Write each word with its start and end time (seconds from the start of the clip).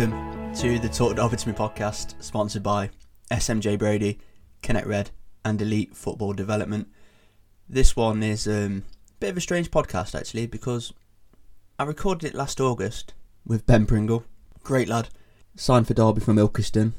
Welcome 0.00 0.54
to 0.54 0.78
the 0.78 0.88
Talk 0.88 1.16
Derby 1.16 1.36
to 1.36 1.48
Me 1.50 1.54
podcast, 1.54 2.14
sponsored 2.22 2.62
by 2.62 2.88
SMJ 3.30 3.78
Brady, 3.78 4.18
Connect 4.62 4.86
Red, 4.86 5.10
and 5.44 5.60
Elite 5.60 5.94
Football 5.94 6.32
Development. 6.32 6.88
This 7.68 7.94
one 7.94 8.22
is 8.22 8.48
um, 8.48 8.84
a 9.10 9.12
bit 9.20 9.28
of 9.28 9.36
a 9.36 9.42
strange 9.42 9.70
podcast 9.70 10.18
actually 10.18 10.46
because 10.46 10.94
I 11.78 11.82
recorded 11.82 12.26
it 12.26 12.34
last 12.34 12.62
August 12.62 13.12
with 13.44 13.66
Ben 13.66 13.84
Pringle, 13.84 14.24
great 14.62 14.88
lad, 14.88 15.10
signed 15.54 15.86
for 15.86 15.92
Derby 15.92 16.22
from 16.22 16.38
Ilkeston. 16.38 16.94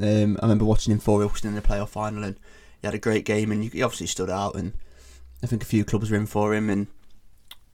Um, 0.00 0.38
I 0.40 0.46
remember 0.46 0.64
watching 0.64 0.92
him 0.94 0.98
for 0.98 1.20
Ilkeston 1.20 1.48
in 1.48 1.56
the 1.56 1.60
playoff 1.60 1.90
final, 1.90 2.24
and 2.24 2.40
he 2.80 2.86
had 2.86 2.94
a 2.94 2.98
great 2.98 3.26
game, 3.26 3.52
and 3.52 3.64
he 3.64 3.82
obviously 3.82 4.06
stood 4.06 4.30
out. 4.30 4.54
And 4.54 4.72
I 5.42 5.46
think 5.46 5.62
a 5.62 5.66
few 5.66 5.84
clubs 5.84 6.10
were 6.10 6.16
in 6.16 6.24
for 6.24 6.54
him, 6.54 6.70
and 6.70 6.86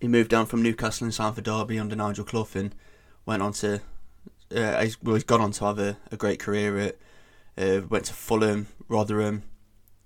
he 0.00 0.08
moved 0.08 0.30
down 0.30 0.46
from 0.46 0.60
Newcastle 0.60 1.04
and 1.04 1.14
signed 1.14 1.36
for 1.36 1.40
Derby 1.40 1.78
under 1.78 1.94
Nigel 1.94 2.24
Clough, 2.24 2.48
and 2.56 2.74
went 3.24 3.44
on 3.44 3.52
to 3.52 3.80
uh, 4.54 4.80
he's, 4.82 5.02
well, 5.02 5.14
he's 5.14 5.24
gone 5.24 5.40
on 5.40 5.52
to 5.52 5.64
have 5.64 5.78
a, 5.78 5.96
a 6.10 6.16
great 6.16 6.38
career 6.38 6.78
at 6.78 6.98
uh, 7.56 7.80
went 7.88 8.06
to 8.06 8.14
Fulham, 8.14 8.68
Rotherham, 8.88 9.42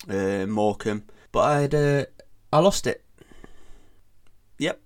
uh, 0.09 0.47
Morecambe, 0.47 1.05
but 1.33 1.41
I 1.41 1.61
had 1.61 1.75
uh, 1.75 2.05
I 2.53 2.59
lost 2.59 2.87
it. 2.87 3.05
Yep. 4.59 4.81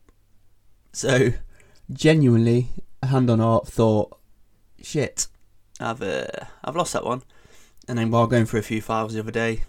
So 0.92 1.32
genuinely, 1.92 2.68
hand 3.02 3.30
on 3.30 3.38
heart, 3.38 3.68
thought, 3.68 4.18
shit, 4.82 5.26
I've 5.78 6.02
uh, 6.02 6.26
I've 6.64 6.76
lost 6.76 6.92
that 6.92 7.04
one. 7.04 7.22
And 7.88 7.98
then 7.98 8.10
while 8.10 8.26
going 8.26 8.46
through 8.46 8.60
a 8.60 8.64
few 8.64 8.80
files 8.80 9.14
the 9.14 9.20
other 9.20 9.32
day, 9.32 9.62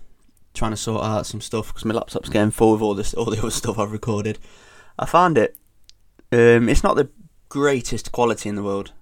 trying 0.53 0.71
to 0.71 0.77
sort 0.77 1.03
out 1.03 1.25
some 1.25 1.41
stuff 1.41 1.67
because 1.67 1.85
my 1.85 1.93
laptop's 1.93 2.29
getting 2.29 2.51
full 2.51 2.73
with 2.73 2.81
all 2.81 2.93
this 2.93 3.13
all 3.13 3.25
the 3.25 3.39
other 3.39 3.51
stuff 3.51 3.79
I've 3.79 3.91
recorded, 3.91 4.39
I 4.99 5.05
found 5.05 5.37
it. 5.37 5.55
Um, 6.31 6.69
it's 6.69 6.83
not 6.83 6.95
the 6.95 7.09
greatest 7.49 8.11
quality 8.11 8.47
in 8.47 8.55
the 8.55 8.63
world, 8.63 8.93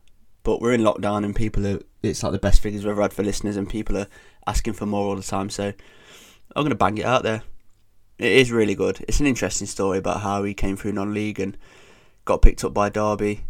but 0.49 0.61
we're 0.61 0.73
in 0.73 0.81
lockdown 0.81 1.23
and 1.23 1.35
people 1.35 1.67
are. 1.67 1.79
It's 2.01 2.23
like 2.23 2.31
the 2.31 2.39
best 2.39 2.59
figures 2.59 2.83
we've 2.83 2.89
ever 2.89 3.03
had 3.03 3.13
for 3.13 3.21
listeners, 3.21 3.55
and 3.55 3.69
people 3.69 3.95
are 3.95 4.07
asking 4.47 4.73
for 4.73 4.87
more 4.87 5.05
all 5.05 5.15
the 5.15 5.21
time. 5.21 5.51
So 5.51 5.73
I'm 6.55 6.63
gonna 6.63 6.73
bang 6.73 6.97
it 6.97 7.05
out 7.05 7.21
there. 7.21 7.43
It 8.17 8.31
is 8.31 8.51
really 8.51 8.73
good. 8.73 9.05
It's 9.07 9.19
an 9.19 9.27
interesting 9.27 9.67
story 9.67 9.99
about 9.99 10.21
how 10.21 10.43
he 10.43 10.55
came 10.55 10.75
through 10.75 10.93
non-league 10.93 11.39
and 11.39 11.55
got 12.25 12.41
picked 12.41 12.63
up 12.63 12.73
by 12.73 12.89
Derby. 12.89 13.41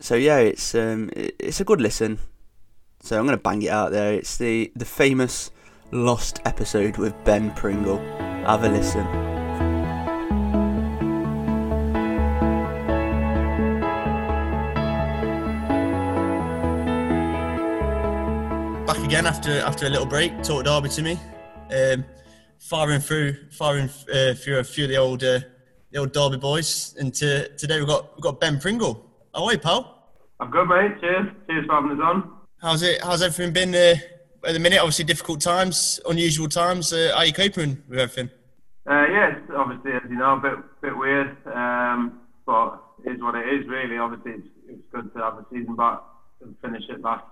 So 0.00 0.16
yeah, 0.16 0.38
it's 0.38 0.74
um, 0.74 1.10
it's 1.14 1.60
a 1.60 1.64
good 1.64 1.80
listen. 1.80 2.18
So 3.00 3.16
I'm 3.16 3.26
gonna 3.26 3.36
bang 3.36 3.62
it 3.62 3.70
out 3.70 3.92
there. 3.92 4.12
It's 4.14 4.36
the 4.36 4.72
the 4.74 4.84
famous 4.84 5.52
lost 5.92 6.40
episode 6.44 6.96
with 6.96 7.14
Ben 7.22 7.52
Pringle. 7.52 7.98
Have 8.44 8.64
a 8.64 8.68
listen. 8.68 9.29
Again 19.10 19.26
after 19.26 19.58
after 19.62 19.86
a 19.86 19.90
little 19.90 20.06
break. 20.06 20.30
Talk 20.40 20.64
Derby 20.66 20.88
to 20.90 21.02
me, 21.02 21.18
um, 21.74 22.04
firing 22.60 23.00
through 23.00 23.34
firing 23.50 23.90
uh, 24.14 24.34
through 24.34 24.60
a 24.60 24.62
few 24.62 24.84
of 24.84 24.90
the 24.90 24.96
old 24.98 25.24
uh, 25.24 25.40
the 25.90 25.98
old 25.98 26.12
Derby 26.12 26.36
boys. 26.36 26.94
And 26.96 27.12
to, 27.14 27.48
today 27.56 27.80
we've 27.80 27.88
got 27.88 28.14
we've 28.14 28.22
got 28.22 28.38
Ben 28.38 28.60
Pringle. 28.60 29.04
How 29.34 29.46
are 29.46 29.52
you, 29.54 29.58
pal? 29.58 30.06
I'm 30.38 30.52
good, 30.52 30.68
mate. 30.68 31.00
Cheers. 31.00 31.26
Cheers 31.48 31.66
for 31.66 31.74
having 31.74 31.90
us 31.90 31.98
on. 32.00 32.32
How's 32.62 32.84
it? 32.84 33.02
How's 33.02 33.20
everything 33.20 33.52
been 33.52 33.74
uh, 33.74 33.96
at 34.46 34.52
the 34.52 34.60
minute? 34.60 34.78
Obviously, 34.78 35.06
difficult 35.06 35.40
times, 35.40 35.98
unusual 36.08 36.46
times. 36.46 36.92
Uh, 36.92 37.12
are 37.16 37.26
you 37.26 37.32
coping 37.32 37.82
with 37.88 37.98
everything? 37.98 38.30
Uh, 38.88 39.06
yeah, 39.10 39.36
it's 39.36 39.50
obviously, 39.56 39.90
as 39.90 40.02
you 40.08 40.18
know, 40.18 40.36
a 40.36 40.40
bit 40.40 40.54
bit 40.82 40.96
weird, 40.96 41.36
um, 41.52 42.20
but 42.46 42.80
it 43.04 43.16
is 43.16 43.20
what 43.20 43.34
it 43.34 43.48
is. 43.48 43.66
Really, 43.66 43.98
obviously, 43.98 44.34
it's, 44.34 44.48
it's 44.68 44.82
good 44.92 45.12
to 45.14 45.18
have 45.18 45.34
the 45.34 45.46
season 45.50 45.74
back 45.74 45.98
and 46.42 46.54
finish 46.62 46.84
it 46.88 47.00
last 47.00 47.24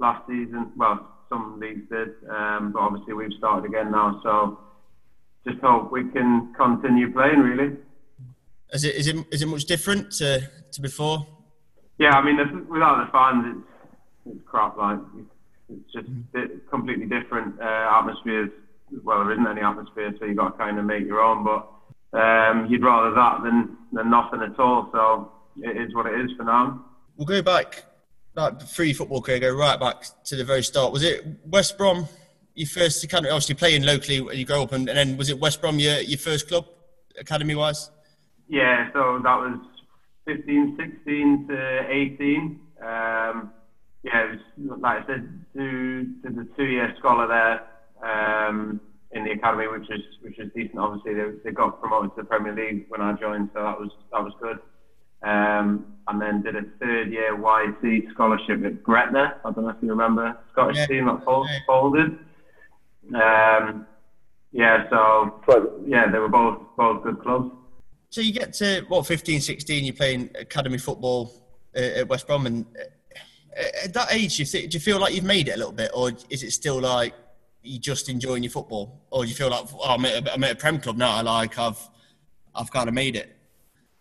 last 0.00 0.26
season. 0.26 0.72
Well, 0.76 1.08
some 1.28 1.60
leagues 1.60 1.88
did, 1.88 2.08
um, 2.28 2.72
but 2.72 2.80
obviously 2.80 3.14
we've 3.14 3.32
started 3.38 3.68
again 3.68 3.92
now. 3.92 4.20
So 4.22 4.58
just 5.46 5.60
hope 5.62 5.92
we 5.92 6.10
can 6.10 6.52
continue 6.56 7.12
playing. 7.12 7.40
Really. 7.40 7.76
Is 8.72 8.84
it 8.84 8.94
is 8.96 9.06
it 9.06 9.16
is 9.30 9.42
it 9.42 9.46
much 9.46 9.64
different 9.64 10.12
to, 10.12 10.40
to 10.72 10.80
before? 10.80 11.26
Yeah, 11.98 12.10
I 12.10 12.24
mean, 12.24 12.36
without 12.68 13.04
the 13.04 13.12
fans, 13.12 13.44
it's 14.26 14.36
it's 14.36 14.48
crap. 14.48 14.76
Like 14.76 14.98
it's 15.68 15.92
just 15.92 16.08
completely 16.70 17.06
different 17.06 17.60
uh, 17.60 17.98
atmospheres. 17.98 18.50
Well, 19.04 19.24
there 19.24 19.32
isn't 19.32 19.46
any 19.46 19.60
atmosphere, 19.60 20.12
so 20.18 20.24
you've 20.24 20.36
got 20.36 20.50
to 20.50 20.58
kind 20.58 20.78
of 20.78 20.84
make 20.84 21.06
your 21.06 21.20
own. 21.20 21.44
But 21.44 22.18
um, 22.18 22.66
you'd 22.68 22.82
rather 22.82 23.14
that 23.14 23.42
than 23.44 23.76
than 23.92 24.10
nothing 24.10 24.40
at 24.42 24.58
all. 24.58 24.88
So 24.92 25.32
it 25.62 25.76
is 25.76 25.94
what 25.94 26.06
it 26.06 26.20
is 26.20 26.30
for 26.36 26.44
now. 26.44 26.84
We'll 27.16 27.26
go 27.26 27.42
back 27.42 27.84
like 28.34 28.62
free 28.62 28.92
football 28.92 29.20
career, 29.20 29.38
go 29.38 29.54
right 29.54 29.78
back 29.78 30.04
to 30.24 30.36
the 30.36 30.44
very 30.44 30.62
start. 30.62 30.92
Was 30.92 31.02
it 31.02 31.24
West 31.46 31.76
Brom 31.76 32.06
your 32.54 32.68
first 32.68 33.02
academy? 33.02 33.30
Obviously 33.30 33.54
playing 33.54 33.82
locally 33.84 34.20
when 34.20 34.38
you 34.38 34.44
grow 34.44 34.62
up, 34.62 34.72
and, 34.72 34.88
and 34.88 34.96
then 34.96 35.16
was 35.16 35.30
it 35.30 35.38
West 35.38 35.60
Brom 35.60 35.78
your, 35.78 36.00
your 36.00 36.18
first 36.18 36.48
club, 36.48 36.66
academy 37.18 37.54
wise? 37.54 37.90
Yeah, 38.48 38.90
so 38.92 39.20
that 39.22 39.36
was 39.36 39.58
15, 40.26 40.76
16 40.78 41.48
to 41.48 41.86
18. 41.88 42.60
Um, 42.80 43.52
yeah, 44.02 44.24
it 44.24 44.40
was, 44.58 44.78
like 44.80 45.04
I 45.04 45.06
said, 45.06 45.44
to, 45.56 46.06
to 46.22 46.30
the 46.30 46.48
two-year 46.56 46.94
scholar 46.98 47.26
there 47.28 47.66
um, 48.02 48.80
in 49.12 49.24
the 49.24 49.32
academy, 49.32 49.66
which 49.68 49.90
is 49.90 50.00
which 50.22 50.38
is 50.38 50.50
decent. 50.54 50.78
Obviously, 50.78 51.14
they, 51.14 51.30
they 51.44 51.50
got 51.50 51.80
promoted 51.80 52.14
to 52.16 52.22
the 52.22 52.28
Premier 52.28 52.54
League 52.54 52.86
when 52.88 53.00
I 53.00 53.12
joined, 53.12 53.50
so 53.52 53.62
that 53.62 53.78
was 53.78 53.90
that 54.12 54.22
was 54.22 54.32
good. 54.40 54.58
Um, 55.22 55.86
and 56.08 56.20
then 56.20 56.42
did 56.42 56.56
a 56.56 56.62
third 56.80 57.12
year 57.12 57.36
YC 57.36 58.12
scholarship 58.12 58.64
at 58.64 58.82
Gretna. 58.82 59.36
I 59.44 59.50
don't 59.52 59.64
know 59.64 59.70
if 59.70 59.76
you 59.80 59.90
remember 59.90 60.36
Scottish 60.52 60.78
yeah. 60.78 60.86
team 60.86 61.06
that 61.06 61.22
folded. 61.66 62.18
Um, 63.14 63.86
yeah, 64.52 64.88
so 64.90 65.40
yeah, 65.86 66.10
they 66.10 66.18
were 66.18 66.28
both 66.28 66.58
both 66.76 67.04
good 67.04 67.20
clubs. 67.22 67.52
So 68.10 68.20
you 68.20 68.32
get 68.32 68.52
to 68.54 68.84
what 68.88 69.06
15, 69.06 69.40
16, 69.40 69.84
you're 69.84 69.94
playing 69.94 70.30
academy 70.34 70.78
football 70.78 71.32
uh, 71.76 72.00
at 72.00 72.08
West 72.08 72.26
Brom, 72.26 72.46
and 72.46 72.66
uh, 72.76 73.62
at 73.84 73.94
that 73.94 74.12
age, 74.12 74.36
do 74.36 74.42
you, 74.42 74.46
think, 74.46 74.70
do 74.70 74.76
you 74.76 74.80
feel 74.80 74.98
like 74.98 75.14
you've 75.14 75.24
made 75.24 75.46
it 75.46 75.54
a 75.54 75.56
little 75.56 75.72
bit, 75.72 75.92
or 75.94 76.10
is 76.28 76.42
it 76.42 76.50
still 76.50 76.80
like 76.80 77.14
you're 77.62 77.80
just 77.80 78.08
enjoying 78.08 78.42
your 78.42 78.50
football, 78.50 79.00
or 79.10 79.22
do 79.22 79.28
you 79.28 79.36
feel 79.36 79.50
like 79.50 79.64
oh, 79.74 79.94
I'm 79.94 80.04
at, 80.04 80.26
a, 80.26 80.32
I'm 80.32 80.42
at 80.42 80.52
a 80.52 80.56
Prem 80.56 80.80
club 80.80 80.96
now, 80.96 81.22
like 81.22 81.56
I've 81.56 81.78
I've 82.52 82.72
kind 82.72 82.88
of 82.88 82.94
made 82.94 83.14
it? 83.14 83.36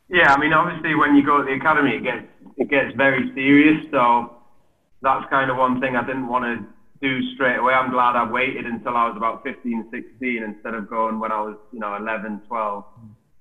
Yeah, 0.10 0.34
I 0.34 0.40
mean, 0.40 0.54
obviously, 0.54 0.96
when 0.96 1.16
you 1.16 1.24
go 1.26 1.40
to 1.40 1.46
the 1.46 1.54
academy, 1.54 1.96
it 1.98 2.04
gets 2.04 2.28
it 2.58 2.70
gets 2.70 2.96
very 2.96 3.32
serious. 3.36 3.84
So 3.92 4.28
that's 5.02 5.26
kind 5.30 5.52
of 5.52 5.58
one 5.58 5.80
thing 5.82 5.96
I 5.96 6.06
didn't 6.06 6.28
want 6.28 6.46
to 6.46 6.68
do 7.02 7.22
straight 7.34 7.58
away. 7.58 7.74
I'm 7.74 7.92
glad 7.92 8.16
I 8.16 8.30
waited 8.30 8.66
until 8.66 8.98
I 8.98 9.08
was 9.08 9.16
about 9.18 9.42
15, 9.44 9.86
16 9.92 10.44
instead 10.44 10.76
of 10.76 10.88
going 10.88 11.20
when 11.20 11.32
I 11.32 11.42
was, 11.42 11.58
you 11.72 11.80
know, 11.80 11.96
11, 11.98 12.42
12. 12.48 12.84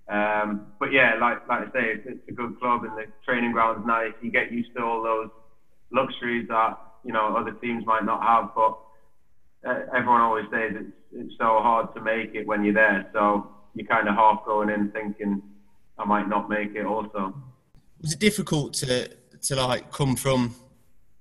Um, 0.09 0.63
but 0.81 0.93
yeah, 0.93 1.15
like 1.21 1.39
like 1.49 1.63
I 1.63 1.67
say, 1.67 1.85
it's, 1.95 2.03
it's 2.07 2.21
a 2.31 2.33
good 2.33 2.55
club 2.59 2.85
and 2.85 2.97
the 2.97 3.07
training 3.25 3.53
ground's 3.53 3.87
nice. 3.87 4.13
You 4.21 4.31
get 4.31 4.51
used 4.53 4.71
to 4.77 4.83
all 4.85 5.03
those 5.03 5.29
luxuries 5.93 6.47
that 6.49 6.75
you 7.05 7.13
know 7.13 7.37
other 7.37 7.53
teams 7.63 7.85
might 7.87 8.05
not 8.05 8.23
have. 8.23 8.47
But 8.55 8.73
uh, 9.67 9.81
everyone 9.95 10.23
always 10.23 10.47
says 10.53 10.73
it's 10.77 10.91
it's 11.13 11.35
so 11.39 11.61
hard 11.61 11.89
to 11.97 12.03
make 12.03 12.31
it 12.35 12.47
when 12.47 12.65
you're 12.65 12.75
there. 12.75 13.05
So 13.13 13.45
you're 13.75 13.87
kind 13.87 14.09
of 14.09 14.17
half 14.17 14.39
going 14.45 14.71
in 14.71 14.89
thinking 14.91 15.43
I 15.99 16.05
might 16.05 16.29
not 16.29 16.49
make 16.49 16.75
it 16.75 16.87
also. 16.87 17.35
Was 18.01 18.13
it 18.13 18.19
difficult 18.19 18.75
to 18.75 19.09
to 19.43 19.57
like 19.57 19.93
come 19.93 20.17
from 20.17 20.55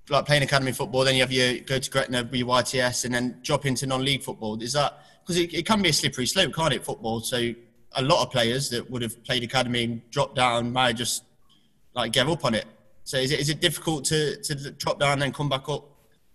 like 0.10 0.26
playing 0.26 0.44
academy 0.44 0.72
football, 0.72 1.04
then 1.04 1.16
you 1.16 1.22
have 1.22 1.32
your 1.32 1.60
go 1.60 1.80
to 1.80 1.92
Gretna 1.92 2.28
your 2.32 2.48
YTS, 2.48 3.06
and 3.06 3.14
then 3.14 3.40
drop 3.44 3.66
into 3.66 3.86
non-league 3.86 4.24
football? 4.24 4.62
Is 4.62 4.74
that 4.74 5.04
because 5.22 5.38
it, 5.38 5.54
it 5.54 5.66
can 5.66 5.82
be 5.82 5.90
a 5.90 5.94
slippery 5.94 6.26
slope, 6.26 6.54
can't 6.54 6.74
it? 6.74 6.84
Football, 6.84 7.22
so 7.22 7.54
a 7.94 8.02
lot 8.02 8.24
of 8.24 8.32
players 8.32 8.70
that 8.70 8.90
would 8.90 9.02
have 9.02 9.24
played 9.24 9.44
academy 9.44 9.84
and 9.84 10.10
dropped 10.12 10.36
down 10.36 10.72
might 10.72 10.94
just 10.94 11.24
like 11.94 12.12
give 12.12 12.30
up 12.30 12.46
on 12.46 12.54
it. 12.54 12.66
So 13.04 13.18
is 13.18 13.32
it 13.32 13.40
is 13.40 13.50
it 13.50 13.60
difficult 13.60 14.06
to 14.06 14.42
to 14.44 14.72
drop 14.72 15.00
down 15.00 15.14
and 15.14 15.22
then 15.22 15.34
come 15.34 15.50
back 15.50 15.68
up? 15.70 15.86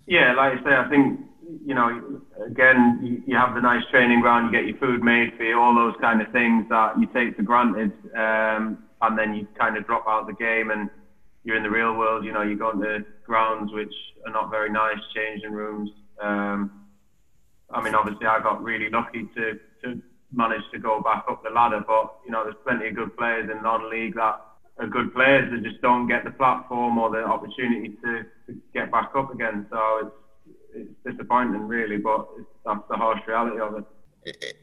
Yeah, 0.06 0.34
like 0.34 0.58
I 0.58 0.64
say, 0.64 0.74
I 0.74 0.88
think 0.90 1.20
you 1.64 1.74
know, 1.74 2.20
again, 2.46 3.22
you, 3.26 3.36
have 3.36 3.54
the 3.54 3.60
nice 3.60 3.84
training 3.90 4.20
ground, 4.20 4.46
you 4.46 4.52
get 4.52 4.66
your 4.66 4.76
food 4.76 5.02
made 5.02 5.32
for 5.36 5.44
you, 5.44 5.58
all 5.58 5.74
those 5.74 5.94
kind 6.00 6.20
of 6.20 6.28
things 6.30 6.66
that 6.68 6.98
you 6.98 7.06
take 7.06 7.36
for 7.36 7.42
granted, 7.42 7.92
um, 8.14 8.78
and 9.00 9.18
then 9.18 9.34
you 9.34 9.46
kind 9.58 9.76
of 9.76 9.86
drop 9.86 10.04
out 10.06 10.26
the 10.26 10.32
game 10.34 10.70
and 10.70 10.88
you're 11.44 11.56
in 11.56 11.62
the 11.62 11.70
real 11.70 11.94
world. 11.94 12.24
You 12.24 12.32
know, 12.32 12.42
you 12.42 12.56
go 12.56 12.70
into 12.70 13.04
grounds 13.24 13.72
which 13.72 13.92
are 14.26 14.32
not 14.32 14.50
very 14.50 14.70
nice, 14.70 14.98
changing 15.14 15.52
rooms. 15.52 15.90
Um, 16.20 16.70
I 17.70 17.82
mean, 17.82 17.94
obviously, 17.94 18.26
I 18.26 18.40
got 18.40 18.62
really 18.62 18.90
lucky 18.90 19.28
to, 19.34 19.58
to 19.84 20.00
manage 20.32 20.62
to 20.72 20.78
go 20.78 21.00
back 21.00 21.24
up 21.28 21.42
the 21.42 21.50
ladder, 21.50 21.82
but 21.86 22.08
you 22.24 22.30
know, 22.30 22.44
there's 22.44 22.56
plenty 22.64 22.88
of 22.88 22.94
good 22.94 23.16
players 23.16 23.50
in 23.50 23.62
non-league 23.62 24.14
that 24.14 24.36
are 24.78 24.86
good 24.86 25.12
players 25.12 25.50
that 25.50 25.62
just 25.62 25.80
don't 25.80 26.06
get 26.06 26.24
the 26.24 26.30
platform 26.30 26.98
or 26.98 27.10
the 27.10 27.24
opportunity 27.24 27.92
to, 28.02 28.24
to 28.46 28.58
get 28.72 28.90
back 28.90 29.10
up 29.14 29.32
again. 29.32 29.66
So 29.70 30.00
it's 30.02 30.14
disappointing, 31.12 31.66
really, 31.68 31.98
but 31.98 32.26
that's 32.64 32.80
the 32.90 32.96
harsh 32.96 33.20
reality 33.26 33.60
of 33.60 33.84
it. 34.24 34.56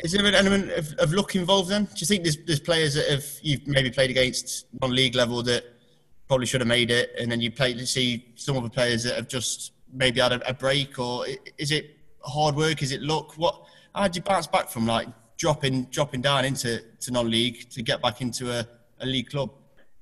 Is 0.00 0.12
there 0.12 0.24
an 0.26 0.34
element 0.34 0.70
of, 0.72 0.92
of 0.94 1.12
luck 1.12 1.34
involved 1.36 1.70
then? 1.70 1.84
Do 1.84 1.92
you 1.96 2.06
think 2.06 2.24
there's, 2.24 2.36
there's 2.44 2.60
players 2.60 2.94
that 2.94 3.08
have 3.08 3.24
you've 3.42 3.66
maybe 3.66 3.90
played 3.90 4.10
against 4.10 4.66
non-league 4.80 5.14
level 5.14 5.42
that 5.44 5.64
probably 6.26 6.46
should 6.46 6.60
have 6.60 6.68
made 6.68 6.90
it, 6.90 7.14
and 7.18 7.30
then 7.30 7.40
you 7.40 7.50
play 7.50 7.74
to 7.74 7.86
see 7.86 8.32
some 8.34 8.56
other 8.56 8.68
players 8.68 9.04
that 9.04 9.16
have 9.16 9.28
just 9.28 9.72
maybe 9.92 10.20
had 10.20 10.32
a, 10.32 10.48
a 10.48 10.54
break, 10.54 10.98
or 10.98 11.26
is 11.58 11.70
it 11.70 11.96
hard 12.22 12.56
work? 12.56 12.82
Is 12.82 12.92
it 12.92 13.02
luck? 13.02 13.38
What? 13.38 13.62
How 13.94 14.04
did 14.04 14.16
you 14.16 14.22
bounce 14.22 14.46
back 14.46 14.68
from 14.68 14.86
like 14.86 15.08
dropping 15.36 15.84
dropping 15.84 16.22
down 16.22 16.44
into 16.44 16.82
to 17.00 17.10
non-league 17.10 17.70
to 17.70 17.82
get 17.82 18.02
back 18.02 18.20
into 18.20 18.50
a, 18.50 18.66
a 19.00 19.06
league 19.06 19.30
club? 19.30 19.50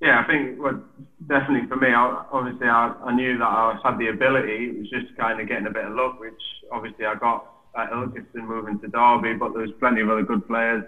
Yeah, 0.02 0.20
I 0.20 0.26
think 0.26 0.58
well, 0.58 0.80
definitely 1.28 1.68
for 1.68 1.76
me, 1.76 1.94
obviously 1.94 2.68
I, 2.68 2.92
I 3.06 3.12
knew 3.14 3.38
that 3.38 3.44
I 3.46 3.76
had 3.84 3.98
the 3.98 4.08
ability. 4.08 4.66
It 4.70 4.76
was 4.78 4.90
just 4.90 5.06
kind 5.18 5.40
of 5.40 5.48
getting 5.48 5.66
a 5.68 5.72
bit 5.72 5.86
of 5.86 5.94
luck, 5.94 6.16
which 6.18 6.40
obviously 6.72 7.06
I 7.06 7.16
got 7.16 7.44
at 7.78 7.90
Ilkeston 7.92 8.46
moving 8.46 8.78
to 8.80 8.88
Derby, 8.88 9.34
but 9.34 9.54
there 9.54 9.62
was 9.62 9.72
plenty 9.80 10.02
of 10.02 10.10
other 10.10 10.24
good 10.24 10.46
players 10.48 10.84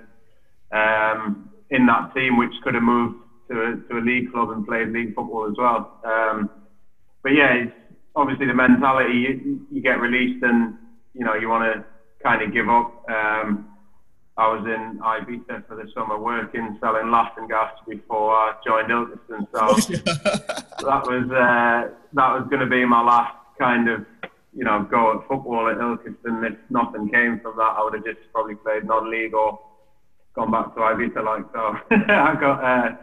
um, 0.72 1.49
in 1.70 1.87
that 1.87 2.08
team 2.14 2.37
which 2.38 2.55
could 2.62 2.75
have 2.75 2.84
moved 2.84 3.14
to 3.50 3.62
a, 3.62 3.76
to 3.93 3.99
a 3.99 4.02
league 4.05 4.31
club 4.31 4.50
and 4.50 4.64
played 4.66 4.90
league 4.90 5.14
football 5.14 5.46
as 5.49 5.55
well. 5.58 5.90
Um, 6.05 6.50
but 7.22 7.31
yeah, 7.34 7.64
obviously 8.16 8.46
the 8.46 8.55
mentality. 8.55 9.14
You, 9.14 9.62
you 9.70 9.82
get 9.82 10.00
released 10.00 10.43
and 10.43 10.75
you 11.14 11.25
know 11.25 11.34
you 11.34 11.49
want 11.49 11.64
to 11.64 11.84
kind 12.22 12.43
of 12.43 12.52
give 12.52 12.69
up. 12.70 12.93
Um, 13.11 13.64
I 14.37 14.49
was 14.49 14.67
in 14.67 14.99
Ibiza 14.99 15.67
for 15.69 15.77
the 15.77 15.89
summer 15.95 16.19
working, 16.19 16.77
selling 16.81 17.11
laughing 17.11 17.47
gas 17.47 17.73
before 17.89 18.33
I 18.33 18.55
joined 18.67 18.89
Ilkeston. 18.89 19.47
So 19.53 19.95
that 20.87 21.07
was 21.07 21.31
uh, 21.31 21.95
that 22.15 22.35
was 22.35 22.47
going 22.51 22.61
to 22.61 22.67
be 22.67 22.85
my 22.85 23.03
last 23.03 23.37
kind 23.59 23.89
of 23.89 24.05
you 24.53 24.65
know 24.65 24.83
go 24.91 25.19
at 25.19 25.29
football 25.29 25.69
at 25.69 25.77
Ilkeston. 25.77 26.51
If 26.51 26.59
nothing 26.69 27.09
came 27.11 27.39
from 27.41 27.57
that, 27.59 27.75
I 27.79 27.85
would 27.85 27.95
have 27.95 28.05
just 28.05 28.19
probably 28.33 28.57
played 28.57 28.85
non-league 28.85 29.35
or 29.35 29.61
gone 30.35 30.51
back 30.51 30.75
to 30.75 30.81
Ibiza. 30.81 31.25
Like 31.25 31.45
so, 31.53 31.79
I 32.13 32.35
got 32.35 32.65
uh, 32.65 32.97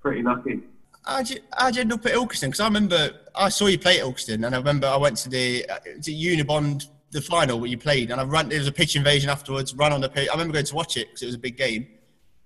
pretty 0.00 0.22
lucky. 0.22 0.62
How'd 1.04 1.30
you, 1.30 1.40
how'd 1.56 1.74
you 1.74 1.82
end 1.82 1.92
up 1.92 2.06
at 2.06 2.12
Ilkeston? 2.12 2.46
Because 2.46 2.60
I 2.60 2.66
remember 2.66 3.10
I 3.34 3.48
saw 3.48 3.66
you 3.66 3.78
play 3.78 3.98
at 3.98 4.06
Ilkeston, 4.06 4.46
and 4.46 4.54
I 4.54 4.58
remember 4.58 4.86
I 4.86 4.96
went 4.96 5.16
to 5.18 5.28
the 5.28 5.68
uh, 5.68 5.78
to 6.02 6.12
Unibond 6.12 6.86
the 7.16 7.22
final 7.22 7.58
where 7.58 7.68
you 7.68 7.78
played, 7.78 8.10
and 8.10 8.20
I 8.20 8.24
ran. 8.24 8.48
There 8.48 8.58
was 8.58 8.68
a 8.68 8.72
pitch 8.72 8.94
invasion 8.94 9.28
afterwards. 9.30 9.74
Ran 9.74 9.92
on 9.92 10.00
the 10.00 10.08
pitch. 10.08 10.28
I 10.28 10.32
remember 10.32 10.52
going 10.52 10.66
to 10.66 10.74
watch 10.74 10.96
it 10.96 11.08
because 11.08 11.22
it 11.22 11.26
was 11.26 11.34
a 11.34 11.38
big 11.38 11.56
game. 11.56 11.88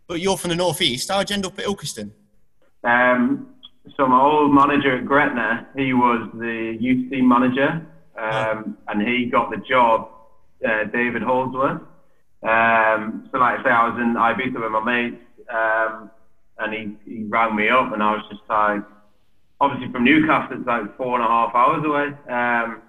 But 0.07 0.21
you're 0.21 0.37
from 0.37 0.51
the 0.51 0.57
northeast. 0.57 1.11
How'd 1.11 1.31
you 1.31 1.35
end 1.35 1.47
up 1.47 1.59
at 1.59 1.67
Ilkeston? 1.67 2.11
Um, 2.85 3.55
so 3.97 4.07
my 4.07 4.21
old 4.21 4.55
manager 4.55 4.97
at 4.97 5.05
Gretna, 5.05 5.69
he 5.77 5.93
was 5.93 6.31
the 6.35 6.77
youth 6.81 7.11
team 7.11 7.29
manager, 7.29 7.87
um, 8.17 8.79
and 8.89 9.03
he 9.07 9.27
got 9.27 9.51
the 9.51 9.59
job. 9.59 10.09
Uh, 10.63 10.85
David 10.85 11.23
Holdsworth. 11.23 11.81
Um, 12.43 13.29
so 13.33 13.39
like 13.39 13.61
I 13.61 13.63
say, 13.65 13.71
I 13.71 13.89
was 13.89 13.99
in 13.99 14.13
Ibiza 14.13 14.61
with 14.61 14.73
my 14.73 14.85
mates, 14.85 15.23
um, 15.49 16.11
and 16.59 16.75
he, 16.75 17.11
he 17.11 17.25
rang 17.25 17.57
me 17.57 17.71
up, 17.71 17.95
and 17.95 18.03
I 18.03 18.13
was 18.13 18.23
just 18.31 18.43
like, 18.47 18.83
obviously 19.59 19.91
from 19.91 20.05
Newcastle, 20.05 20.59
it's 20.59 20.67
like 20.67 20.95
four 20.99 21.19
and 21.19 21.25
a 21.25 21.29
half 21.29 21.55
hours 21.55 21.83
away. 21.83 22.09
Um, 22.29 22.83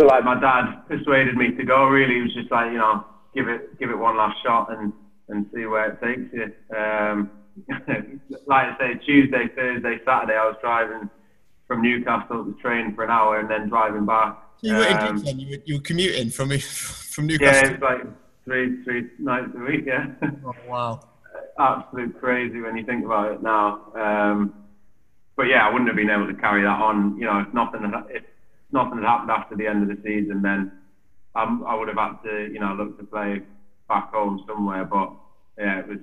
so 0.00 0.06
like 0.06 0.24
my 0.24 0.40
dad 0.40 0.82
persuaded 0.88 1.36
me 1.36 1.52
to 1.52 1.64
go. 1.64 1.84
Really, 1.84 2.14
he 2.14 2.20
was 2.22 2.34
just 2.34 2.50
like, 2.50 2.72
you 2.72 2.78
know, 2.78 3.04
give 3.34 3.48
it 3.48 3.78
give 3.78 3.90
it 3.90 3.98
one 3.98 4.16
last 4.16 4.36
shot 4.42 4.72
and 4.72 4.92
and 5.28 5.46
see 5.54 5.66
where 5.66 5.92
it 5.92 6.00
takes 6.00 6.32
you. 6.32 6.76
Um, 6.76 7.30
like 8.46 8.68
I 8.68 8.76
say, 8.78 9.04
Tuesday, 9.04 9.48
Thursday, 9.54 9.98
Saturday, 10.04 10.34
I 10.34 10.46
was 10.46 10.56
driving 10.60 11.10
from 11.66 11.82
Newcastle 11.82 12.44
to 12.44 12.54
train 12.60 12.94
for 12.94 13.04
an 13.04 13.10
hour 13.10 13.38
and 13.38 13.50
then 13.50 13.68
driving 13.68 14.06
back. 14.06 14.38
You 14.62 14.74
were, 14.74 14.88
um, 14.88 15.24
in 15.26 15.38
you, 15.38 15.48
were 15.50 15.62
you 15.64 15.74
were 15.76 15.80
commuting 15.80 16.30
from 16.30 16.50
from 16.58 17.26
Newcastle. 17.26 17.68
Yeah, 17.68 17.74
it's 17.74 17.82
like 17.82 18.00
three 18.44 18.82
three 18.84 19.10
nights 19.18 19.50
a 19.54 19.60
week. 19.60 19.84
Yeah. 19.86 20.06
Oh, 20.44 20.54
wow. 20.66 21.00
Absolute 21.58 22.18
crazy 22.18 22.60
when 22.60 22.76
you 22.76 22.84
think 22.86 23.04
about 23.04 23.32
it 23.32 23.42
now. 23.42 23.92
Um, 23.94 24.54
but 25.36 25.44
yeah, 25.44 25.66
I 25.66 25.70
wouldn't 25.70 25.88
have 25.88 25.96
been 25.96 26.10
able 26.10 26.26
to 26.26 26.34
carry 26.34 26.62
that 26.62 26.80
on. 26.80 27.18
You 27.18 27.26
know, 27.26 27.40
if 27.46 27.52
nothing 27.52 27.82
if 28.08 28.22
nothing 28.72 28.98
had 28.98 29.06
happened 29.06 29.30
after 29.30 29.56
the 29.56 29.66
end 29.66 29.82
of 29.82 29.96
the 29.96 30.02
season, 30.02 30.42
then 30.42 30.72
um, 31.34 31.64
I 31.66 31.74
would 31.74 31.88
have 31.88 31.96
had 31.96 32.22
to, 32.24 32.52
you 32.52 32.60
know, 32.60 32.74
look 32.74 32.98
to 32.98 33.04
play 33.04 33.42
back 33.88 34.12
home 34.12 34.44
somewhere. 34.46 34.84
But 34.84 35.12
yeah, 35.58 35.80
it 35.80 35.88
was 35.88 35.98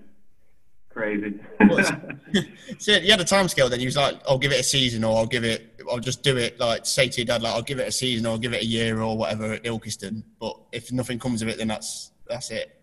crazy. 0.90 1.40
so 2.80 2.94
you 2.94 3.12
had 3.12 3.22
a 3.22 3.26
time 3.26 3.48
scale 3.48 3.70
then. 3.70 3.80
You 3.80 3.88
was 3.88 3.98
like, 3.98 4.20
I'll 4.28 4.38
give 4.38 4.52
it 4.52 4.60
a 4.60 4.64
season, 4.64 5.04
or 5.04 5.18
I'll 5.18 5.26
give 5.26 5.44
it, 5.44 5.82
I'll 5.90 6.00
just 6.00 6.24
do 6.24 6.38
it. 6.38 6.60
Like 6.60 6.86
say 6.86 7.08
to 7.10 7.22
your 7.22 7.26
dad, 7.26 7.42
like 7.42 7.54
I'll 7.54 7.62
give 7.62 7.80
it 7.80 7.88
a 7.88 7.92
season, 7.92 8.26
or 8.26 8.32
I'll 8.32 8.38
give 8.38 8.54
it 8.54 8.64
a 8.64 8.66
year, 8.66 9.02
or 9.02 9.18
whatever 9.18 9.54
at 9.54 9.64
Ilkeston. 9.64 10.24
But 10.40 10.58
if 10.72 10.92
nothing 10.92 11.20
comes 11.20 11.42
of 11.42 11.48
it, 11.48 11.58
then 11.58 11.68
that's 11.68 12.12
that's 12.28 12.52
it. 12.52 12.82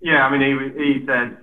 Yeah, 0.00 0.26
I 0.26 0.36
mean, 0.36 0.74
he 0.76 0.84
he 0.84 1.06
said. 1.06 1.38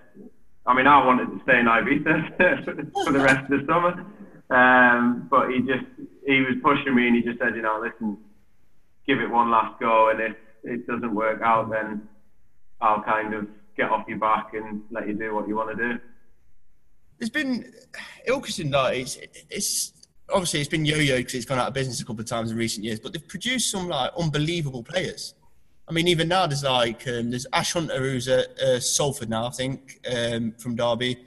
I 0.64 0.76
mean, 0.76 0.86
I 0.86 1.04
wanted 1.04 1.26
to 1.26 1.42
stay 1.42 1.60
in 1.60 1.66
Ibiza 1.66 2.94
for 3.04 3.12
the 3.12 3.20
rest 3.20 3.52
of 3.52 3.60
the 3.60 3.66
summer, 3.66 4.06
um, 4.52 5.28
but 5.28 5.50
he 5.50 5.62
just 5.62 5.86
he 6.26 6.42
was 6.42 6.56
pushing 6.64 6.96
me 6.96 7.08
and 7.08 7.16
he 7.16 7.22
just 7.22 7.40
said, 7.40 7.56
you 7.56 7.62
know, 7.62 7.82
listen, 7.82 8.18
give 9.08 9.20
it 9.20 9.30
one 9.30 9.50
last 9.50 9.80
go, 9.80 10.10
and 10.10 10.20
if 10.20 10.36
it 10.64 10.88
doesn't 10.88 11.14
work 11.14 11.42
out, 11.42 11.70
then 11.72 12.08
I'll 12.80 13.02
kind 13.04 13.34
of 13.34 13.48
get 13.76 13.90
off 13.90 14.08
your 14.08 14.20
back 14.20 14.54
and 14.54 14.84
let 14.92 15.08
you 15.08 15.14
do 15.14 15.34
what 15.34 15.48
you 15.48 15.56
want 15.56 15.78
to 15.78 15.94
do. 15.94 16.00
It's 17.20 17.30
been 17.30 17.72
Ilkeston, 18.28 18.72
like 18.72 18.98
it's, 18.98 19.18
it's 19.50 19.94
obviously 20.34 20.60
it's 20.62 20.70
been 20.70 20.86
yo-yo 20.86 21.18
because 21.18 21.36
it's 21.36 21.46
gone 21.46 21.60
out 21.60 21.68
of 21.68 21.74
business 21.74 22.02
a 22.02 22.06
couple 22.06 22.22
of 22.22 22.28
times 22.28 22.52
in 22.52 22.58
recent 22.58 22.84
years, 22.84 23.00
but 23.00 23.14
they've 23.14 23.28
produced 23.28 23.70
some 23.72 23.88
like 23.88 24.12
unbelievable 24.18 24.84
players. 24.84 25.36
I 25.88 25.94
mean, 25.94 26.08
even 26.08 26.30
now 26.30 26.48
there's 26.48 26.64
like 26.64 27.08
um, 27.08 27.32
there's 27.32 27.46
Ash 27.54 27.74
Hunter 27.74 28.00
who's 28.00 28.28
at 28.28 28.58
uh, 28.60 28.80
Salford 28.80 29.30
now, 29.30 29.48
I 29.48 29.50
think, 29.50 30.00
um, 30.12 30.54
from 30.54 30.76
Derby. 30.76 31.18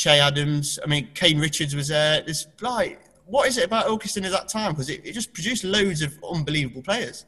Che 0.00 0.18
Adams. 0.18 0.78
I 0.82 0.88
mean, 0.88 1.10
Kane 1.12 1.38
Richards 1.38 1.76
was 1.76 1.88
there. 1.88 2.22
There's 2.22 2.46
like 2.62 3.02
what 3.30 3.48
is 3.48 3.56
it 3.58 3.64
about 3.64 3.86
Ilkeston 3.86 4.24
at 4.24 4.32
that 4.32 4.48
time? 4.48 4.72
Because 4.72 4.90
it, 4.90 5.00
it, 5.04 5.12
just 5.12 5.32
produced 5.32 5.62
loads 5.64 6.02
of 6.02 6.18
unbelievable 6.28 6.82
players. 6.82 7.26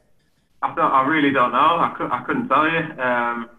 I, 0.61 0.75
don't, 0.75 0.91
I 0.91 1.07
really 1.07 1.31
don't 1.31 1.51
know. 1.51 1.57
I, 1.57 1.93
could, 1.97 2.11
I 2.11 2.23
couldn't 2.23 2.49
tell 2.49 2.69
you. 2.69 3.01
Um, 3.01 3.49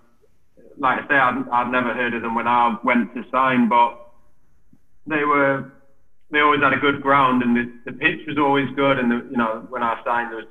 like 0.79 1.01
I 1.05 1.09
say, 1.09 1.15
I'd, 1.15 1.45
I'd 1.51 1.73
never 1.73 1.95
heard 1.95 2.15
of 2.15 2.23
them 2.23 2.35
when 2.35 2.47
I 2.47 2.77
went 2.85 3.15
to 3.15 3.25
sign, 3.31 3.69
but 3.69 4.11
they 5.07 5.25
were 5.25 5.73
they 6.31 6.41
always 6.41 6.61
had 6.61 6.73
a 6.73 6.79
good 6.79 7.01
ground, 7.01 7.43
and 7.43 7.57
the, 7.57 7.73
the 7.91 7.93
pitch 7.93 8.27
was 8.27 8.39
always 8.39 8.69
good. 8.75 8.99
And 8.99 9.11
the, 9.11 9.27
you 9.31 9.37
know, 9.37 9.67
when 9.69 9.83
I 9.83 10.01
signed, 10.05 10.33
there 10.33 10.39
was 10.39 10.49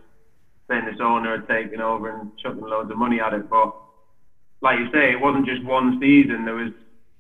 saying 0.69 0.85
this 0.85 1.01
owner 1.01 1.37
had 1.37 1.47
taken 1.47 1.81
over 1.81 2.09
and 2.09 2.31
chucking 2.37 2.61
loads 2.61 2.89
of 2.89 2.97
money 2.97 3.19
at 3.19 3.33
it. 3.33 3.49
But 3.49 3.75
like 4.61 4.79
you 4.79 4.89
say, 4.93 5.11
it 5.11 5.19
wasn't 5.19 5.45
just 5.45 5.63
one 5.65 5.99
season. 5.99 6.45
There 6.45 6.55
was, 6.55 6.71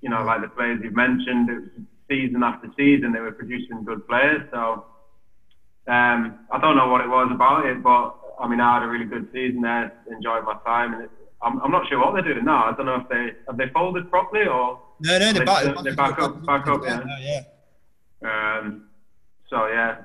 you 0.01 0.09
know, 0.09 0.23
like 0.23 0.41
the 0.41 0.47
players 0.47 0.79
you've 0.81 0.95
mentioned, 0.95 1.49
it 1.49 1.59
was 1.59 1.69
season 2.13 2.43
after 2.43 2.69
season, 2.77 3.11
they 3.11 3.19
were 3.19 3.31
producing 3.31 3.83
good 3.83 4.07
players. 4.07 4.41
So 4.51 4.85
um, 5.87 6.39
I 6.51 6.59
don't 6.61 6.77
know 6.77 6.87
what 6.87 7.01
it 7.01 7.09
was 7.09 7.29
about 7.33 7.65
it, 7.65 7.81
but 7.81 8.15
I 8.39 8.47
mean, 8.47 8.59
I 8.59 8.75
had 8.75 8.83
a 8.83 8.87
really 8.87 9.05
good 9.05 9.27
season 9.33 9.61
there, 9.61 9.91
enjoyed 10.11 10.43
my 10.45 10.57
time, 10.65 10.93
and 10.93 11.03
it, 11.03 11.11
I'm, 11.41 11.61
I'm 11.61 11.71
not 11.71 11.87
sure 11.89 11.99
what 11.99 12.13
they're 12.13 12.33
doing 12.33 12.45
now. 12.45 12.65
I 12.65 12.75
don't 12.75 12.85
know 12.85 13.01
if 13.01 13.09
they 13.09 13.31
have 13.47 13.57
they 13.57 13.69
folded 13.73 14.09
properly 14.09 14.47
or 14.47 14.79
no, 14.99 15.19
no, 15.19 15.33
they're, 15.33 15.45
back, 15.45 15.63
they're, 15.63 15.83
they're 15.83 15.95
back 15.95 16.19
up, 16.19 16.45
back 16.45 16.67
up, 16.67 16.81
yeah. 16.85 17.03
yeah. 17.19 17.41
Um, 18.23 18.85
so 19.49 19.67
yeah, 19.67 19.97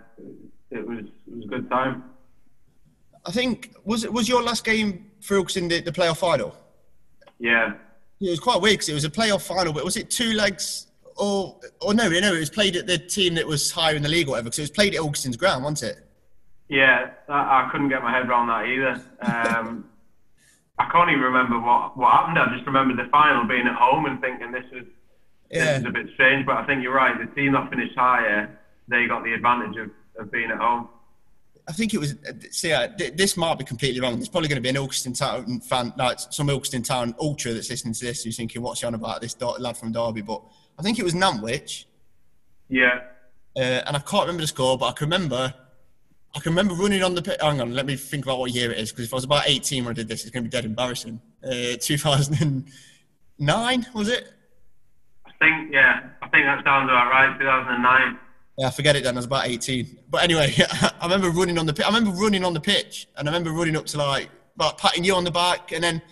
it 0.71 0.87
was 0.87 1.05
it 1.27 1.37
was 1.37 1.45
a 1.45 1.49
good 1.49 1.71
time. 1.71 2.05
I 3.25 3.31
think 3.31 3.75
was 3.85 4.05
it 4.05 4.13
was 4.13 4.29
your 4.29 4.43
last 4.43 4.65
game 4.65 5.07
for 5.21 5.37
Ilkeston 5.41 5.69
the, 5.69 5.81
the 5.81 5.93
playoff 5.93 6.19
final? 6.19 6.57
Yeah. 7.39 7.75
It 8.21 8.31
was 8.31 8.41
quite 8.41 8.61
weird 8.61 8.75
because 8.75 8.89
it 8.89 8.95
was 8.95 9.05
a 9.05 9.11
playoff 9.11 9.43
final, 9.43 9.73
but 9.73 9.85
was 9.85 9.97
it 9.97 10.11
two 10.11 10.33
legs 10.33 10.88
or 11.19 11.61
or 11.81 11.95
no, 11.95 12.09
no, 12.09 12.35
it 12.35 12.39
was 12.39 12.51
played 12.51 12.77
at 12.77 12.87
the 12.87 12.99
team 12.99 13.35
that 13.35 13.47
was 13.47 13.71
higher 13.71 13.95
in 13.95 14.03
the 14.03 14.09
league 14.09 14.29
or 14.29 14.33
whatever. 14.33 14.45
Because 14.45 14.61
it 14.61 14.63
was 14.63 14.71
played 14.71 14.95
at 14.95 15.01
Ilkeston's 15.01 15.37
ground, 15.37 15.65
wasn't 15.65 15.93
it? 15.93 16.05
Yeah, 16.69 17.11
I, 17.29 17.65
I 17.65 17.69
couldn't 17.71 17.89
get 17.89 18.03
my 18.03 18.13
head 18.13 18.29
around 18.29 18.49
that 18.49 18.67
either. 18.67 19.03
Um, 19.23 19.89
I 20.79 20.89
can't 20.91 21.11
even 21.11 21.23
remember 21.23 21.59
what 21.59 21.97
what 21.97 22.13
happened. 22.13 22.39
I 22.39 22.55
just 22.55 22.67
remember 22.67 23.03
the 23.03 23.09
final 23.11 23.47
being 23.47 23.67
at 23.67 23.75
home 23.75 24.07
and 24.07 24.21
thinking 24.21 24.53
this 24.53 24.65
was 24.73 24.85
yeah. 25.51 25.65
this 25.65 25.81
is 25.81 25.87
a 25.87 25.91
bit 25.91 26.07
strange. 26.15 26.47
But 26.47 26.59
I 26.59 26.67
think 26.67 26.83
you're 26.83 26.95
right. 26.95 27.19
The 27.19 27.35
team 27.35 27.53
that 27.53 27.69
finished 27.71 27.97
higher, 27.97 28.59
they 28.87 29.07
got 29.07 29.25
the 29.25 29.33
advantage 29.33 29.77
of, 29.77 29.91
of 30.19 30.31
being 30.31 30.51
at 30.51 30.59
home. 30.59 30.89
I 31.69 31.73
think 31.73 31.93
it 31.93 31.99
was. 31.99 32.15
See, 32.51 32.73
uh, 32.73 32.89
this 32.97 33.37
might 33.37 33.59
be 33.59 33.65
completely 33.65 34.01
wrong. 34.01 34.17
There's 34.17 34.29
probably 34.29 34.49
going 34.49 34.63
to 34.63 34.63
be 34.63 34.71
an 34.71 34.77
Ilkeston 34.77 35.19
Town 35.19 35.61
fan, 35.61 35.93
like 35.99 36.19
some 36.19 36.49
Ilkeston 36.49 36.85
Town 36.85 37.15
ultra 37.21 37.53
that's 37.53 37.69
listening 37.69 37.93
to 37.95 38.05
this, 38.07 38.25
who's 38.25 38.37
thinking, 38.37 38.63
"What's 38.63 38.81
he 38.81 38.87
on 38.87 38.95
about 38.95 39.21
this 39.21 39.39
lad 39.41 39.77
from 39.77 39.93
Derby?" 39.93 40.23
But 40.23 40.43
I 40.79 40.83
think 40.83 40.99
it 40.99 41.05
was 41.05 41.15
Nantwich. 41.15 41.85
Yeah. 42.69 43.01
Uh, 43.57 43.83
and 43.87 43.97
I 43.97 44.01
can't 44.01 44.23
remember 44.23 44.43
the 44.43 44.47
score, 44.47 44.77
but 44.79 44.87
I 44.87 44.93
can 44.93 45.07
remember. 45.07 45.53
I 46.37 46.41
can 46.41 46.53
remember 46.53 46.75
running 46.75 47.03
on 47.03 47.15
the 47.15 47.23
pitch. 47.23 47.39
Hang 47.41 47.61
on, 47.61 47.75
let 47.75 47.87
me 47.87 47.97
think 47.97 48.25
about 48.25 48.39
what 48.39 48.53
year 48.53 48.71
it 48.71 48.79
is. 48.79 48.93
Because 48.93 49.07
if 49.07 49.13
I 49.13 49.17
was 49.17 49.25
about 49.25 49.49
18 49.49 49.85
when 49.85 49.91
I 49.93 49.95
did 49.95 50.07
this, 50.09 50.23
it's 50.23 50.31
going 50.31 50.45
to 50.45 50.49
be 50.49 50.51
dead 50.51 50.65
embarrassing. 50.65 51.21
Uh, 51.45 51.77
2009 51.81 53.87
was 53.95 54.09
it? 54.09 54.33
I 55.27 55.31
think 55.41 55.73
yeah. 55.73 56.01
I 56.23 56.29
think 56.29 56.45
that 56.45 56.63
sounds 56.65 56.91
about 56.91 57.11
right. 57.11 57.37
2009. 57.39 58.19
Yeah, 58.59 58.67
I 58.67 58.71
forget 58.71 58.97
it 58.97 59.05
then. 59.05 59.15
I 59.15 59.19
was 59.19 59.25
about 59.25 59.47
18. 59.47 59.99
But 60.11 60.25
anyway, 60.25 60.53
I 61.01 61.03
remember 61.03 61.31
running 61.31 61.59
on 61.59 61.67
the 61.67 61.73
pitch. 61.73 61.85
I 61.85 61.89
remember 61.89 62.11
running 62.11 62.45
on 62.45 62.55
the 62.55 62.61
pitch, 62.61 63.07
and 63.17 63.29
I 63.29 63.33
remember 63.33 63.53
running 63.53 63.77
up 63.77 63.87
to 63.87 63.99
like, 63.99 64.29
like 64.59 64.79
patting 64.79 65.05
you 65.05 65.15
on 65.15 65.25
the 65.25 65.31
back, 65.31 65.73
and 65.73 65.83
then 65.83 66.03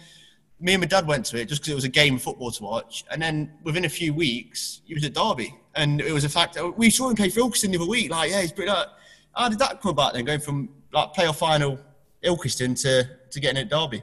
me 0.58 0.72
and 0.72 0.80
my 0.80 0.86
dad 0.86 1.06
went 1.06 1.26
to 1.26 1.38
it 1.38 1.48
just 1.48 1.62
because 1.62 1.72
it 1.72 1.74
was 1.74 1.84
a 1.84 1.88
game 1.88 2.16
of 2.16 2.22
football 2.22 2.50
to 2.50 2.62
watch. 2.62 3.04
And 3.10 3.20
then 3.20 3.52
within 3.62 3.84
a 3.84 3.88
few 3.88 4.14
weeks, 4.14 4.80
he 4.84 4.94
was 4.94 5.04
at 5.04 5.14
Derby. 5.14 5.54
And 5.74 6.00
it 6.00 6.12
was 6.12 6.24
a 6.24 6.28
fact, 6.28 6.54
that 6.54 6.78
we 6.78 6.88
saw 6.88 7.10
him 7.10 7.16
play 7.16 7.28
for 7.28 7.40
Ilkeston 7.40 7.70
the 7.70 7.76
other 7.76 7.86
week. 7.86 8.10
Like, 8.10 8.30
yeah, 8.30 8.40
he's 8.40 8.52
pretty 8.52 8.70
like, 8.70 8.86
how 9.34 9.48
did 9.48 9.58
that 9.58 9.82
come 9.82 9.90
about 9.90 10.14
then, 10.14 10.24
going 10.24 10.40
from 10.40 10.70
like 10.92 11.12
playoff 11.12 11.36
final 11.36 11.78
Ilkeston 12.24 12.80
to, 12.82 13.06
to 13.30 13.40
getting 13.40 13.60
at 13.60 13.68
Derby? 13.68 14.02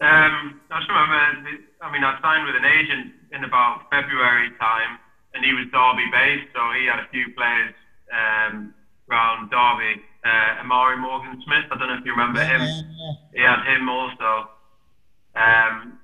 Um, 0.00 0.60
I 0.70 0.78
just 0.78 0.88
remember, 0.88 1.60
I 1.82 1.92
mean, 1.92 2.04
I 2.04 2.18
signed 2.22 2.46
with 2.46 2.56
an 2.56 2.64
agent 2.64 3.12
in 3.32 3.44
about 3.44 3.90
February 3.90 4.50
time, 4.58 4.98
and 5.34 5.44
he 5.44 5.52
was 5.52 5.66
Derby 5.72 6.08
based, 6.10 6.48
so 6.54 6.60
he 6.72 6.86
had 6.86 7.00
a 7.00 7.08
few 7.12 7.32
players 7.36 7.74
um, 8.12 8.74
around 9.10 9.50
Derby. 9.50 10.00
Uh, 10.24 10.60
Amari 10.60 10.96
Morgan 10.96 11.40
Smith, 11.44 11.64
I 11.70 11.78
don't 11.78 11.88
know 11.88 11.98
if 11.98 12.04
you 12.04 12.12
remember 12.12 12.42
him. 12.42 12.60
He 13.34 13.42
had 13.42 13.62
him 13.64 13.88
also. 13.88 14.50
Um, 15.36 15.98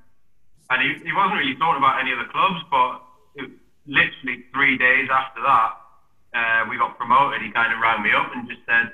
and 0.71 0.83
he, 0.83 0.89
he 1.05 1.13
wasn't 1.13 1.39
really 1.39 1.57
talking 1.57 1.79
about 1.79 2.01
any 2.01 2.13
of 2.13 2.19
the 2.19 2.31
clubs, 2.33 2.61
but 2.71 3.01
it, 3.35 3.51
literally 3.87 4.45
three 4.53 4.77
days 4.79 5.09
after 5.11 5.41
that, 5.43 5.73
uh, 6.35 6.65
we 6.69 6.77
got 6.79 6.97
promoted. 6.97 7.43
He 7.43 7.51
kind 7.51 7.73
of 7.73 7.81
rang 7.81 8.03
me 8.03 8.11
up 8.13 8.31
and 8.35 8.49
just 8.49 8.61
said, 8.69 8.91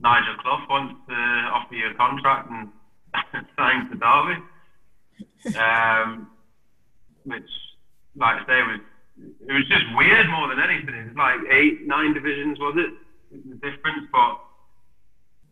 Nigel 0.00 0.36
Clough 0.36 0.66
wants 0.68 0.94
to 1.08 1.14
offer 1.14 1.74
you 1.74 1.88
a 1.90 1.94
contract 1.94 2.48
and 2.50 2.68
sign 3.58 3.88
to 3.90 3.96
Derby. 3.96 4.42
Um, 5.56 6.28
which, 7.24 7.50
like 8.16 8.42
I 8.42 8.44
say, 8.46 8.62
was 8.62 8.80
it 9.18 9.52
was 9.52 9.66
just 9.68 9.84
weird 9.94 10.28
more 10.28 10.48
than 10.48 10.60
anything. 10.60 10.94
It 10.94 11.08
was 11.08 11.16
like 11.16 11.40
eight, 11.50 11.80
nine 11.86 12.12
divisions, 12.12 12.58
was 12.58 12.76
it? 12.76 12.94
The 13.30 13.56
difference, 13.56 14.06
but 14.12 14.36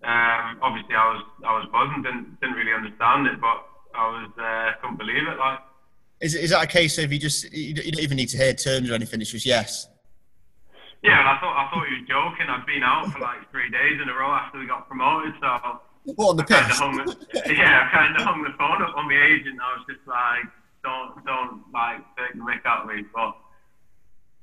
um, 0.07 0.59
obviously 0.61 0.95
I 0.95 1.13
was 1.13 1.23
I 1.45 1.53
was 1.57 1.67
buzzing, 1.73 2.03
didn't 2.03 2.41
didn't 2.41 2.57
really 2.57 2.73
understand 2.73 3.27
it, 3.27 3.41
but 3.41 3.65
I 3.95 4.07
was 4.09 4.31
uh, 4.39 4.81
couldn't 4.81 4.99
believe 4.99 5.27
it. 5.27 5.39
Like, 5.39 5.59
is 6.21 6.35
is 6.35 6.51
that 6.51 6.65
a 6.65 6.67
case 6.67 6.99
of 6.99 7.13
you 7.13 7.19
just 7.19 7.53
you 7.53 7.75
don't 7.75 8.01
even 8.01 8.17
need 8.17 8.29
to 8.31 8.37
hear 8.37 8.55
terms 8.55 8.91
or 8.91 8.95
anything? 8.95 9.21
It's 9.21 9.31
just 9.31 9.47
yes. 9.47 9.89
Yeah, 11.03 11.21
and 11.21 11.29
I 11.29 11.37
thought 11.37 11.53
I 11.53 11.69
thought 11.69 11.85
he 11.85 12.01
was 12.01 12.09
joking. 12.09 12.49
I'd 12.49 12.65
been 12.65 12.83
out 12.83 13.13
for 13.13 13.21
like 13.21 13.45
three 13.53 13.69
days 13.69 14.01
in 14.01 14.09
a 14.09 14.15
row 14.15 14.33
after 14.33 14.59
we 14.59 14.67
got 14.67 14.89
promoted, 14.89 15.35
so. 15.41 15.81
What 16.05 16.33
on 16.33 16.37
the 16.37 16.45
pitch? 16.45 16.69
yeah, 17.49 17.85
I 17.85 17.93
kind 17.93 18.13
of 18.17 18.23
hung 18.25 18.45
the 18.45 18.53
phone 18.61 18.81
up 18.85 18.93
on 18.97 19.09
my 19.09 19.17
agent. 19.17 19.57
I 19.57 19.73
was 19.77 19.85
just 19.89 20.05
like, 20.05 20.45
don't 20.85 21.17
don't 21.25 21.65
like 21.73 22.01
take 22.17 22.37
the 22.37 22.45
mick 22.45 22.65
out 22.65 22.85
of 22.85 22.93
me. 22.93 23.05
But 23.09 23.37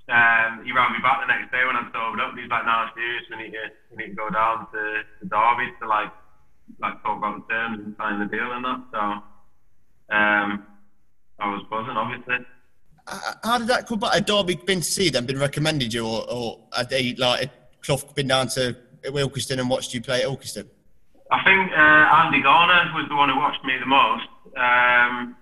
um, 0.10 0.66
he 0.66 0.74
rang 0.74 0.94
me 0.94 1.02
back 1.02 1.22
the 1.22 1.30
next 1.30 1.54
day 1.54 1.62
when 1.66 1.78
I'm 1.78 1.90
sobered 1.94 2.22
up. 2.22 2.34
He's 2.34 2.50
like, 2.50 2.66
"No, 2.66 2.90
serious. 2.94 3.26
We 3.30 3.38
need 3.42 3.54
to 3.54 3.66
we 3.90 3.96
need 4.02 4.12
to 4.14 4.20
go 4.22 4.30
down 4.30 4.70
to, 4.74 4.82
to 5.02 5.24
Derby 5.26 5.70
to 5.82 5.86
like 5.86 6.14
like 6.82 6.98
talk 7.02 7.18
about 7.18 7.42
the 7.42 7.46
terms 7.50 7.78
and 7.82 7.94
sign 7.98 8.22
the 8.22 8.30
deal 8.30 8.54
and 8.54 8.66
that." 8.66 8.82
So 8.94 9.02
um, 10.12 10.66
I 11.40 11.50
was 11.50 11.66
buzzing, 11.70 11.98
obviously. 11.98 12.46
How 13.44 13.58
did 13.58 13.68
that 13.68 13.88
come 13.88 13.98
about? 13.98 14.14
Had 14.14 14.26
Derby 14.26 14.56
been 14.56 14.80
to 14.80 14.86
see 14.86 15.10
them, 15.10 15.26
been 15.26 15.40
recommended 15.40 15.94
you, 15.94 16.06
or, 16.06 16.24
or 16.30 16.60
had 16.76 16.90
they 16.90 17.16
like 17.16 17.50
Clough 17.82 18.14
been 18.16 18.28
down 18.28 18.48
to 18.50 18.78
Ilkeston 19.04 19.60
and 19.60 19.70
watched 19.70 19.94
you 19.94 20.02
play 20.02 20.22
at 20.22 20.28
Ilkeston? 20.28 20.68
I 21.32 21.44
think 21.44 21.72
uh, 21.72 22.26
Andy 22.28 22.42
Garner 22.42 22.92
was 22.94 23.08
the 23.10 23.16
one 23.16 23.30
who 23.30 23.38
watched 23.38 23.64
me 23.66 23.74
the 23.80 23.86
most. 23.86 24.28
Um, 24.56 25.36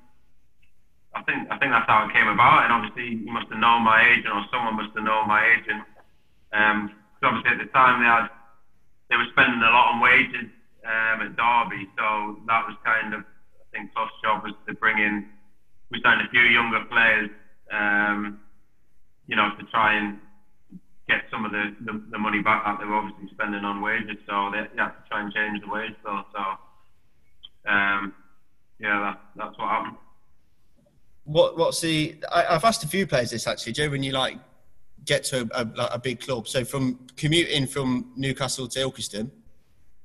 I 1.14 1.24
think 1.26 1.52
I 1.52 1.58
think 1.58 1.72
that's 1.74 1.90
how 1.90 2.08
it 2.08 2.14
came 2.14 2.28
about, 2.28 2.64
and 2.64 2.74
obviously 2.74 3.18
he 3.26 3.32
must 3.32 3.50
have 3.50 3.60
known 3.60 3.84
my 3.84 4.08
agent, 4.08 4.34
or 4.34 4.46
someone 4.54 4.76
must 4.78 4.96
have 4.96 5.04
known 5.04 5.28
my 5.28 5.44
agent. 5.58 5.84
Um, 6.54 6.92
obviously 7.24 7.52
at 7.52 7.60
the 7.60 7.72
time 7.74 8.02
they 8.02 8.08
had 8.08 8.30
they 9.10 9.18
were 9.18 9.28
spending 9.32 9.60
a 9.60 9.72
lot 9.74 9.94
on 9.94 10.00
wages 10.00 10.50
um, 10.86 11.22
at 11.26 11.36
Derby, 11.36 11.90
so 11.98 12.38
that 12.48 12.62
was 12.68 12.78
kind 12.86 13.14
of 13.14 13.26
think 13.72 13.94
Clough's 13.94 14.12
job 14.24 14.44
was 14.44 14.54
to 14.68 14.74
bring 14.76 14.98
in. 14.98 15.28
We 15.92 16.02
signed 16.04 16.22
a 16.22 16.30
few 16.30 16.42
younger 16.42 16.86
players 16.86 17.30
um, 17.72 18.40
you 19.28 19.36
know, 19.36 19.50
to 19.58 19.66
try 19.66 19.96
and 19.96 20.20
get 21.08 21.24
some 21.32 21.46
of 21.46 21.52
the, 21.52 21.76
the, 21.82 22.02
the, 22.12 22.18
money 22.18 22.42
back 22.42 22.66
that 22.66 22.80
they 22.80 22.86
were 22.86 22.96
obviously 22.96 23.30
spending 23.34 23.64
on 23.64 23.82
wages. 23.82 24.18
So 24.28 24.52
they, 24.52 24.62
they 24.76 24.82
had 24.82 24.90
to 24.90 25.10
try 25.10 25.22
and 25.22 25.34
change 25.34 25.62
the 25.62 25.70
wage 25.70 25.96
bill. 26.04 26.24
So, 26.34 27.72
um, 27.72 28.14
yeah, 28.80 29.00
that, 29.00 29.22
that's 29.36 29.58
what 29.58 29.70
happened. 29.70 29.98
What 31.26 31.58
what's 31.58 31.82
the? 31.82 32.16
I, 32.32 32.54
have 32.54 32.66
asked 32.66 32.84
a 32.84 32.88
few 32.88 33.06
players 33.06 33.30
this 33.30 33.46
actually, 33.46 33.74
Joe. 33.74 33.90
When 33.90 34.02
you 34.02 34.14
like 34.14 34.38
get 35.06 35.24
to 35.26 35.48
a, 35.54 35.62
a, 35.62 35.86
a, 35.94 36.00
big 36.00 36.22
club, 36.22 36.48
so 36.48 36.66
from 36.66 37.08
commuting 37.18 37.68
from 37.68 38.12
Newcastle 38.16 38.68
to 38.70 38.80
Ilkeston 38.80 39.30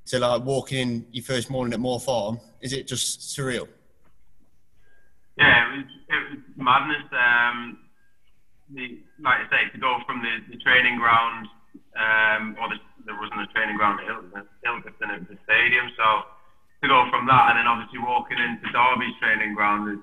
to 0.06 0.18
like 0.18 0.42
walking 0.42 0.78
in 0.78 1.06
your 1.12 1.24
first 1.24 1.48
morning 1.48 1.72
at 1.72 1.80
Moor 1.80 1.98
Farm, 1.98 2.38
is 2.64 2.72
it 2.72 2.88
just 2.88 3.20
surreal? 3.20 3.68
Yeah, 5.36 5.68
it 5.68 5.76
was, 5.76 5.86
it 6.08 6.20
was 6.32 6.38
madness. 6.56 7.04
Um, 7.12 7.78
the, 8.72 9.04
like 9.20 9.44
I 9.44 9.46
say, 9.52 9.62
to 9.70 9.78
go 9.78 10.00
from 10.06 10.24
the, 10.24 10.56
the 10.56 10.56
training 10.64 10.96
ground, 10.96 11.46
um, 11.92 12.56
or 12.56 12.72
the, 12.72 12.80
there 13.04 13.20
wasn't 13.20 13.44
a 13.44 13.52
training 13.52 13.76
ground 13.76 14.00
at 14.00 14.08
Ilkeston, 14.64 15.12
it 15.12 15.20
was 15.20 15.28
the 15.28 15.38
stadium. 15.44 15.92
So 15.94 16.24
to 16.80 16.88
go 16.88 17.04
from 17.10 17.26
that 17.26 17.52
and 17.52 17.58
then 17.60 17.66
obviously 17.68 18.00
walking 18.00 18.38
into 18.40 18.72
Derby's 18.72 19.14
training 19.20 19.54
ground, 19.54 20.00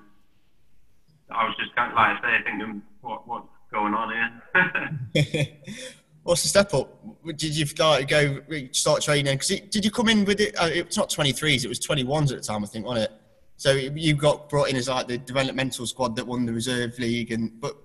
I 1.30 1.44
was 1.44 1.56
just 1.58 1.74
kind 1.74 1.90
of, 1.90 1.96
like 1.96 2.22
I 2.22 2.38
say, 2.38 2.44
thinking, 2.46 2.82
what, 3.00 3.26
what's 3.26 3.50
going 3.72 3.94
on 3.94 4.14
here? 4.14 5.58
What's 6.22 6.42
the 6.42 6.48
step 6.48 6.72
up? 6.74 6.88
Did 7.36 7.56
you 7.56 7.66
start 7.66 8.00
to 8.00 8.06
go 8.06 8.40
start 8.70 9.02
training? 9.02 9.34
Because 9.34 9.60
did 9.68 9.84
you 9.84 9.90
come 9.90 10.08
in 10.08 10.24
with 10.24 10.40
it? 10.40 10.54
Uh, 10.56 10.70
it's 10.72 10.96
not 10.96 11.10
23s, 11.10 11.64
it 11.64 11.68
was 11.68 11.80
21s 11.80 12.30
at 12.30 12.38
the 12.38 12.40
time, 12.40 12.62
I 12.62 12.66
think, 12.66 12.86
wasn't 12.86 13.10
it? 13.10 13.18
So 13.56 13.72
you 13.72 14.14
got 14.14 14.48
brought 14.48 14.70
in 14.70 14.76
as 14.76 14.88
like 14.88 15.08
the 15.08 15.18
developmental 15.18 15.86
squad 15.86 16.16
that 16.16 16.26
won 16.26 16.46
the 16.46 16.52
reserve 16.52 16.98
league, 16.98 17.32
and 17.32 17.60
but 17.60 17.76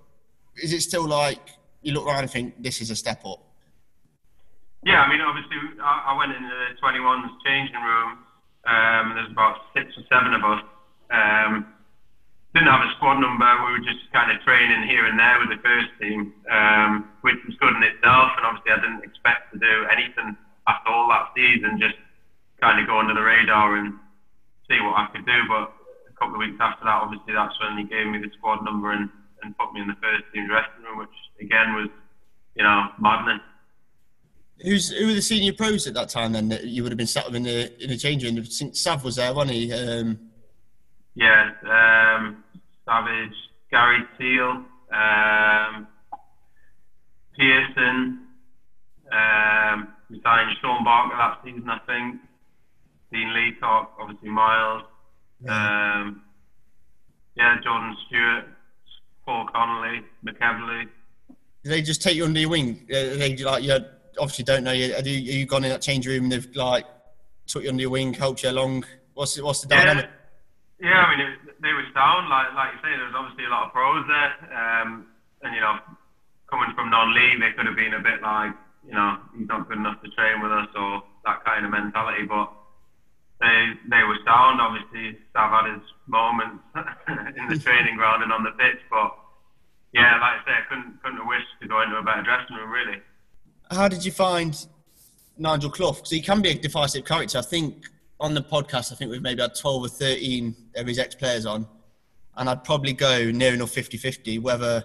is 0.62 0.72
it 0.72 0.80
still 0.80 1.06
like 1.06 1.50
you 1.82 1.92
look 1.92 2.06
around 2.06 2.20
and 2.20 2.30
think 2.30 2.62
this 2.62 2.80
is 2.80 2.90
a 2.90 2.96
step 2.96 3.24
up? 3.24 3.44
Yeah, 4.84 5.02
I 5.02 5.08
mean, 5.08 5.20
obviously, 5.20 5.56
I, 5.82 6.16
went 6.16 6.32
into 6.32 6.48
the 6.48 6.74
21s 6.82 7.30
changing 7.44 7.74
room. 7.74 8.18
Um, 8.66 9.14
there's 9.14 9.30
about 9.30 9.56
six 9.74 9.86
or 9.96 10.04
seven 10.08 10.34
of 10.34 10.44
us. 10.44 10.62
Um, 11.10 11.66
didn't 12.54 12.68
have 12.68 12.88
a 12.88 12.92
squad 12.96 13.20
number. 13.20 13.44
We 13.66 13.72
were 13.72 13.84
just 13.84 14.10
kind 14.12 14.32
of 14.32 14.40
training 14.42 14.88
here 14.88 15.04
and 15.04 15.18
there 15.18 15.38
with 15.38 15.50
the 15.50 15.60
first 15.62 15.88
team, 16.00 16.32
um, 16.50 17.12
which 17.20 17.36
was 17.46 17.54
good 17.60 17.76
in 17.76 17.82
itself. 17.82 18.32
And 18.36 18.46
obviously, 18.46 18.72
I 18.72 18.80
didn't 18.80 19.04
expect 19.04 19.52
to 19.52 19.58
do 19.58 19.84
anything 19.92 20.36
after 20.66 20.88
all 20.88 21.08
that 21.08 21.28
season. 21.36 21.78
Just 21.78 21.96
kind 22.60 22.80
of 22.80 22.86
go 22.88 22.98
under 22.98 23.14
the 23.14 23.20
radar 23.20 23.76
and 23.76 23.92
see 24.68 24.80
what 24.80 24.96
I 24.96 25.08
could 25.12 25.26
do. 25.26 25.38
But 25.46 25.72
a 26.08 26.14
couple 26.16 26.34
of 26.34 26.40
weeks 26.40 26.56
after 26.58 26.84
that, 26.84 27.02
obviously, 27.04 27.34
that's 27.34 27.54
when 27.60 27.76
he 27.76 27.84
gave 27.84 28.06
me 28.06 28.18
the 28.18 28.30
squad 28.38 28.64
number 28.64 28.92
and, 28.92 29.10
and 29.42 29.56
put 29.58 29.72
me 29.72 29.82
in 29.82 29.88
the 29.88 30.00
first 30.00 30.24
team 30.32 30.48
dressing 30.48 30.82
room, 30.88 30.98
which 30.98 31.16
again 31.40 31.74
was, 31.74 31.88
you 32.56 32.64
know, 32.64 32.88
madness. 32.98 33.44
Who's 34.64 34.90
who 34.90 35.06
were 35.06 35.14
the 35.14 35.22
senior 35.22 35.52
pros 35.52 35.86
at 35.86 35.94
that 35.94 36.08
time? 36.08 36.32
Then 36.32 36.48
that 36.48 36.64
you 36.64 36.82
would 36.82 36.90
have 36.90 36.98
been 36.98 37.06
sat 37.06 37.26
with 37.26 37.36
in 37.36 37.44
the 37.44 37.84
in 37.84 37.90
the 37.90 37.96
change 37.96 38.24
room. 38.24 38.42
Since 38.44 38.80
Sav 38.80 39.04
was 39.04 39.16
there, 39.16 39.34
wasn't 39.34 39.52
he? 39.52 39.72
Um... 39.72 40.27
Yeah, 41.18 41.50
um, 41.66 42.44
Savage, 42.84 43.34
Gary 43.72 44.04
Teale, 44.16 44.64
um, 44.92 45.88
Pearson. 47.36 48.20
Um, 49.10 49.88
we 50.08 50.20
signed 50.22 50.56
Shaun 50.62 50.84
Barker 50.84 51.16
that 51.16 51.40
season, 51.44 51.68
I 51.68 51.78
think. 51.80 52.20
Dean 53.12 53.34
Leacock, 53.34 53.96
obviously 54.00 54.28
Miles. 54.28 54.84
Yeah. 55.40 56.02
Um, 56.02 56.22
yeah, 57.36 57.56
Jordan 57.64 57.96
Stewart, 58.06 58.44
Paul 59.24 59.48
Connolly, 59.52 60.02
McEveley. 60.24 60.88
Do 61.64 61.70
they 61.70 61.82
just 61.82 62.00
take 62.00 62.14
you 62.14 62.26
under 62.26 62.38
your 62.38 62.50
wing? 62.50 62.86
Uh, 62.88 63.18
they 63.18 63.36
like 63.38 63.64
you 63.64 63.76
obviously 64.20 64.44
don't 64.44 64.62
know 64.62 64.72
you. 64.72 64.92
Have 64.94 65.06
you, 65.06 65.18
you 65.18 65.46
gone 65.46 65.64
in 65.64 65.70
that 65.70 65.82
change 65.82 66.06
room 66.06 66.24
and 66.24 66.32
they've 66.32 66.54
like 66.54 66.86
took 67.48 67.64
you 67.64 67.70
under 67.70 67.80
your 67.80 67.90
wing, 67.90 68.14
helped 68.14 68.44
you 68.44 68.50
along? 68.50 68.84
What's 69.14 69.34
the, 69.34 69.44
what's 69.44 69.62
the 69.62 69.68
dynamic? 69.68 70.04
Yeah, 70.04 70.10
yeah 70.80 71.04
I 71.04 71.16
mean 71.16 71.38
they 71.60 71.72
were 71.74 71.86
sound. 71.94 72.30
Like 72.30 72.54
like 72.54 72.74
you 72.74 72.80
say, 72.82 72.94
there 72.94 73.06
was 73.06 73.18
obviously 73.18 73.44
a 73.46 73.52
lot 73.52 73.68
of 73.68 73.72
pros 73.74 74.06
there, 74.06 74.32
um, 74.54 75.06
and 75.42 75.54
you 75.54 75.60
know, 75.60 75.78
coming 76.50 76.70
from 76.74 76.90
non-league, 76.90 77.40
they 77.42 77.52
could 77.54 77.66
have 77.66 77.76
been 77.76 77.94
a 77.94 78.02
bit 78.02 78.22
like, 78.22 78.54
you 78.86 78.94
know, 78.94 79.18
he's 79.36 79.48
not 79.48 79.68
good 79.68 79.78
enough 79.78 80.00
to 80.02 80.08
train 80.14 80.40
with 80.40 80.52
us 80.52 80.70
or 80.78 81.02
that 81.26 81.44
kind 81.44 81.66
of 81.66 81.70
mentality, 81.70 82.24
but 82.24 82.50
they 83.42 83.74
they 83.90 84.02
were 84.06 84.18
sound. 84.24 84.62
Obviously, 84.62 85.18
Sav 85.34 85.50
had 85.50 85.66
his 85.74 85.84
moments 86.06 86.62
in 87.38 87.44
the 87.50 87.58
training 87.58 87.96
ground 87.98 88.22
and 88.22 88.32
on 88.32 88.42
the 88.46 88.54
pitch, 88.54 88.80
but 88.90 89.14
yeah, 89.92 90.18
like 90.22 90.38
I 90.38 90.44
say, 90.46 90.54
I 90.54 90.64
couldn't 90.68 91.02
couldn't 91.02 91.18
have 91.18 91.28
wished 91.28 91.52
to 91.62 91.68
go 91.68 91.82
into 91.82 91.96
a 91.98 92.02
better 92.02 92.22
dressing 92.22 92.56
room. 92.56 92.70
Really. 92.70 93.02
How 93.70 93.88
did 93.88 94.04
you 94.04 94.12
find 94.12 94.54
Nigel 95.36 95.70
Clough? 95.70 95.92
Because 95.92 96.10
he 96.10 96.22
can 96.22 96.40
be 96.40 96.50
a 96.50 96.54
divisive 96.54 97.04
character. 97.04 97.38
I 97.38 97.42
think 97.42 97.84
on 98.20 98.34
the 98.34 98.42
podcast, 98.42 98.92
I 98.92 98.96
think 98.96 99.10
we've 99.10 99.22
maybe 99.22 99.42
had 99.42 99.54
twelve 99.54 99.82
or 99.82 99.88
thirteen 99.88 100.56
of 100.76 100.86
his 100.86 100.98
ex 100.98 101.14
players 101.14 101.46
on, 101.46 101.66
and 102.36 102.48
I'd 102.48 102.64
probably 102.64 102.92
go 102.92 103.30
near 103.30 103.54
enough 103.54 103.70
50-50 103.74 104.40
whether 104.40 104.84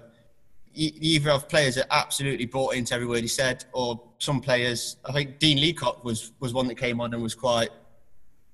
either 0.76 1.30
of 1.30 1.48
players 1.48 1.78
are 1.78 1.86
absolutely 1.92 2.48
bought 2.48 2.74
into 2.74 2.96
every 2.96 3.06
word 3.06 3.22
he 3.22 3.28
said, 3.28 3.66
or 3.74 4.02
some 4.18 4.42
players. 4.42 4.98
I 5.06 5.12
think 5.12 5.40
Dean 5.40 5.60
Leacock 5.60 6.04
was 6.04 6.32
was 6.40 6.54
one 6.54 6.68
that 6.68 6.76
came 6.76 7.00
on 7.00 7.14
and 7.14 7.22
was 7.22 7.36
quite 7.36 7.70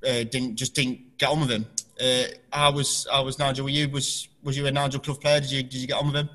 uh, 0.05 0.23
didn't 0.23 0.55
just 0.55 0.75
didn't 0.75 1.17
get 1.17 1.29
on 1.29 1.41
with 1.41 1.51
him. 1.51 1.65
Uh, 2.01 2.23
I 2.51 2.69
was 2.69 3.07
I 3.11 3.21
was 3.21 3.39
Nigel. 3.39 3.65
Were 3.65 3.69
you 3.69 3.89
was 3.89 4.27
was 4.43 4.57
you 4.57 4.65
a 4.65 4.71
Nigel 4.71 4.99
Clough 4.99 5.15
player? 5.15 5.39
Did 5.39 5.51
you 5.51 5.63
did 5.63 5.75
you 5.75 5.87
get 5.87 5.97
on 5.97 6.07
with 6.07 6.15
him? 6.15 6.29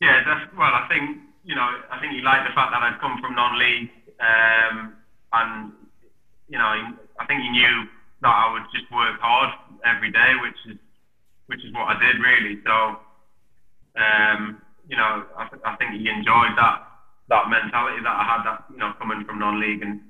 Yeah, 0.00 0.22
that's, 0.24 0.54
well, 0.56 0.72
I 0.74 0.86
think 0.88 1.18
you 1.44 1.54
know, 1.54 1.68
I 1.90 2.00
think 2.00 2.12
he 2.14 2.20
liked 2.20 2.48
the 2.48 2.54
fact 2.54 2.72
that 2.72 2.82
I'd 2.82 3.00
come 3.00 3.18
from 3.20 3.34
non-league, 3.34 3.90
um, 4.20 4.94
and 5.32 5.72
you 6.48 6.58
know, 6.58 6.96
I 7.20 7.26
think 7.26 7.42
he 7.42 7.50
knew 7.50 7.86
that 8.22 8.34
I 8.34 8.52
would 8.52 8.62
just 8.74 8.90
work 8.90 9.20
hard 9.20 9.50
every 9.84 10.10
day, 10.10 10.32
which 10.42 10.58
is 10.74 10.78
which 11.46 11.64
is 11.64 11.72
what 11.74 11.94
I 11.94 12.00
did 12.00 12.16
really. 12.20 12.58
So, 12.64 12.98
um, 14.00 14.62
you 14.88 14.96
know, 14.96 15.24
I, 15.36 15.48
th- 15.48 15.62
I 15.64 15.76
think 15.76 15.92
he 16.00 16.08
enjoyed 16.08 16.56
that 16.56 16.88
that 17.28 17.48
mentality 17.48 18.02
that 18.02 18.16
I 18.16 18.24
had, 18.24 18.44
that 18.44 18.64
you 18.70 18.78
know, 18.78 18.92
coming 18.98 19.24
from 19.24 19.38
non-league 19.38 19.82
and 19.82 20.00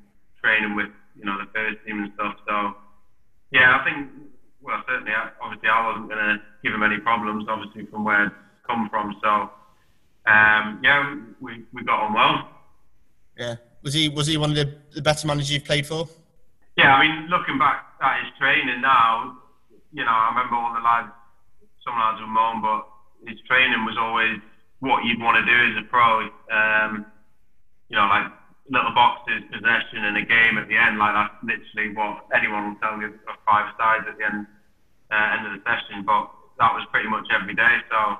training 0.42 0.74
with 0.76 0.90
you 1.16 1.24
know 1.24 1.38
the 1.38 1.50
first 1.52 1.84
team 1.86 2.02
and 2.04 2.12
stuff. 2.14 2.34
So, 2.46 2.76
yeah, 3.50 3.78
I 3.78 3.84
think 3.84 4.08
well, 4.64 4.82
certainly, 4.88 5.12
obviously, 5.42 5.68
I 5.68 5.86
wasn't 5.86 6.08
going 6.08 6.24
to 6.24 6.40
give 6.62 6.72
him 6.72 6.82
any 6.82 6.98
problems, 6.98 7.44
obviously, 7.48 7.86
from 7.86 8.02
where 8.02 8.26
I'd 8.26 8.30
come 8.66 8.88
from. 8.88 9.14
So, 9.22 9.50
um, 10.26 10.80
yeah, 10.82 11.14
we, 11.40 11.64
we 11.72 11.84
got 11.84 12.00
on 12.00 12.14
well. 12.14 12.48
Yeah. 13.36 13.56
Was 13.82 13.92
he 13.92 14.08
was 14.08 14.26
he 14.26 14.38
one 14.38 14.50
of 14.50 14.56
the, 14.56 14.78
the 14.94 15.02
better 15.02 15.26
managers 15.26 15.50
you've 15.50 15.64
played 15.64 15.86
for? 15.86 16.08
Yeah, 16.76 16.94
I 16.94 17.06
mean, 17.06 17.28
looking 17.28 17.58
back 17.58 17.86
at 18.00 18.24
his 18.24 18.32
training 18.38 18.80
now, 18.80 19.38
you 19.92 20.04
know, 20.04 20.10
I 20.10 20.28
remember 20.34 20.56
all 20.56 20.74
the 20.74 20.80
lads, 20.80 21.12
some 21.84 21.94
lads 21.94 22.20
would 22.20 22.28
moan, 22.28 22.62
but 22.62 22.86
his 23.30 23.38
training 23.46 23.84
was 23.84 23.96
always 23.98 24.40
what 24.80 25.04
you'd 25.04 25.20
want 25.20 25.38
to 25.38 25.46
do 25.46 25.58
as 25.70 25.84
a 25.84 25.86
pro. 25.88 26.28
Um, 26.50 27.06
you 27.88 27.96
know, 27.96 28.06
like 28.06 28.26
little 28.68 28.92
boxes, 28.94 29.42
possession, 29.52 30.04
and 30.04 30.16
a 30.16 30.24
game 30.24 30.58
at 30.58 30.68
the 30.68 30.76
end. 30.76 30.98
Like 30.98 31.14
that's 31.14 31.38
literally 31.44 31.94
what 31.94 32.26
anyone 32.34 32.68
will 32.68 32.80
tell 32.80 32.98
you 32.98 33.06
of 33.06 33.36
five 33.46 33.72
sides 33.78 34.04
at 34.08 34.18
the 34.18 34.24
end 34.24 34.46
uh, 35.10 35.36
end 35.38 35.46
of 35.46 35.52
the 35.54 35.62
session. 35.62 36.02
But 36.04 36.30
that 36.58 36.74
was 36.74 36.84
pretty 36.90 37.08
much 37.08 37.26
every 37.30 37.54
day. 37.54 37.76
So 37.90 38.18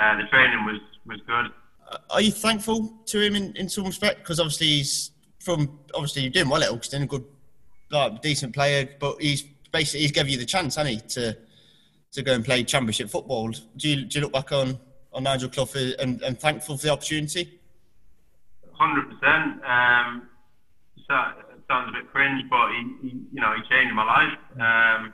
uh, 0.00 0.16
the 0.16 0.26
training 0.28 0.64
was 0.64 0.80
was 1.06 1.20
good. 1.26 1.52
Are 2.10 2.22
you 2.22 2.32
thankful 2.32 2.90
to 3.06 3.20
him 3.20 3.36
in, 3.36 3.54
in 3.56 3.68
some 3.68 3.84
respect? 3.84 4.20
Because 4.20 4.40
obviously 4.40 4.66
he's 4.66 5.10
from 5.40 5.78
obviously 5.94 6.22
you're 6.22 6.32
doing 6.32 6.48
well 6.48 6.62
at 6.62 6.70
Ilkeston, 6.70 7.02
a 7.02 7.06
good, 7.06 7.24
like, 7.92 8.22
decent 8.22 8.54
player, 8.54 8.88
but 8.98 9.20
he's 9.20 9.42
basically 9.72 10.00
he's 10.00 10.12
given 10.12 10.32
you 10.32 10.38
the 10.38 10.46
chance, 10.46 10.76
hasn't 10.76 10.94
he, 10.94 11.08
to 11.08 11.36
to 12.12 12.22
go 12.22 12.32
and 12.32 12.44
play 12.44 12.62
championship 12.62 13.08
football. 13.08 13.50
Do 13.50 13.88
you, 13.88 14.04
do 14.04 14.18
you 14.18 14.24
look 14.24 14.32
back 14.32 14.52
on, 14.52 14.78
on 15.14 15.22
Nigel 15.22 15.48
Clough 15.48 15.94
and, 15.98 16.20
and 16.22 16.38
thankful 16.38 16.76
for 16.76 16.82
the 16.82 16.92
opportunity? 16.92 17.58
Hundred 18.72 19.08
percent. 19.08 19.64
Um, 19.64 20.28
sounds 21.72 21.88
a 21.88 21.92
bit 21.92 22.10
cringe, 22.12 22.44
but 22.50 22.68
he, 22.70 23.08
he, 23.08 23.08
you 23.32 23.40
know, 23.40 23.54
he 23.54 23.62
changed 23.68 23.94
my 23.94 24.04
life. 24.04 24.38
Um, 24.60 25.12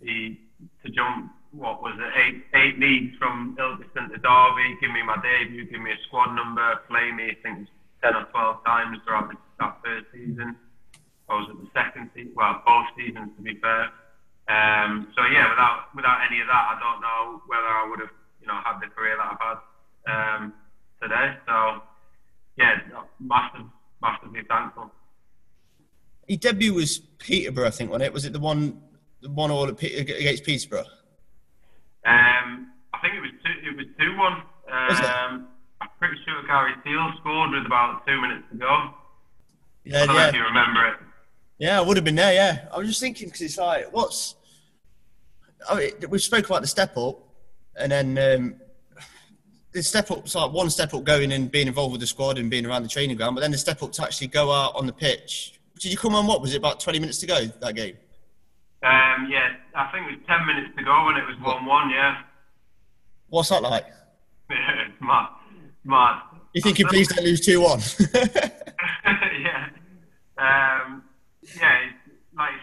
he 0.00 0.40
to 0.84 0.90
jump 0.90 1.32
what 1.52 1.82
was 1.82 1.94
it, 1.98 2.12
eight 2.16 2.44
eight 2.54 2.78
leagues 2.78 3.16
from 3.18 3.56
Ilkeston 3.60 4.08
to 4.10 4.18
Derby, 4.18 4.78
give 4.80 4.90
me 4.90 5.02
my 5.02 5.16
debut, 5.22 5.66
give 5.66 5.80
me 5.80 5.90
a 5.92 5.98
squad 6.06 6.34
number, 6.34 6.80
play 6.88 7.12
me, 7.12 7.30
I 7.30 7.36
think 7.42 7.68
ten 8.02 8.16
or 8.16 8.24
twelve 8.24 8.64
times 8.64 8.98
throughout 9.04 9.30
that 9.60 9.76
first 9.84 10.06
season. 10.12 10.56
Was 11.32 11.48
at 11.50 11.56
the 11.56 11.70
second 11.72 12.10
season, 12.14 12.32
well, 12.34 12.62
both 12.66 12.86
seasons 12.96 13.30
to 13.36 13.42
be 13.42 13.56
fair. 13.60 13.88
Um, 14.48 15.08
so 15.16 15.24
yeah, 15.26 15.48
without 15.48 15.94
without 15.94 16.18
any 16.28 16.40
of 16.40 16.46
that, 16.46 16.64
I 16.72 16.78
don't 16.80 17.00
know 17.00 17.42
whether 17.46 17.66
I 17.66 17.88
would 17.88 18.00
have, 18.00 18.14
you 18.40 18.46
know, 18.48 18.58
had 18.64 18.80
the 18.80 18.88
career 18.88 19.16
that 19.16 19.32
I've 19.32 19.40
had 19.40 19.58
um, 20.12 20.52
today. 21.00 21.36
So 21.46 21.82
yeah, 22.56 22.80
massive, 23.20 23.66
massively 24.02 24.42
thankful. 24.48 24.90
His 26.26 26.38
debut 26.38 26.74
was 26.74 26.98
Peterborough, 27.18 27.68
I 27.68 27.70
think, 27.70 27.90
wasn't 27.90 28.06
it? 28.06 28.12
Was 28.12 28.24
it 28.24 28.32
the 28.32 28.40
one, 28.40 28.80
the 29.20 29.30
one 29.30 29.50
all 29.50 29.68
against 29.68 30.44
Peterborough? 30.44 30.84
Um, 32.04 32.72
I 32.92 32.98
think 33.00 33.14
it 33.14 33.20
was 33.20 33.32
two. 33.44 33.68
It 33.68 33.76
was 33.76 33.86
two 33.98 34.16
one. 34.16 34.42
Um, 34.70 35.48
I'm 35.80 35.88
pretty 35.98 36.16
sure 36.24 36.42
Gary 36.46 36.74
Teale 36.84 37.12
scored 37.20 37.50
with 37.50 37.66
about 37.66 38.06
two 38.06 38.20
minutes 38.20 38.44
to 38.52 38.58
go. 38.58 38.94
Yeah, 39.84 40.06
I 40.08 40.14
yeah. 40.14 40.28
if 40.28 40.34
you 40.34 40.42
remember 40.42 40.86
it. 40.88 40.96
Yeah, 41.62 41.78
I 41.78 41.80
would 41.80 41.96
have 41.96 42.02
been 42.02 42.16
there. 42.16 42.34
Yeah, 42.34 42.66
I 42.74 42.78
was 42.78 42.88
just 42.88 43.00
thinking 43.00 43.28
because 43.28 43.40
it's 43.42 43.56
like, 43.56 43.86
what's? 43.92 44.34
I 45.70 45.76
mean, 45.76 45.92
we 46.08 46.18
spoke 46.18 46.46
about 46.46 46.60
the 46.60 46.66
step 46.66 46.96
up, 46.96 47.20
and 47.76 47.92
then 47.92 48.18
um, 48.18 48.56
the 49.70 49.80
step 49.80 50.10
up's 50.10 50.34
like 50.34 50.50
one 50.50 50.70
step 50.70 50.92
up 50.92 51.04
going 51.04 51.30
and 51.30 51.52
being 51.52 51.68
involved 51.68 51.92
with 51.92 52.00
the 52.00 52.06
squad 52.08 52.38
and 52.38 52.50
being 52.50 52.66
around 52.66 52.82
the 52.82 52.88
training 52.88 53.16
ground, 53.16 53.36
but 53.36 53.42
then 53.42 53.52
the 53.52 53.58
step 53.58 53.80
up 53.80 53.92
to 53.92 54.02
actually 54.02 54.26
go 54.26 54.50
out 54.50 54.74
on 54.74 54.88
the 54.88 54.92
pitch. 54.92 55.60
Did 55.78 55.92
you 55.92 55.96
come 55.96 56.16
on? 56.16 56.26
What 56.26 56.42
was 56.42 56.52
it? 56.52 56.56
About 56.56 56.80
twenty 56.80 56.98
minutes 56.98 57.18
to 57.18 57.26
go 57.26 57.44
that 57.44 57.76
game. 57.76 57.96
Um, 58.82 59.28
yeah, 59.30 59.50
I 59.76 59.88
think 59.92 60.10
it 60.10 60.16
was 60.16 60.26
ten 60.26 60.44
minutes 60.44 60.74
to 60.76 60.82
go 60.82 61.06
when 61.06 61.14
it 61.14 61.24
was 61.28 61.36
one-one. 61.40 61.90
Yeah. 61.90 62.22
What's 63.28 63.50
that 63.50 63.62
like? 63.62 63.86
mad, 65.00 65.28
mad. 65.84 66.22
You 66.54 66.60
think 66.60 66.80
you 66.80 66.86
please 66.88 67.06
don't 67.06 67.24
lose 67.24 67.40
two-one? 67.40 67.78
yeah. 69.04 69.68
Um, 70.38 71.01
yeah, 71.01 71.01
like 71.01 71.01
you 71.01 71.01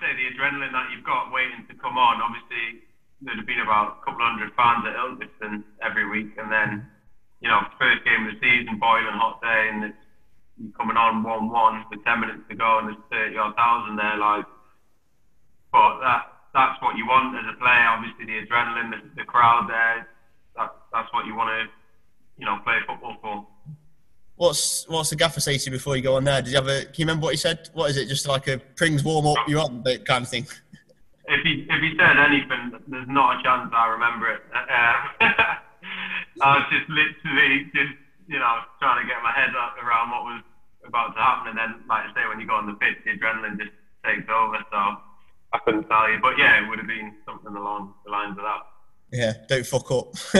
say, 0.10 0.18
the 0.18 0.34
adrenaline 0.34 0.74
that 0.74 0.90
you've 0.92 1.06
got 1.06 1.32
waiting 1.32 1.66
to 1.70 1.76
come 1.76 1.98
on. 1.98 2.22
Obviously, 2.22 2.82
there'd 3.22 3.38
have 3.38 3.46
been 3.46 3.62
about 3.62 3.98
a 4.02 4.06
couple 4.06 4.26
hundred 4.26 4.50
fans 4.58 4.86
at 4.88 4.98
Ilkeston 4.98 5.64
every 5.82 6.10
week, 6.10 6.34
and 6.38 6.52
then 6.52 6.90
you 7.42 7.48
know, 7.48 7.62
first 7.78 8.04
game 8.04 8.28
of 8.28 8.34
the 8.34 8.40
season, 8.44 8.80
boiling 8.80 9.16
hot 9.16 9.40
day, 9.42 9.70
and 9.72 9.84
it's 9.86 10.76
coming 10.76 10.98
on 10.98 11.24
one-one 11.24 11.86
with 11.90 12.04
ten 12.04 12.20
minutes 12.20 12.44
to 12.50 12.56
go, 12.56 12.80
and 12.80 12.88
there's 12.88 13.04
thirty 13.10 13.38
odd 13.38 13.56
thousand 13.56 13.96
there. 13.96 14.18
Like, 14.18 14.46
but 15.72 16.00
that 16.00 16.24
that's 16.54 16.82
what 16.82 16.98
you 16.98 17.08
want 17.08 17.36
as 17.38 17.46
a 17.48 17.58
player. 17.58 17.88
Obviously, 17.88 18.26
the 18.26 18.44
adrenaline, 18.44 18.92
the, 18.92 19.00
the 19.16 19.24
crowd 19.24 19.70
there. 19.70 20.08
That 20.56 20.76
that's 20.92 21.12
what 21.14 21.26
you 21.26 21.36
want 21.36 21.50
to, 21.50 21.72
you 22.38 22.46
know, 22.46 22.60
play 22.64 22.80
football 22.86 23.16
for. 23.22 23.46
What's 24.40 24.88
what's 24.88 25.10
the 25.10 25.18
gaffer 25.18 25.42
say 25.42 25.58
to 25.58 25.66
you 25.66 25.72
before 25.76 25.98
you 25.98 26.02
go 26.02 26.16
on 26.16 26.24
there? 26.24 26.42
Did 26.42 26.52
you 26.52 26.56
have 26.56 26.70
a? 26.70 26.86
Can 26.86 26.96
you 26.96 27.04
remember 27.04 27.26
what 27.26 27.36
he 27.36 27.38
said? 27.38 27.68
What 27.74 27.92
is 27.92 27.98
it? 27.98 28.08
Just 28.08 28.26
like 28.26 28.48
a 28.48 28.58
Prings 28.80 29.04
warm 29.04 29.28
up, 29.28 29.36
you 29.50 29.60
on 29.60 29.84
that 29.84 30.06
kind 30.06 30.24
of 30.24 30.32
thing. 30.32 30.48
If 31.28 31.44
he 31.44 31.68
if 31.68 31.82
he 31.84 31.92
said 32.00 32.16
anything, 32.16 32.72
there's 32.88 33.10
not 33.10 33.36
a 33.36 33.44
chance 33.44 33.70
I 33.76 33.88
remember 33.88 34.32
it. 34.32 34.42
Uh, 34.56 34.96
I 36.42 36.56
was 36.56 36.64
just 36.72 36.88
literally 36.88 37.68
just 37.76 37.92
you 38.32 38.40
know 38.40 38.64
trying 38.80 39.04
to 39.04 39.08
get 39.12 39.22
my 39.22 39.36
head 39.36 39.52
up 39.60 39.76
around 39.84 40.12
what 40.12 40.24
was 40.24 40.44
about 40.88 41.16
to 41.16 41.20
happen, 41.20 41.50
and 41.50 41.58
then 41.60 41.84
like 41.90 42.08
I 42.08 42.14
say, 42.16 42.26
when 42.30 42.40
you 42.40 42.48
go 42.48 42.56
on 42.56 42.66
the 42.66 42.80
pitch, 42.80 42.96
the 43.04 43.20
adrenaline 43.20 43.60
just 43.60 43.76
takes 44.08 44.24
over. 44.32 44.56
So 44.72 44.80
I 45.52 45.60
couldn't 45.66 45.84
tell 45.92 46.10
you, 46.10 46.20
but 46.22 46.38
yeah, 46.38 46.64
it 46.64 46.70
would 46.70 46.80
have 46.80 46.88
been 46.88 47.12
something 47.26 47.54
along 47.54 47.94
the 48.06 48.12
lines 48.12 48.40
of 48.40 48.48
that. 48.48 48.64
Yeah, 49.12 49.34
don't 49.50 49.66
fuck 49.66 49.92
up. 49.92 50.16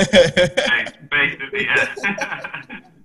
Basically, 1.12 1.68
yeah. 1.68 2.80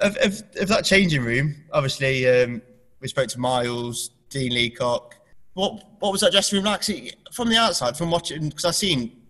of, 0.00 0.16
of, 0.16 0.42
of, 0.60 0.68
that 0.68 0.84
changing 0.84 1.22
room, 1.22 1.54
obviously, 1.72 2.28
um, 2.28 2.62
we 3.00 3.08
spoke 3.08 3.28
to 3.28 3.40
Miles, 3.40 4.10
Dean 4.30 4.52
Leacock. 4.52 5.16
What 5.54 5.84
what 6.00 6.10
was 6.10 6.20
that 6.22 6.32
dressing 6.32 6.56
room 6.56 6.64
like? 6.64 6.82
See, 6.82 7.12
from 7.32 7.48
the 7.48 7.56
outside, 7.56 7.96
from 7.96 8.10
watching, 8.10 8.48
because 8.48 8.64
I've 8.64 8.74
seen 8.74 9.22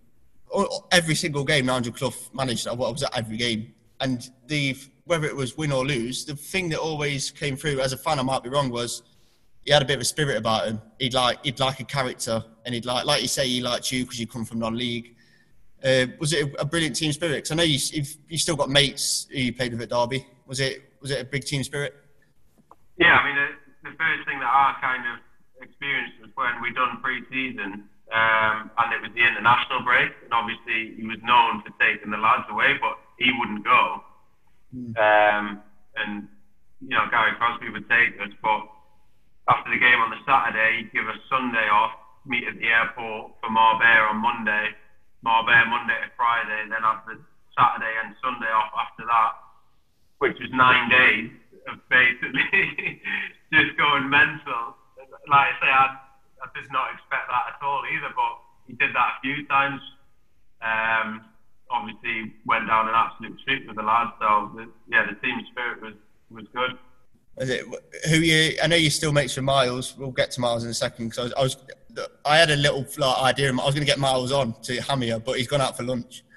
every 0.92 1.14
single 1.14 1.44
game 1.44 1.66
Nigel 1.66 1.92
Clough 1.92 2.14
managed. 2.32 2.66
I 2.66 2.72
was 2.72 3.02
at 3.02 3.16
every 3.16 3.36
game, 3.36 3.74
and 4.00 4.30
the 4.46 4.76
whether 5.04 5.26
it 5.26 5.36
was 5.36 5.56
win 5.56 5.70
or 5.70 5.84
lose, 5.84 6.24
the 6.24 6.34
thing 6.34 6.70
that 6.70 6.78
always 6.78 7.30
came 7.30 7.56
through 7.56 7.80
as 7.80 7.92
a 7.92 7.96
fan, 7.96 8.18
I 8.18 8.22
might 8.22 8.42
be 8.42 8.48
wrong, 8.48 8.70
was 8.70 9.02
he 9.64 9.72
had 9.72 9.82
a 9.82 9.84
bit 9.84 9.96
of 9.96 10.00
a 10.00 10.04
spirit 10.04 10.36
about 10.36 10.66
him. 10.66 10.80
He'd 10.98 11.14
like 11.14 11.44
he'd 11.44 11.60
like 11.60 11.80
a 11.80 11.84
character, 11.84 12.42
and 12.64 12.74
he'd 12.74 12.86
like 12.86 13.04
like 13.04 13.22
you 13.22 13.28
say 13.28 13.46
he 13.46 13.60
liked 13.60 13.92
you 13.92 14.04
because 14.04 14.18
you 14.18 14.26
come 14.26 14.44
from 14.44 14.60
non-league. 14.60 15.14
Uh, 15.84 16.06
was 16.18 16.32
it 16.32 16.54
a, 16.58 16.64
brilliant 16.64 16.96
team 16.96 17.12
spirit? 17.12 17.36
Because 17.36 17.50
I 17.50 17.54
know 17.56 17.62
you 17.62 17.78
you 18.28 18.38
still 18.38 18.56
got 18.56 18.70
mates 18.70 19.26
who 19.30 19.38
you 19.38 19.52
played 19.52 19.72
with 19.72 19.82
at 19.82 19.90
Derby. 19.90 20.26
Was 20.46 20.60
it 20.60 20.82
was 21.00 21.10
it 21.10 21.20
a 21.20 21.24
big 21.24 21.44
team 21.44 21.62
spirit? 21.64 21.94
Yeah, 22.98 23.18
I 23.18 23.24
mean 23.26 23.36
the, 23.36 23.90
the 23.90 23.96
first 23.96 24.26
thing 24.26 24.38
that 24.40 24.50
I 24.50 24.76
kind 24.80 25.04
of 25.08 25.18
experienced 25.60 26.20
was 26.20 26.30
when 26.34 26.60
we 26.62 26.72
done 26.72 27.00
pre-season 27.02 27.88
um, 28.12 28.70
and 28.76 28.88
it 28.92 29.00
was 29.00 29.10
the 29.16 29.24
international 29.24 29.80
break, 29.80 30.12
and 30.22 30.32
obviously 30.36 30.92
he 30.94 31.02
was 31.08 31.16
known 31.24 31.64
for 31.64 31.72
taking 31.80 32.12
the 32.12 32.20
lads 32.20 32.44
away, 32.52 32.76
but 32.76 33.00
he 33.16 33.32
wouldn't 33.32 33.64
go. 33.64 34.04
Mm. 34.70 34.92
Um, 34.94 35.44
and 35.96 36.28
you 36.84 36.92
know 36.92 37.08
Gary 37.08 37.32
Crosby 37.40 37.72
would 37.72 37.88
take 37.88 38.20
us, 38.20 38.30
but 38.44 38.68
after 39.48 39.72
the 39.72 39.80
game 39.80 39.98
on 40.04 40.12
the 40.12 40.20
Saturday, 40.28 40.84
he'd 40.84 40.92
give 40.92 41.08
us 41.08 41.16
Sunday 41.32 41.64
off, 41.72 41.96
meet 42.28 42.44
at 42.44 42.60
the 42.60 42.68
airport 42.68 43.40
for 43.40 43.48
Marbella 43.48 44.12
on 44.12 44.20
Monday, 44.20 44.76
Marbella 45.24 45.64
Monday 45.66 45.96
to 46.04 46.08
Friday, 46.14 46.68
then 46.68 46.84
have 46.84 47.08
the 47.08 47.16
Saturday 47.56 47.94
and 48.04 48.12
Sunday 48.20 48.52
off 48.52 48.70
after 48.76 49.08
that, 49.08 49.32
which 50.24 50.40
was 50.40 50.48
nine 50.54 50.88
days 50.88 51.30
of 51.68 51.76
basically 51.90 52.40
just 53.52 53.76
going 53.76 54.08
mental. 54.08 54.72
Like 55.28 55.52
I 55.52 55.54
say, 55.60 55.68
I, 55.68 55.86
I 56.40 56.46
did 56.56 56.72
not 56.72 56.94
expect 56.94 57.28
that 57.28 57.44
at 57.52 57.60
all 57.60 57.82
either, 57.92 58.08
but 58.16 58.32
he 58.66 58.72
did 58.72 58.96
that 58.96 59.08
a 59.12 59.20
few 59.20 59.46
times. 59.46 59.82
Um, 60.62 61.28
obviously, 61.68 62.32
went 62.46 62.68
down 62.68 62.88
an 62.88 62.94
absolute 62.96 63.38
streak 63.40 63.66
with 63.66 63.76
the 63.76 63.82
lads. 63.82 64.12
So 64.18 64.50
the, 64.56 64.70
yeah, 64.88 65.04
the 65.04 65.16
team 65.20 65.44
spirit 65.52 65.82
was 65.82 65.94
was 66.30 66.46
good. 66.54 66.78
Is 67.36 67.50
it 67.50 67.66
who 68.08 68.16
you? 68.16 68.56
I 68.62 68.66
know 68.66 68.76
you 68.76 68.88
still 68.88 69.12
mates 69.12 69.36
with 69.36 69.44
Miles. 69.44 69.94
We'll 69.98 70.10
get 70.10 70.30
to 70.32 70.40
Miles 70.40 70.64
in 70.64 70.70
a 70.70 70.74
second 70.74 71.10
because 71.10 71.18
I 71.18 71.24
was, 71.24 71.32
I 71.34 71.42
was 71.42 72.08
I 72.24 72.38
had 72.38 72.50
a 72.50 72.56
little 72.56 72.86
like, 72.96 73.18
idea. 73.18 73.50
I 73.50 73.56
was 73.56 73.74
going 73.74 73.86
to 73.86 73.92
get 73.92 73.98
Miles 73.98 74.32
on 74.32 74.54
to 74.62 74.78
Hamia, 74.78 75.22
but 75.22 75.36
he's 75.36 75.48
gone 75.48 75.60
out 75.60 75.76
for 75.76 75.82
lunch. 75.82 76.24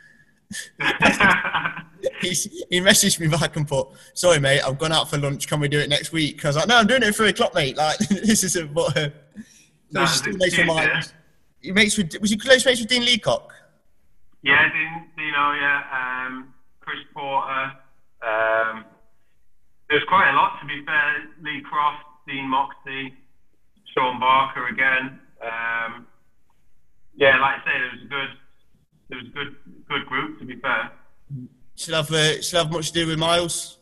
He's, 2.22 2.44
he 2.70 2.82
messaged 2.82 3.20
me 3.20 3.28
back 3.28 3.56
and 3.56 3.68
put, 3.68 3.88
"Sorry, 4.14 4.40
mate, 4.40 4.62
I've 4.62 4.78
gone 4.78 4.92
out 4.92 5.10
for 5.10 5.18
lunch. 5.18 5.48
Can 5.48 5.60
we 5.60 5.68
do 5.68 5.80
it 5.80 5.90
next 5.90 6.12
week?" 6.12 6.44
I 6.44 6.50
was 6.50 6.58
like, 6.58 6.68
"No, 6.68 6.78
I'm 6.78 6.88
doing 6.88 7.04
it 7.04 7.10
at 7.10 7.16
three 7.16 7.30
o'clock, 7.30 7.54
mate. 7.54 7.78
Like 7.78 7.98
this 8.10 8.44
is 8.44 8.56
a 8.56 8.66
but." 8.66 8.98
Uh, 8.98 9.10
No, 9.92 10.02
he's 10.02 10.12
still 10.12 10.36
it's 10.36 10.58
mates 10.58 10.58
with 10.58 10.68
good, 10.68 11.12
He 11.62 11.72
mates 11.72 11.98
with 11.98 12.22
was 12.22 12.30
he 12.30 12.38
close 12.38 12.66
mates 12.66 12.80
with 12.80 12.90
Dean 12.90 13.06
Leacock? 13.06 13.54
Yeah, 14.42 14.68
Dean, 14.72 15.08
Dino, 15.18 15.54
yeah. 15.54 15.82
Um, 16.28 16.54
Chris 16.82 17.00
Porter. 17.14 17.72
Um, 18.22 18.86
there's 19.90 20.04
quite 20.08 20.30
a 20.30 20.36
lot, 20.36 20.60
to 20.62 20.68
be 20.68 20.84
fair. 20.86 21.28
Lee 21.42 21.62
Croft, 21.62 22.04
Dean 22.28 22.50
Moxey, 22.50 23.14
Shaun 23.94 24.20
Barker 24.20 24.68
again. 24.68 25.20
Um, 25.42 26.08
yeah, 27.16 27.38
like 27.40 27.62
I 27.62 27.66
say, 27.66 27.80
there 27.80 27.92
was 27.94 28.02
a 28.04 28.10
good, 28.10 28.30
there 29.10 29.18
was 29.20 29.28
a 29.28 29.32
good, 29.32 29.56
good 29.88 30.06
group, 30.06 30.40
to 30.40 30.46
be 30.46 30.56
fair. 30.60 30.92
Should 31.78 31.94
have 31.94 32.12
uh, 32.12 32.42
should 32.42 32.58
have 32.58 32.72
much 32.72 32.88
to 32.88 32.94
do 32.94 33.08
with 33.08 33.20
Miles. 33.20 33.78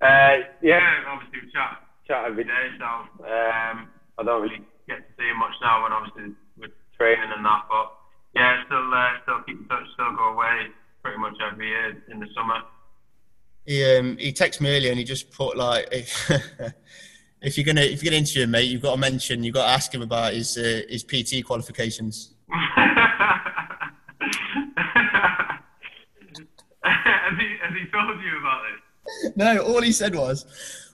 Uh, 0.00 0.42
yeah, 0.60 1.04
obviously 1.06 1.38
we 1.46 1.52
chat, 1.52 1.80
chat 2.08 2.24
every 2.24 2.42
day, 2.42 2.66
so 2.76 2.84
um, 2.84 3.88
I 4.18 4.22
don't 4.24 4.42
really 4.42 4.60
get 4.88 4.96
to 4.98 5.14
see 5.16 5.28
him 5.28 5.38
much 5.38 5.54
now 5.62 5.84
when 5.84 5.92
obviously 5.92 6.34
we're 6.58 6.72
training 6.98 7.30
and 7.32 7.44
that, 7.44 7.62
but 7.68 7.92
yeah, 8.34 8.64
still, 8.66 8.92
uh, 8.92 9.10
still 9.22 9.42
keep 9.46 9.60
in 9.60 9.68
touch, 9.68 9.86
still 9.94 10.16
go 10.16 10.32
away 10.32 10.66
pretty 11.04 11.18
much 11.18 11.34
every 11.40 11.68
year 11.68 12.02
in 12.10 12.18
the 12.18 12.26
summer. 12.34 12.62
He 13.64 13.84
um, 13.96 14.16
he 14.16 14.32
texted 14.32 14.62
me 14.62 14.76
earlier 14.76 14.90
and 14.90 14.98
he 14.98 15.04
just 15.04 15.30
put 15.30 15.56
like 15.56 15.86
if, 15.92 16.28
if 17.40 17.56
you're 17.56 17.64
gonna 17.64 17.82
if 17.82 18.02
you're 18.02 18.10
gonna 18.10 18.18
interview 18.18 18.42
him, 18.42 18.50
mate, 18.50 18.64
you've 18.64 18.82
got 18.82 18.94
to 18.94 19.00
mention 19.00 19.44
you've 19.44 19.54
got 19.54 19.66
to 19.66 19.70
ask 19.70 19.94
him 19.94 20.02
about 20.02 20.32
his 20.32 20.58
uh, 20.58 20.82
his 20.88 21.04
PT 21.04 21.44
qualifications. 21.44 22.34
has, 26.84 27.38
he, 27.38 27.56
has 27.62 27.72
he 27.74 27.86
told 27.90 28.20
you 28.22 28.38
about 28.38 28.62
this? 28.64 29.32
No, 29.36 29.58
all 29.58 29.82
he 29.82 29.92
said 29.92 30.14
was, 30.14 30.46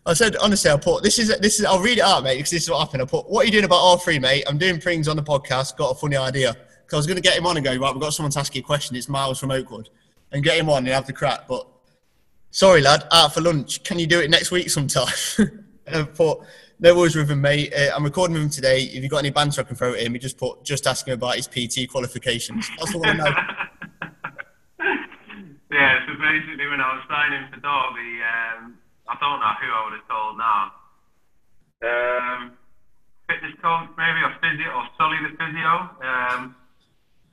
I 0.06 0.14
said 0.14 0.36
honestly, 0.36 0.70
I 0.70 0.76
put 0.76 1.02
this 1.02 1.18
is 1.18 1.28
this 1.40 1.60
is 1.60 1.66
I'll 1.66 1.80
read 1.80 1.98
it 1.98 2.04
out, 2.04 2.24
mate, 2.24 2.36
because 2.36 2.50
this 2.50 2.62
is 2.62 2.70
what 2.70 2.78
happened. 2.78 3.02
I 3.02 3.04
put 3.04 3.28
what 3.28 3.42
are 3.42 3.44
you 3.44 3.52
doing 3.52 3.64
about 3.64 3.82
R 3.82 3.98
three, 3.98 4.18
mate? 4.18 4.44
I'm 4.46 4.56
doing 4.56 4.80
Prings 4.80 5.06
on 5.06 5.16
the 5.16 5.22
podcast. 5.22 5.76
Got 5.76 5.90
a 5.90 5.94
funny 5.94 6.16
idea 6.16 6.52
because 6.52 6.94
I 6.94 6.96
was 6.96 7.06
going 7.06 7.16
to 7.16 7.22
get 7.22 7.36
him 7.36 7.46
on 7.46 7.58
and 7.58 7.64
go 7.64 7.76
right. 7.76 7.92
We've 7.92 8.00
got 8.00 8.14
someone 8.14 8.32
to 8.32 8.38
ask 8.38 8.54
you 8.54 8.60
a 8.60 8.64
question. 8.64 8.96
It's 8.96 9.08
Miles 9.08 9.38
from 9.38 9.50
Oakwood, 9.50 9.90
and 10.32 10.42
get 10.42 10.56
him 10.56 10.70
on 10.70 10.78
and 10.78 10.88
have 10.88 11.06
the 11.06 11.12
crack. 11.12 11.46
But 11.46 11.66
sorry, 12.50 12.80
lad, 12.80 13.04
out 13.12 13.34
for 13.34 13.42
lunch. 13.42 13.82
Can 13.84 13.98
you 13.98 14.06
do 14.06 14.20
it 14.20 14.30
next 14.30 14.50
week 14.50 14.70
sometime? 14.70 15.12
and 15.38 15.62
I 15.96 16.02
put 16.04 16.40
no 16.80 16.96
worries 16.96 17.14
with 17.14 17.30
him, 17.30 17.42
mate. 17.42 17.74
Uh, 17.74 17.94
I'm 17.94 18.04
recording 18.04 18.34
with 18.34 18.44
him 18.44 18.50
today. 18.50 18.84
If 18.84 19.02
you've 19.02 19.10
got 19.10 19.18
any 19.18 19.30
banter 19.30 19.60
I 19.60 19.64
can 19.64 19.76
throw 19.76 19.92
at 19.92 20.00
him, 20.00 20.14
he 20.14 20.18
just 20.18 20.38
put 20.38 20.64
just 20.64 20.86
ask 20.86 21.06
him 21.06 21.14
about 21.14 21.36
his 21.36 21.48
PT 21.48 21.90
qualifications. 21.90 22.70
That's 22.78 22.94
all 22.94 23.06
I 23.06 23.12
know. 23.12 23.30
yeah, 25.70 26.00
so 26.06 26.14
basically 26.16 26.66
when 26.68 26.80
I 26.80 26.94
was 26.96 27.04
signing 27.08 27.44
for 27.52 27.60
Derby, 27.60 28.22
um, 28.24 28.78
I 29.08 29.14
don't 29.20 29.40
know 29.40 29.54
who 29.60 29.68
I 29.68 29.84
would 29.84 29.96
have 30.00 30.08
told 30.08 30.38
now. 30.38 30.72
Um, 31.84 32.52
fitness 33.28 33.54
coach 33.60 33.88
maybe, 33.96 34.24
or 34.24 34.32
physio, 34.40 34.72
or 34.72 34.88
Sully 34.96 35.18
the 35.20 35.36
physio. 35.36 35.92
Um, 36.00 36.56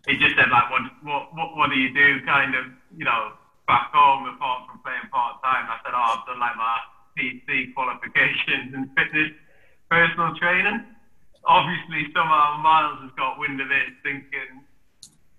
he 0.07 0.17
just 0.17 0.35
said 0.35 0.51
like, 0.51 0.69
what, 0.69 0.83
what, 1.01 1.23
what, 1.33 1.49
what 1.55 1.69
do 1.71 1.79
you 1.79 1.93
do 1.93 2.21
kind 2.25 2.53
of, 2.55 2.65
you 2.95 3.05
know, 3.05 3.33
back 3.67 3.89
home 3.93 4.27
apart 4.27 4.67
from 4.67 4.79
playing 4.83 5.07
part-time? 5.11 5.65
I 5.71 5.79
said, 5.81 5.95
oh, 5.95 6.19
I've 6.19 6.25
done 6.25 6.39
like 6.39 6.57
my 6.57 6.77
PT 7.17 7.73
qualifications 7.73 8.73
and 8.75 8.89
fitness 8.97 9.31
personal 9.89 10.35
training. 10.35 10.83
Obviously, 11.45 12.09
somehow 12.13 12.57
Miles 12.61 12.99
has 13.01 13.11
got 13.17 13.39
wind 13.39 13.61
of 13.61 13.69
this, 13.69 13.93
thinking 14.03 14.64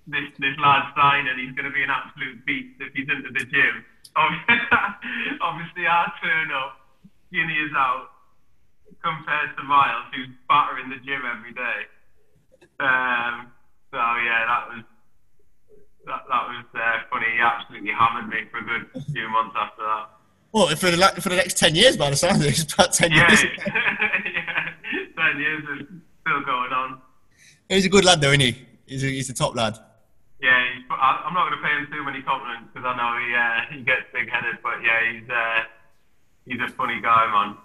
this 0.07 0.31
this 0.39 0.57
lad's 0.63 0.95
and 0.97 1.39
he's 1.41 1.55
going 1.59 1.67
to 1.67 1.75
be 1.75 1.83
an 1.83 1.91
absolute 1.91 2.45
beast 2.47 2.79
if 2.81 2.95
he's 2.95 3.09
into 3.09 3.31
the 3.35 3.45
gym. 3.45 3.85
Obviously, 4.17 5.87
I 5.87 6.09
turn 6.23 6.49
up, 6.53 6.81
skinny 7.29 7.53
is 7.53 7.73
out, 7.77 8.09
compared 9.03 9.57
to 9.59 9.63
Miles, 9.65 10.07
who's 10.15 10.31
battering 10.49 10.89
the 10.89 10.97
gym 11.05 11.21
every 11.27 11.53
day. 11.53 11.79
Um, 12.81 13.53
so 13.91 13.99
yeah, 13.99 14.47
that 14.47 14.63
was 14.71 14.85
that, 16.07 16.23
that 16.29 16.45
was 16.49 16.65
uh, 16.75 17.03
funny. 17.11 17.27
He 17.35 17.41
absolutely 17.43 17.93
hammered 17.93 18.29
me 18.29 18.47
for 18.51 18.59
a 18.59 18.65
good 18.65 19.05
few 19.13 19.29
months 19.29 19.57
after 19.59 19.83
that. 19.83 20.07
Well, 20.53 20.69
for 20.77 20.91
the 20.91 21.21
for 21.21 21.29
the 21.29 21.37
next 21.37 21.59
ten 21.59 21.75
years, 21.75 21.97
by 21.97 22.11
the 22.11 22.17
sound 22.17 22.41
of 22.41 22.47
it, 22.47 22.59
it's 22.59 22.73
about 22.73 22.93
ten 22.93 23.11
Yeah, 23.11 23.29
years. 23.29 23.45
yeah, 23.67 24.69
ten 25.19 25.41
years 25.41 25.65
is 25.81 25.87
still 26.23 26.41
going 26.45 26.73
on. 26.73 27.01
He's 27.69 27.85
a 27.85 27.89
good 27.89 28.05
lad, 28.05 28.21
though, 28.21 28.29
isn't 28.29 28.41
he? 28.41 28.67
He's 28.87 29.03
a, 29.03 29.07
he's 29.09 29.29
a 29.31 29.35
top 29.35 29.57
lad. 29.57 29.77
Yeah, 30.41 30.53
I'm 30.91 31.33
not 31.33 31.49
going 31.49 31.63
to 31.63 31.67
pay 31.67 31.75
him 31.75 31.89
too 31.91 32.05
many 32.05 32.23
compliments 32.23 32.69
because 32.73 32.87
I 32.87 32.97
know 32.97 33.11
he 33.25 33.35
uh, 33.35 33.61
he 33.79 33.85
gets 33.85 34.07
big-headed. 34.13 34.59
But 34.63 34.83
yeah, 34.85 35.13
he's 35.13 35.31
uh, 35.31 35.63
he's 36.45 36.61
a 36.61 36.73
funny 36.73 37.01
guy, 37.01 37.27
man. 37.33 37.57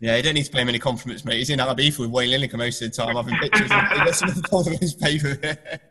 Yeah, 0.00 0.16
you 0.16 0.22
don't 0.22 0.34
need 0.34 0.44
to 0.44 0.50
pay 0.50 0.60
him 0.60 0.68
any 0.68 0.78
compliments, 0.78 1.24
mate. 1.24 1.38
He's 1.38 1.50
in 1.50 1.58
Ibiza 1.60 2.00
with 2.00 2.10
Wayne 2.10 2.30
Lineker 2.30 2.58
most 2.58 2.82
of 2.82 2.90
the 2.90 2.96
time, 2.96 3.16
having 3.16 3.36
pictures. 3.36 3.70
and 3.70 3.88
he 3.88 4.04
gets 4.04 4.18
some 4.18 4.42
compliments 4.42 4.94
paid 4.94 5.20
for 5.20 5.28
it. 5.30 5.82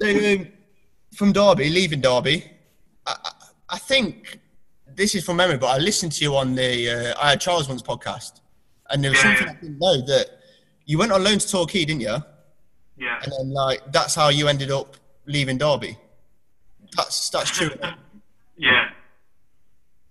so, 0.00 0.34
um, 0.34 0.48
from 1.14 1.32
Derby, 1.32 1.68
leaving 1.68 2.00
Derby, 2.00 2.44
I, 3.06 3.16
I, 3.24 3.30
I 3.70 3.78
think 3.78 4.38
this 4.94 5.14
is 5.14 5.24
from 5.24 5.36
memory, 5.36 5.58
but 5.58 5.68
I 5.68 5.78
listened 5.78 6.12
to 6.12 6.24
you 6.24 6.36
on 6.36 6.54
the 6.54 6.90
uh, 6.90 7.20
I 7.20 7.30
had 7.30 7.40
Charles 7.40 7.68
once 7.68 7.82
podcast, 7.82 8.40
and 8.90 9.02
there 9.02 9.10
was 9.10 9.20
something. 9.20 9.48
I 9.48 9.54
didn't 9.54 9.78
know 9.78 10.00
that 10.06 10.26
you 10.84 10.98
went 10.98 11.12
on 11.12 11.24
loan 11.24 11.38
to 11.38 11.48
Torquay, 11.48 11.84
didn't 11.84 12.02
you? 12.02 12.16
Yeah. 13.00 13.18
And 13.24 13.32
then 13.32 13.50
like 13.50 13.90
that's 13.90 14.14
how 14.14 14.28
you 14.28 14.46
ended 14.46 14.70
up 14.70 14.96
leaving 15.26 15.58
Derby. 15.58 15.96
That's 16.96 17.30
that's 17.30 17.50
true. 17.50 17.70
Yeah. 18.60 18.92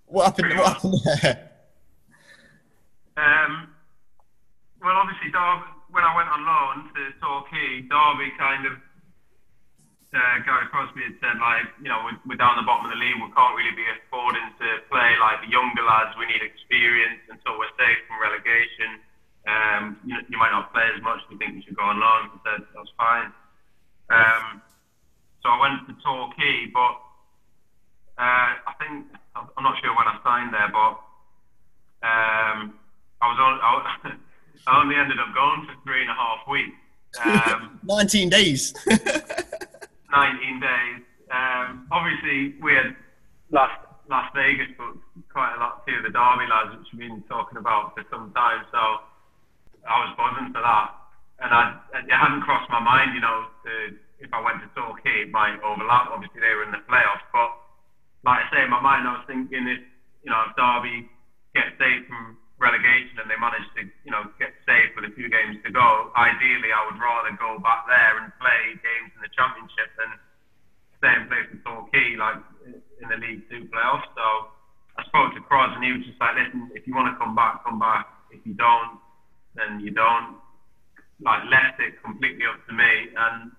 What 0.08 0.26
happened? 0.26 0.58
What 0.58 0.74
happened 0.74 0.98
there? 1.06 1.50
Um, 3.14 3.70
well, 4.82 4.98
obviously, 4.98 5.30
Derby, 5.30 5.70
when 5.94 6.02
I 6.02 6.18
went 6.18 6.34
on 6.34 6.42
loan 6.42 6.90
to 6.98 7.02
Torquay, 7.22 7.86
Derby 7.86 8.34
kind 8.42 8.66
of, 8.66 8.74
uh, 10.18 10.36
Gary 10.50 10.66
Crosby 10.74 11.06
had 11.06 11.14
said, 11.22 11.38
like, 11.38 11.70
you 11.78 11.94
know, 11.94 12.02
we're, 12.10 12.18
we're 12.26 12.42
down 12.42 12.58
the 12.58 12.66
bottom 12.66 12.90
of 12.90 12.92
the 12.96 12.98
league, 12.98 13.22
we 13.22 13.30
can't 13.38 13.54
really 13.54 13.76
be 13.78 13.86
affording 14.02 14.50
to 14.58 14.68
play 14.90 15.14
like 15.22 15.46
the 15.46 15.52
younger 15.54 15.86
lads, 15.86 16.18
we 16.18 16.26
need 16.26 16.42
experience 16.42 17.22
until 17.30 17.60
we're 17.62 17.70
safe 17.78 18.02
from 18.10 18.18
relegation. 18.18 18.98
Um, 19.50 19.98
you, 20.06 20.16
you 20.30 20.38
might 20.38 20.52
not 20.52 20.72
play 20.74 20.86
as 20.96 21.02
much, 21.02 21.20
we 21.30 21.38
think 21.38 21.56
you 21.56 21.62
should 21.66 21.76
go 21.76 21.84
on 21.84 22.00
loan. 22.00 22.30
I 22.30 22.38
said, 22.46 22.68
that's 22.76 22.94
fine. 22.98 23.32
Um, 24.10 24.62
so 25.42 25.50
I 25.50 25.58
went 25.60 25.88
to 25.88 25.94
Torquay, 26.04 26.68
but 26.74 26.94
uh, 28.22 28.52
I 28.70 28.74
think, 28.78 29.06
I'm 29.36 29.64
not 29.64 29.80
sure 29.82 29.96
when 29.96 30.08
I 30.08 30.20
signed 30.24 30.54
there, 30.54 30.70
but 30.70 30.94
um, 32.06 32.78
I 33.22 33.26
was 33.28 33.40
on. 33.40 33.60
I, 33.62 34.14
I 34.68 34.82
only 34.82 34.96
ended 34.96 35.18
up 35.20 35.34
going 35.34 35.66
for 35.66 35.76
three 35.84 36.02
and 36.02 36.12
a 36.12 36.14
half 36.14 36.48
weeks, 36.48 36.76
um, 37.24 37.80
Nineteen 37.88 38.30
days. 38.30 38.74
19 40.12 40.60
days. 40.60 41.02
Um, 41.32 41.88
obviously, 41.92 42.56
we 42.62 42.74
had 42.74 42.96
Las 43.52 43.70
Las 44.10 44.32
Vegas 44.34 44.68
but 44.78 44.96
quite 45.32 45.56
a 45.56 45.60
lot 45.60 45.86
too. 45.88 46.02
The 46.02 46.10
Derby 46.10 46.50
lads, 46.50 46.78
which 46.78 46.88
we've 46.94 47.10
been 47.10 47.24
talking 47.30 47.58
about 47.58 47.96
for 47.96 48.04
some 48.10 48.32
time. 48.34 48.66
So 48.72 48.80
I 49.90 50.06
was 50.06 50.14
buzzing 50.14 50.54
for 50.54 50.62
that, 50.62 50.94
and 51.42 51.50
I 51.50 51.74
it 52.06 52.14
hadn't 52.14 52.46
crossed 52.46 52.70
my 52.70 52.80
mind, 52.80 53.18
you 53.18 53.22
know, 53.22 53.50
to, 53.66 53.72
if 54.22 54.30
I 54.32 54.40
went 54.40 54.62
to 54.62 54.70
Torquay, 54.78 55.26
it 55.26 55.32
might 55.34 55.58
overlap. 55.66 56.14
Obviously, 56.14 56.40
they 56.40 56.54
were 56.54 56.64
in 56.64 56.72
the 56.72 56.84
playoffs, 56.86 57.26
but 57.34 57.50
like 58.24 58.46
I 58.46 58.46
say, 58.54 58.62
in 58.64 58.70
my 58.70 58.80
mind, 58.80 59.08
I 59.08 59.18
was 59.18 59.26
thinking 59.26 59.66
if 59.68 59.82
you 60.24 60.30
know 60.30 60.46
if 60.48 60.54
Derby 60.56 61.10
get 61.56 61.74
safe 61.82 62.06
from 62.06 62.38
relegation 62.60 63.18
and 63.18 63.32
they 63.32 63.40
manage 63.40 63.66
to 63.80 63.88
you 64.04 64.12
know 64.12 64.28
get 64.38 64.54
safe 64.68 64.94
with 64.96 65.10
a 65.10 65.14
few 65.18 65.30
games 65.32 65.58
to 65.66 65.72
go, 65.72 66.12
ideally 66.16 66.70
I 66.70 66.86
would 66.86 67.00
rather 67.00 67.34
go 67.40 67.58
back 67.60 67.88
there 67.88 68.22
and 68.22 68.30
play 68.38 68.78
games 68.84 69.10
in 69.16 69.22
the 69.26 69.32
championship 69.34 69.90
than 69.98 70.14
stay 71.00 71.16
and 71.16 71.26
play 71.32 71.42
for 71.50 71.58
Torquay 71.64 72.16
like 72.20 72.38
in 73.02 73.08
the 73.10 73.18
League 73.18 73.48
Two 73.50 73.66
playoffs. 73.72 74.06
So 74.14 74.52
I 75.00 75.04
spoke 75.08 75.34
to 75.34 75.42
Cross 75.42 75.80
and 75.80 75.84
he 75.84 75.96
was 75.96 76.04
just 76.04 76.20
like, 76.20 76.36
listen, 76.36 76.70
if 76.76 76.86
you 76.86 76.94
want 76.94 77.08
to 77.08 77.16
come 77.18 77.34
back, 77.34 77.64
come 77.64 77.80
back. 77.80 78.06
If 78.30 78.44
you 78.46 78.54
don't, 78.54 79.00
then 79.60 79.80
you 79.80 79.92
don't. 79.92 80.38
Like 81.22 81.44
left 81.52 81.84
it 81.84 82.02
completely 82.02 82.48
up 82.48 82.66
to 82.68 82.72
me 82.72 83.12
and 83.12 83.52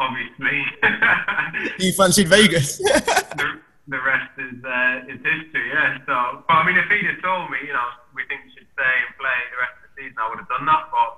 obviously 0.00 0.56
you 1.84 1.92
fancied 1.92 2.28
Vegas. 2.28 2.76
the, 3.40 3.60
the 3.88 4.00
rest 4.00 4.32
is 4.40 4.56
uh, 4.64 5.12
is 5.12 5.20
history, 5.20 5.68
yeah. 5.68 6.00
So, 6.08 6.44
but 6.48 6.56
I 6.56 6.62
mean, 6.64 6.80
if 6.80 6.88
he'd 6.88 7.04
have 7.08 7.20
told 7.20 7.52
me, 7.52 7.60
you 7.68 7.76
know, 7.76 7.90
we 8.16 8.24
think 8.26 8.48
you 8.48 8.52
should 8.56 8.70
stay 8.72 8.94
and 9.04 9.12
play 9.20 9.38
the 9.52 9.60
rest 9.60 9.76
of 9.80 9.82
the 9.88 9.92
season, 10.00 10.16
I 10.16 10.26
would 10.32 10.40
have 10.40 10.48
done 10.48 10.64
that. 10.64 10.88
But 10.88 11.10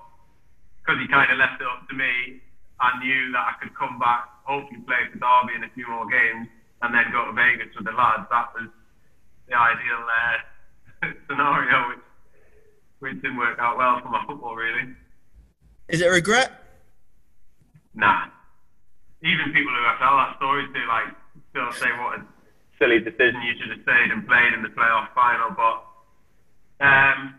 because 0.82 0.98
he 0.98 1.06
kind 1.06 1.30
of 1.30 1.38
left 1.38 1.62
it 1.62 1.68
up 1.70 1.86
to 1.86 1.94
me, 1.94 2.42
I 2.82 2.98
knew 2.98 3.30
that 3.38 3.44
I 3.46 3.54
could 3.62 3.72
come 3.78 4.02
back, 4.02 4.26
hopefully 4.42 4.82
play 4.82 5.06
for 5.14 5.22
Derby 5.22 5.54
in 5.54 5.62
a 5.62 5.70
few 5.78 5.86
more 5.86 6.10
games, 6.10 6.50
and 6.82 6.90
then 6.90 7.14
go 7.14 7.30
to 7.30 7.32
Vegas 7.32 7.70
with 7.78 7.86
the 7.86 7.94
lads. 7.94 8.26
That 8.34 8.50
was 8.58 8.66
the 9.46 9.54
ideal 9.54 10.02
uh, 10.02 10.36
scenario, 11.30 11.94
which 11.94 12.06
which 13.02 13.18
didn't 13.18 13.36
work 13.36 13.58
out 13.58 13.76
well 13.76 13.98
for 13.98 14.14
my 14.14 14.22
football, 14.30 14.54
really. 14.54 14.94
Is 15.88 16.00
it 16.00 16.06
a 16.06 16.14
regret? 16.14 16.54
Nah. 17.98 18.30
Even 19.26 19.50
people 19.50 19.74
who 19.74 19.82
I 19.82 19.98
tell 19.98 20.14
that 20.22 20.38
story 20.38 20.70
to, 20.70 20.80
like, 20.86 21.10
still 21.50 21.66
say 21.74 21.90
what 21.98 22.22
a 22.22 22.26
silly 22.78 23.02
decision 23.02 23.42
you 23.42 23.58
should 23.58 23.74
have 23.74 23.82
stayed 23.82 24.14
and 24.14 24.22
played 24.22 24.54
in 24.54 24.62
the 24.62 24.70
playoff 24.70 25.10
final. 25.18 25.50
But 25.50 25.82
um, 26.78 27.34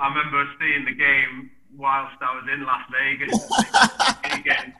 I 0.00 0.08
remember 0.08 0.48
seeing 0.56 0.88
the 0.88 0.96
game 0.96 1.52
whilst 1.76 2.16
I 2.24 2.32
was 2.40 2.48
in 2.48 2.64
Las 2.64 2.88
Vegas. 2.88 3.36
he 4.32 4.40
getting, 4.40 4.72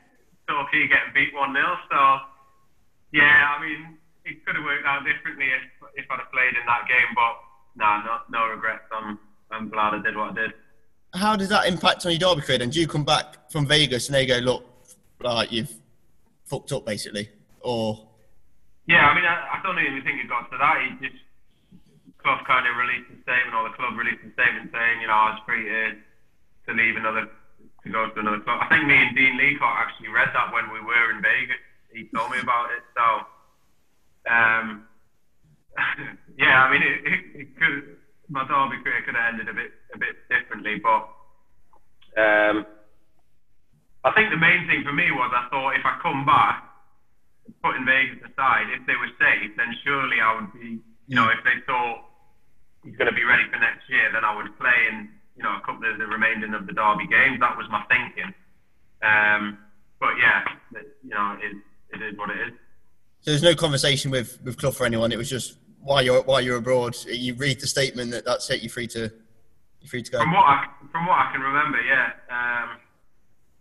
Torquay 0.49 0.89
getting 0.89 1.13
beat 1.13 1.37
1 1.37 1.53
0. 1.53 1.53
So, 1.85 1.99
yeah, 3.13 3.45
I 3.53 3.61
mean, 3.61 4.01
it 4.25 4.41
could 4.41 4.57
have 4.57 4.65
worked 4.65 4.89
out 4.89 5.05
differently 5.05 5.53
if, 5.53 6.01
if 6.01 6.09
I'd 6.09 6.17
have 6.17 6.33
played 6.33 6.57
in 6.57 6.65
that 6.65 6.89
game. 6.89 7.13
But, 7.13 7.33
nah, 7.77 8.01
no, 8.01 8.13
no 8.33 8.49
regrets. 8.49 8.89
I'm, 8.89 9.28
I'm 9.51 9.69
glad 9.69 9.93
I 9.93 10.01
did 10.01 10.15
what 10.15 10.31
I 10.31 10.33
did 10.33 10.53
how 11.13 11.35
does 11.35 11.49
that 11.49 11.67
impact 11.67 12.05
on 12.05 12.11
your 12.11 12.19
derby 12.19 12.41
career? 12.41 12.61
And 12.61 12.71
do 12.71 12.79
you 12.79 12.87
come 12.87 13.03
back 13.03 13.51
from 13.51 13.65
Vegas 13.65 14.07
and 14.07 14.15
they 14.15 14.25
go, 14.25 14.37
look, 14.37 14.65
like 15.21 15.51
you've 15.51 15.73
fucked 16.45 16.71
up 16.71 16.85
basically, 16.85 17.29
or? 17.61 18.07
Yeah, 18.87 19.07
I 19.07 19.15
mean, 19.15 19.25
I, 19.25 19.59
I 19.59 19.61
don't 19.63 19.77
even 19.79 20.01
think 20.03 20.21
it 20.21 20.29
got 20.29 20.49
to 20.51 20.57
that. 20.57 20.81
He 20.81 21.07
just 21.07 21.21
club 22.17 22.45
kind 22.45 22.67
of 22.67 22.75
released 22.75 23.09
a 23.09 23.21
statement, 23.21 23.55
or 23.55 23.69
the 23.69 23.75
club 23.75 23.97
released 23.97 24.21
a 24.25 24.31
statement 24.33 24.71
saying, 24.73 25.01
you 25.01 25.07
know, 25.07 25.13
I 25.13 25.31
was 25.31 25.41
free 25.45 25.63
to 25.65 25.95
to 26.67 26.73
leave 26.73 26.97
another 26.97 27.29
to 27.83 27.89
go 27.89 28.09
to 28.09 28.19
another 28.19 28.39
club. 28.41 28.59
I 28.61 28.67
think 28.69 28.85
me 28.85 28.95
and 28.95 29.15
Dean 29.15 29.37
Leacock 29.37 29.87
actually 29.87 30.09
read 30.09 30.29
that 30.33 30.53
when 30.53 30.71
we 30.73 30.81
were 30.81 31.11
in 31.11 31.21
Vegas. 31.21 31.61
He 31.93 32.09
told 32.13 32.31
me 32.31 32.39
about 32.43 32.69
it. 32.71 32.83
So, 32.93 33.05
um, 34.29 34.85
yeah, 36.37 36.63
I 36.63 36.71
mean, 36.71 36.81
it, 36.81 36.97
it, 37.05 37.21
it 37.41 37.59
could 37.59 37.98
my 38.29 38.45
derby 38.45 38.81
career 38.83 39.01
could 39.05 39.15
have 39.15 39.33
ended 39.33 39.49
a 39.49 39.53
bit 39.53 39.71
a 39.93 39.97
bit 39.97 40.15
differently, 40.29 40.77
but 40.77 41.09
um, 42.17 42.65
I 44.05 44.11
think 44.15 44.31
the 44.31 44.39
main 44.39 44.67
thing 44.67 44.83
for 44.85 44.93
me 44.93 45.11
was 45.11 45.31
I 45.33 45.49
thought 45.49 45.75
if 45.75 45.85
I 45.85 45.99
come 46.01 46.25
back, 46.25 46.63
putting 47.61 47.85
Vegas 47.85 48.21
aside, 48.23 48.71
if 48.71 48.85
they 48.87 48.95
were 48.95 49.11
safe, 49.19 49.51
then 49.57 49.75
surely 49.83 50.21
I 50.21 50.39
would 50.39 50.53
be, 50.53 50.79
you 51.07 51.15
know, 51.15 51.27
if 51.27 51.43
they 51.43 51.59
thought 51.65 52.05
he's 52.83 52.95
going 52.95 53.09
to 53.09 53.15
be 53.15 53.25
ready 53.25 53.43
for 53.51 53.59
next 53.59 53.89
year, 53.89 54.09
then 54.13 54.23
I 54.23 54.35
would 54.35 54.47
play 54.57 54.87
in, 54.91 55.09
you 55.35 55.43
know, 55.43 55.57
a 55.57 55.61
couple 55.65 55.89
of 55.89 55.97
the 55.97 56.07
remaining 56.07 56.53
of 56.53 56.65
the 56.67 56.73
derby 56.73 57.07
games. 57.07 57.39
That 57.41 57.57
was 57.57 57.67
my 57.69 57.83
thinking. 57.89 58.31
Um, 59.01 59.57
but 59.99 60.15
yeah, 60.15 60.45
you 61.03 61.11
know, 61.11 61.37
it, 61.41 61.53
it 61.97 62.01
is 62.01 62.17
what 62.17 62.29
it 62.29 62.39
is. 62.47 62.53
So 63.21 63.31
there's 63.31 63.43
no 63.43 63.55
conversation 63.55 64.11
with 64.11 64.39
with 64.43 64.57
Clough 64.57 64.79
or 64.79 64.85
anyone. 64.85 65.11
It 65.11 65.17
was 65.17 65.29
just 65.29 65.57
while 65.81 66.01
you're 66.01 66.21
while 66.23 66.41
you're 66.41 66.57
abroad, 66.57 66.95
you 67.07 67.33
read 67.35 67.59
the 67.59 67.67
statement 67.67 68.11
that 68.11 68.25
that's 68.25 68.49
it. 68.49 68.61
You're 68.61 68.69
free 68.69 68.87
to 68.87 69.11
you're 69.81 69.89
free 69.89 70.03
to 70.03 70.11
go. 70.11 70.19
From 70.19 70.33
what 70.33 70.45
I, 70.45 70.65
from 70.91 71.05
what 71.05 71.19
I 71.19 71.31
can 71.31 71.41
remember, 71.41 71.81
yeah. 71.81 72.11
Um, 72.29 72.77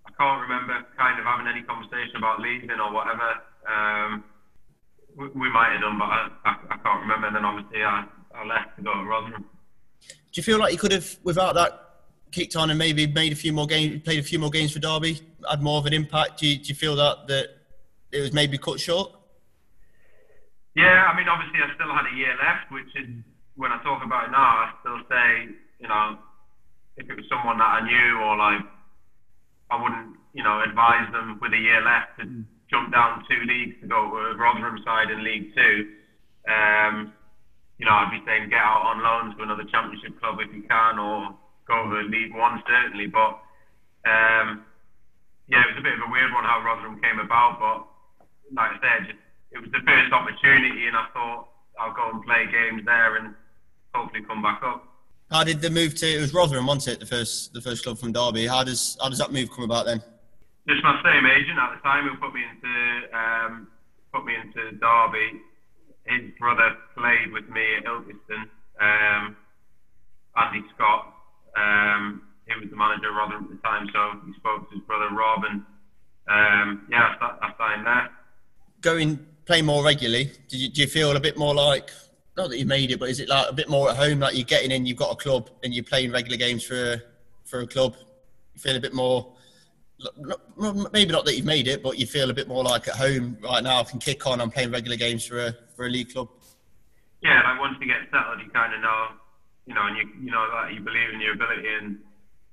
I 0.06 0.10
can't 0.18 0.42
remember 0.42 0.86
kind 0.96 1.18
of 1.18 1.24
having 1.24 1.46
any 1.46 1.62
conversation 1.62 2.16
about 2.16 2.40
leaving 2.40 2.70
or 2.70 2.92
whatever. 2.92 3.34
Um, 3.68 4.24
we, 5.16 5.28
we, 5.28 5.50
might 5.50 5.72
have 5.72 5.80
done, 5.80 5.98
but 5.98 6.06
I, 6.06 6.28
I, 6.44 6.56
I, 6.70 6.76
can't 6.78 7.00
remember. 7.02 7.28
And 7.28 7.36
then 7.36 7.44
obviously 7.44 7.82
I, 7.82 8.04
I 8.34 8.44
left 8.44 8.76
to 8.76 8.82
go 8.82 8.94
to 8.94 9.04
Rotherham. 9.04 9.44
Do 10.00 10.06
you 10.34 10.42
feel 10.42 10.58
like 10.58 10.72
you 10.72 10.78
could 10.78 10.92
have, 10.92 11.18
without 11.22 11.54
that, 11.54 11.84
kicked 12.32 12.56
on 12.56 12.70
and 12.70 12.78
maybe 12.78 13.06
made 13.06 13.32
a 13.32 13.36
few 13.36 13.52
more 13.52 13.66
games, 13.66 14.02
played 14.02 14.18
a 14.18 14.22
few 14.22 14.38
more 14.38 14.50
games 14.50 14.72
for 14.72 14.80
Derby, 14.80 15.20
had 15.48 15.62
more 15.62 15.78
of 15.78 15.86
an 15.86 15.92
impact? 15.92 16.40
Do 16.40 16.46
you, 16.46 16.56
do 16.56 16.68
you 16.68 16.74
feel 16.74 16.96
that 16.96 17.26
that 17.28 17.48
it 18.12 18.20
was 18.20 18.32
maybe 18.32 18.58
cut 18.58 18.80
short? 18.80 19.12
Yeah, 20.78 21.10
I 21.10 21.16
mean, 21.18 21.26
obviously, 21.26 21.58
I 21.58 21.74
still 21.74 21.90
had 21.90 22.06
a 22.06 22.14
year 22.14 22.38
left, 22.38 22.70
which 22.70 22.94
is 22.94 23.10
when 23.58 23.74
I 23.74 23.82
talk 23.82 24.06
about 24.06 24.30
it 24.30 24.32
now, 24.32 24.70
I 24.70 24.70
still 24.78 25.02
say, 25.10 25.50
you 25.82 25.88
know, 25.90 26.14
if 26.96 27.10
it 27.10 27.16
was 27.18 27.26
someone 27.26 27.58
that 27.58 27.66
I 27.66 27.80
knew 27.82 28.22
or 28.22 28.38
like, 28.38 28.62
I 29.70 29.76
wouldn't, 29.82 30.14
you 30.34 30.44
know, 30.46 30.62
advise 30.62 31.10
them 31.10 31.38
with 31.42 31.52
a 31.52 31.58
year 31.58 31.82
left 31.82 32.14
to 32.22 32.30
jump 32.70 32.92
down 32.94 33.26
two 33.26 33.42
leagues 33.50 33.74
to 33.82 33.88
go 33.90 34.06
to 34.14 34.38
Rotherham 34.38 34.78
side 34.86 35.10
in 35.10 35.24
League 35.24 35.50
Two. 35.54 35.86
Um, 36.46 37.10
you 37.78 37.86
know, 37.86 37.94
I'd 37.98 38.10
be 38.14 38.22
saying 38.26 38.48
get 38.50 38.62
out 38.62 38.86
on 38.86 39.02
loan 39.02 39.34
to 39.36 39.42
another 39.42 39.64
Championship 39.70 40.18
club 40.20 40.38
if 40.40 40.52
you 40.54 40.62
can, 40.62 40.98
or 40.98 41.34
go 41.66 41.90
to 41.90 42.06
League 42.06 42.34
One 42.34 42.62
certainly. 42.66 43.06
But 43.06 43.34
um, 44.06 44.62
yeah, 45.48 45.62
it 45.66 45.74
was 45.74 45.78
a 45.78 45.82
bit 45.86 45.94
of 45.98 46.06
a 46.06 46.12
weird 46.12 46.32
one 46.32 46.44
how 46.44 46.62
Rotherham 46.62 47.00
came 47.02 47.18
about, 47.18 47.58
but 47.58 47.82
like 48.54 48.78
I 48.78 48.78
said, 48.80 49.06
just 49.06 49.18
it 49.52 49.58
was 49.58 49.70
the 49.70 49.80
first 49.86 50.12
opportunity, 50.12 50.86
and 50.86 50.96
I 50.96 51.06
thought 51.12 51.48
I'll 51.78 51.94
go 51.94 52.10
and 52.10 52.22
play 52.24 52.46
games 52.50 52.84
there 52.84 53.16
and 53.16 53.34
hopefully 53.94 54.22
come 54.24 54.42
back 54.42 54.62
up. 54.62 54.84
How 55.30 55.44
did 55.44 55.60
the 55.60 55.70
move 55.70 55.94
to 55.96 56.06
it 56.06 56.20
was 56.20 56.32
Rotherham, 56.32 56.66
wasn't 56.66 56.96
it? 56.96 57.00
The 57.00 57.06
first 57.06 57.52
the 57.52 57.60
first 57.60 57.84
club 57.84 57.98
from 57.98 58.12
Derby. 58.12 58.46
How 58.46 58.64
does 58.64 58.96
how 59.00 59.08
does 59.08 59.18
that 59.18 59.32
move 59.32 59.50
come 59.50 59.64
about 59.64 59.86
then? 59.86 60.02
Just 60.66 60.82
my 60.82 61.00
same 61.04 61.26
agent 61.26 61.58
at 61.58 61.76
the 61.76 61.80
time 61.82 62.08
who 62.08 62.16
put 62.16 62.34
me 62.34 62.42
into 62.44 63.16
um, 63.16 63.68
put 64.12 64.24
me 64.24 64.34
into 64.34 64.72
Derby. 64.78 65.40
His 66.04 66.30
brother 66.38 66.76
played 66.96 67.32
with 67.32 67.48
me 67.50 67.76
at 67.76 67.84
Ilkeston. 67.84 68.48
Um, 68.80 69.36
Andy 70.36 70.64
Scott. 70.74 71.14
Um, 71.56 72.22
he 72.46 72.54
was 72.58 72.70
the 72.70 72.76
manager 72.76 73.10
of 73.10 73.16
Rotherham 73.16 73.44
at 73.44 73.50
the 73.50 73.62
time, 73.62 73.88
so 73.92 74.20
he 74.26 74.32
spoke 74.34 74.68
to 74.70 74.74
his 74.76 74.84
brother 74.84 75.14
Rob, 75.14 75.44
and 75.44 75.62
um, 76.28 76.86
yeah, 76.90 77.14
I, 77.20 77.36
I 77.42 77.52
signed 77.58 77.86
there. 77.86 78.10
Going 78.80 79.26
play 79.48 79.62
more 79.62 79.82
regularly, 79.82 80.30
do 80.48 80.58
you, 80.58 80.68
do 80.68 80.82
you 80.82 80.86
feel 80.86 81.16
a 81.16 81.20
bit 81.20 81.38
more 81.38 81.54
like 81.54 81.90
not 82.36 82.50
that 82.50 82.58
you 82.58 82.66
made 82.66 82.90
it, 82.92 83.00
but 83.00 83.08
is 83.08 83.18
it 83.18 83.30
like 83.30 83.48
a 83.48 83.52
bit 83.52 83.68
more 83.68 83.90
at 83.90 83.96
home? 83.96 84.20
Like 84.20 84.36
you're 84.36 84.44
getting 84.44 84.70
in, 84.70 84.84
you've 84.84 84.98
got 84.98 85.10
a 85.10 85.16
club, 85.16 85.50
and 85.64 85.74
you're 85.74 85.84
playing 85.84 86.12
regular 86.12 86.36
games 86.36 86.62
for 86.62 86.92
a, 86.92 87.02
for 87.46 87.60
a 87.60 87.66
club. 87.66 87.96
You 88.54 88.60
feel 88.60 88.76
a 88.76 88.80
bit 88.80 88.92
more. 88.92 89.32
Maybe 90.92 91.10
not 91.10 91.24
that 91.24 91.34
you've 91.34 91.46
made 91.46 91.66
it, 91.66 91.82
but 91.82 91.98
you 91.98 92.06
feel 92.06 92.30
a 92.30 92.34
bit 92.34 92.46
more 92.46 92.62
like 92.62 92.86
at 92.86 92.94
home 92.94 93.38
right 93.42 93.64
now. 93.64 93.80
I 93.80 93.84
can 93.84 93.98
kick 93.98 94.26
on. 94.26 94.40
I'm 94.40 94.50
playing 94.50 94.70
regular 94.70 94.96
games 94.96 95.24
for 95.24 95.40
a 95.46 95.56
for 95.74 95.86
a 95.86 95.88
league 95.88 96.12
club. 96.12 96.28
Yeah, 97.22 97.42
like 97.42 97.58
once 97.58 97.78
you 97.80 97.86
get 97.86 98.04
settled, 98.12 98.38
you 98.44 98.50
kind 98.50 98.74
of 98.74 98.80
know, 98.82 99.06
you 99.66 99.74
know, 99.74 99.86
and 99.86 99.96
you 99.96 100.04
you 100.20 100.30
know 100.30 100.46
that 100.52 100.74
you 100.74 100.80
believe 100.80 101.08
in 101.14 101.20
your 101.20 101.32
ability 101.32 101.66
and 101.80 101.98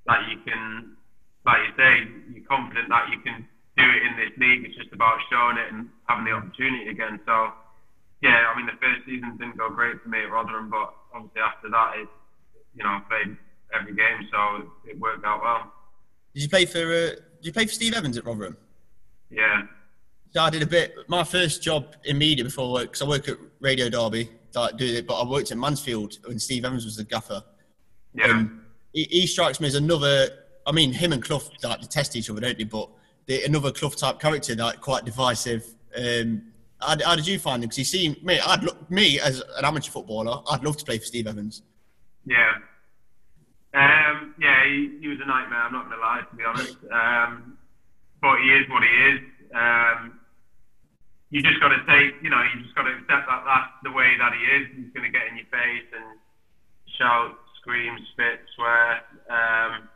that 0.08 0.22
you 0.30 0.38
can, 0.48 0.96
like 1.46 1.60
you 1.68 1.74
say, 1.78 2.08
you're 2.34 2.48
confident 2.48 2.88
that 2.90 3.10
you 3.12 3.20
can 3.20 3.46
do 3.78 3.84
it 3.84 4.02
in 4.02 4.16
this 4.16 4.32
league. 4.40 4.66
It's 4.66 4.78
just 4.78 4.94
about 4.94 5.20
showing 5.30 5.58
it 5.58 5.72
and 5.72 5.90
having 6.06 6.26
the 6.26 6.32
opportunity 6.32 6.90
again. 6.90 7.20
So, 7.26 7.50
yeah, 8.22 8.52
I 8.52 8.58
mean, 8.58 8.66
the 8.66 8.80
first 8.82 9.06
season 9.06 9.38
didn't 9.38 9.58
go 9.58 9.70
great 9.70 10.02
for 10.02 10.10
me 10.10 10.24
at 10.24 10.32
Rotherham, 10.32 10.70
but 10.70 10.94
obviously 11.14 11.42
after 11.42 11.70
that, 11.70 11.94
it, 11.98 12.08
you 12.76 12.84
know, 12.84 12.90
I 12.90 13.02
played 13.10 13.38
every 13.74 13.96
game, 13.96 14.28
so 14.32 14.70
it 14.86 15.00
worked 15.00 15.26
out 15.26 15.42
well. 15.42 15.72
Did 16.34 16.44
you 16.44 16.50
play 16.50 16.66
for? 16.66 16.80
Uh, 16.80 17.10
did 17.10 17.22
you 17.42 17.54
play 17.54 17.66
for 17.66 17.74
Steve 17.74 17.94
Evans 17.94 18.18
at 18.18 18.26
Rotherham? 18.26 18.58
Yeah. 19.30 19.64
So 20.32 20.42
I 20.42 20.50
did 20.50 20.64
a 20.64 20.68
bit. 20.68 20.94
My 21.08 21.24
first 21.24 21.64
job 21.64 21.96
in 22.04 22.18
media 22.18 22.44
before 22.44 22.72
work, 22.74 22.88
because 22.88 23.02
I 23.02 23.08
work 23.08 23.30
at 23.30 23.38
Radio 23.62 23.90
Derby, 23.90 24.30
like 24.54 24.76
do 24.76 24.86
it, 24.86 25.08
but 25.08 25.16
I 25.16 25.26
worked 25.26 25.52
at 25.52 25.58
Mansfield 25.58 26.18
when 26.26 26.40
Steve 26.40 26.66
Evans 26.66 26.84
was 26.84 26.98
the 26.98 27.06
gaffer. 27.06 27.42
Yeah. 28.14 28.26
Um, 28.28 28.66
he, 28.94 29.04
he 29.04 29.28
strikes 29.28 29.60
me 29.62 29.68
as 29.68 29.76
another. 29.76 30.28
I 30.68 30.72
mean, 30.72 30.92
him 30.92 31.14
and 31.14 31.24
Clough 31.24 31.44
like 31.64 31.80
detest 31.80 32.16
each 32.16 32.30
other, 32.30 32.42
don't 32.42 32.58
they? 32.58 32.64
But 32.66 32.90
the, 33.28 33.44
another 33.46 33.72
Clough 33.72 33.90
type 33.90 34.20
character, 34.20 34.56
like 34.56 34.82
quite 34.82 35.06
divisive. 35.06 35.66
Um, 35.98 36.44
how, 36.82 36.96
how, 37.04 37.16
did 37.16 37.28
you 37.28 37.40
find 37.40 37.64
him? 37.64 37.70
Because 37.70 37.78
he 37.78 37.84
seemed 37.84 38.24
me. 38.24 38.40
I'd 38.40 38.64
look 38.64 38.90
me 38.92 39.20
as 39.20 39.42
an 39.58 39.66
amateur 39.66 39.92
footballer. 39.92 40.42
I'd 40.52 40.64
love 40.64 40.78
to 40.78 40.86
play 40.86 40.98
for 40.98 41.06
Steve 41.06 41.28
Evans. 41.28 41.62
Yeah, 42.26 42.54
um, 43.76 44.34
yeah, 44.40 44.64
he, 44.64 45.04
he, 45.04 45.08
was 45.12 45.20
a 45.20 45.28
nightmare. 45.28 45.68
I'm 45.68 45.74
not 45.74 45.92
going 45.92 46.00
to 46.00 46.02
lie, 46.02 46.24
to 46.24 46.36
be 46.36 46.48
honest. 46.48 46.80
Um, 46.88 47.58
but 48.22 48.40
he 48.40 48.56
is 48.56 48.64
what 48.72 48.84
he 48.84 48.94
is. 49.12 49.20
Um, 49.52 50.20
you 51.30 51.44
just 51.44 51.60
got 51.60 51.76
to 51.76 51.84
take, 51.84 52.16
you 52.24 52.32
know, 52.32 52.40
you 52.40 52.64
just 52.64 52.74
got 52.74 52.88
to 52.88 52.96
accept 52.96 53.28
that 53.28 53.44
that's 53.44 53.76
the 53.84 53.92
way 53.92 54.16
that 54.18 54.32
he 54.32 54.42
is. 54.56 54.64
He's 54.80 54.94
going 54.96 55.04
to 55.04 55.12
get 55.12 55.28
in 55.28 55.36
your 55.36 55.52
face 55.52 55.92
and 55.92 56.16
shout, 56.96 57.36
scream, 57.60 58.00
spit, 58.14 58.48
swear. 58.56 59.04
Um, 59.28 59.92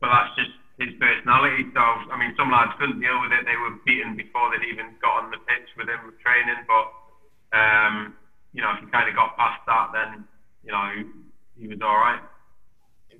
but 0.00 0.12
that's 0.12 0.36
just 0.36 0.52
his 0.80 0.96
personality. 0.96 1.68
So, 1.76 1.80
I 2.08 2.16
mean, 2.16 2.32
some 2.40 2.50
lads 2.50 2.72
couldn't 2.80 3.04
deal 3.04 3.20
with 3.20 3.36
it. 3.36 3.44
They 3.44 3.60
were 3.60 3.76
beaten 3.84 4.16
before 4.16 4.48
they'd 4.48 4.64
even 4.64 4.96
got 5.04 5.24
on 5.24 5.30
the 5.30 5.36
pitch 5.44 5.68
with 5.76 5.92
him 5.92 6.00
training. 6.24 6.64
But, 6.64 6.86
um, 7.52 8.16
you 8.56 8.64
know, 8.64 8.72
if 8.72 8.80
he 8.80 8.88
kind 8.88 9.04
of 9.04 9.14
got 9.14 9.36
past 9.36 9.60
that, 9.68 9.92
then, 9.92 10.24
you 10.64 10.72
know, 10.72 10.88
he, 10.96 11.04
he 11.60 11.68
was 11.68 11.84
all 11.84 12.00
right. 12.00 12.24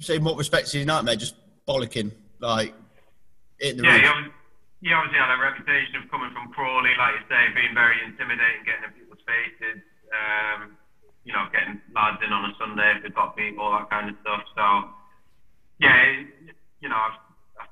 So, 0.01 0.17
in 0.17 0.25
what 0.25 0.41
respects 0.41 0.73
is 0.73 0.81
he 0.81 0.85
nightmare? 0.89 1.21
Just 1.21 1.37
bollocking, 1.69 2.17
like, 2.41 2.73
hitting 3.61 3.85
the 3.85 3.85
yeah, 3.85 4.01
he 4.01 4.09
obviously, 4.09 4.33
he 4.81 4.89
obviously 4.97 5.21
had 5.21 5.29
a 5.29 5.37
reputation 5.37 6.01
of 6.01 6.09
coming 6.09 6.33
from 6.33 6.49
Crawley, 6.57 6.97
like 6.97 7.21
you 7.21 7.25
say, 7.29 7.53
being 7.53 7.77
very 7.77 8.01
intimidating, 8.09 8.65
getting 8.65 8.89
in 8.89 8.97
people's 8.97 9.21
faces, 9.29 9.85
um, 10.09 10.81
you 11.29 11.37
know, 11.37 11.45
getting 11.53 11.77
lads 11.93 12.25
in 12.25 12.33
on 12.33 12.49
a 12.49 12.53
Sunday 12.57 12.97
if 12.97 13.05
they 13.05 13.13
got 13.13 13.37
beat, 13.37 13.61
all 13.61 13.77
that 13.77 13.93
kind 13.93 14.09
of 14.09 14.17
stuff. 14.25 14.41
So, 14.57 14.65
yeah, 15.77 16.25
you 16.81 16.89
know, 16.89 16.97
I've 16.97 17.21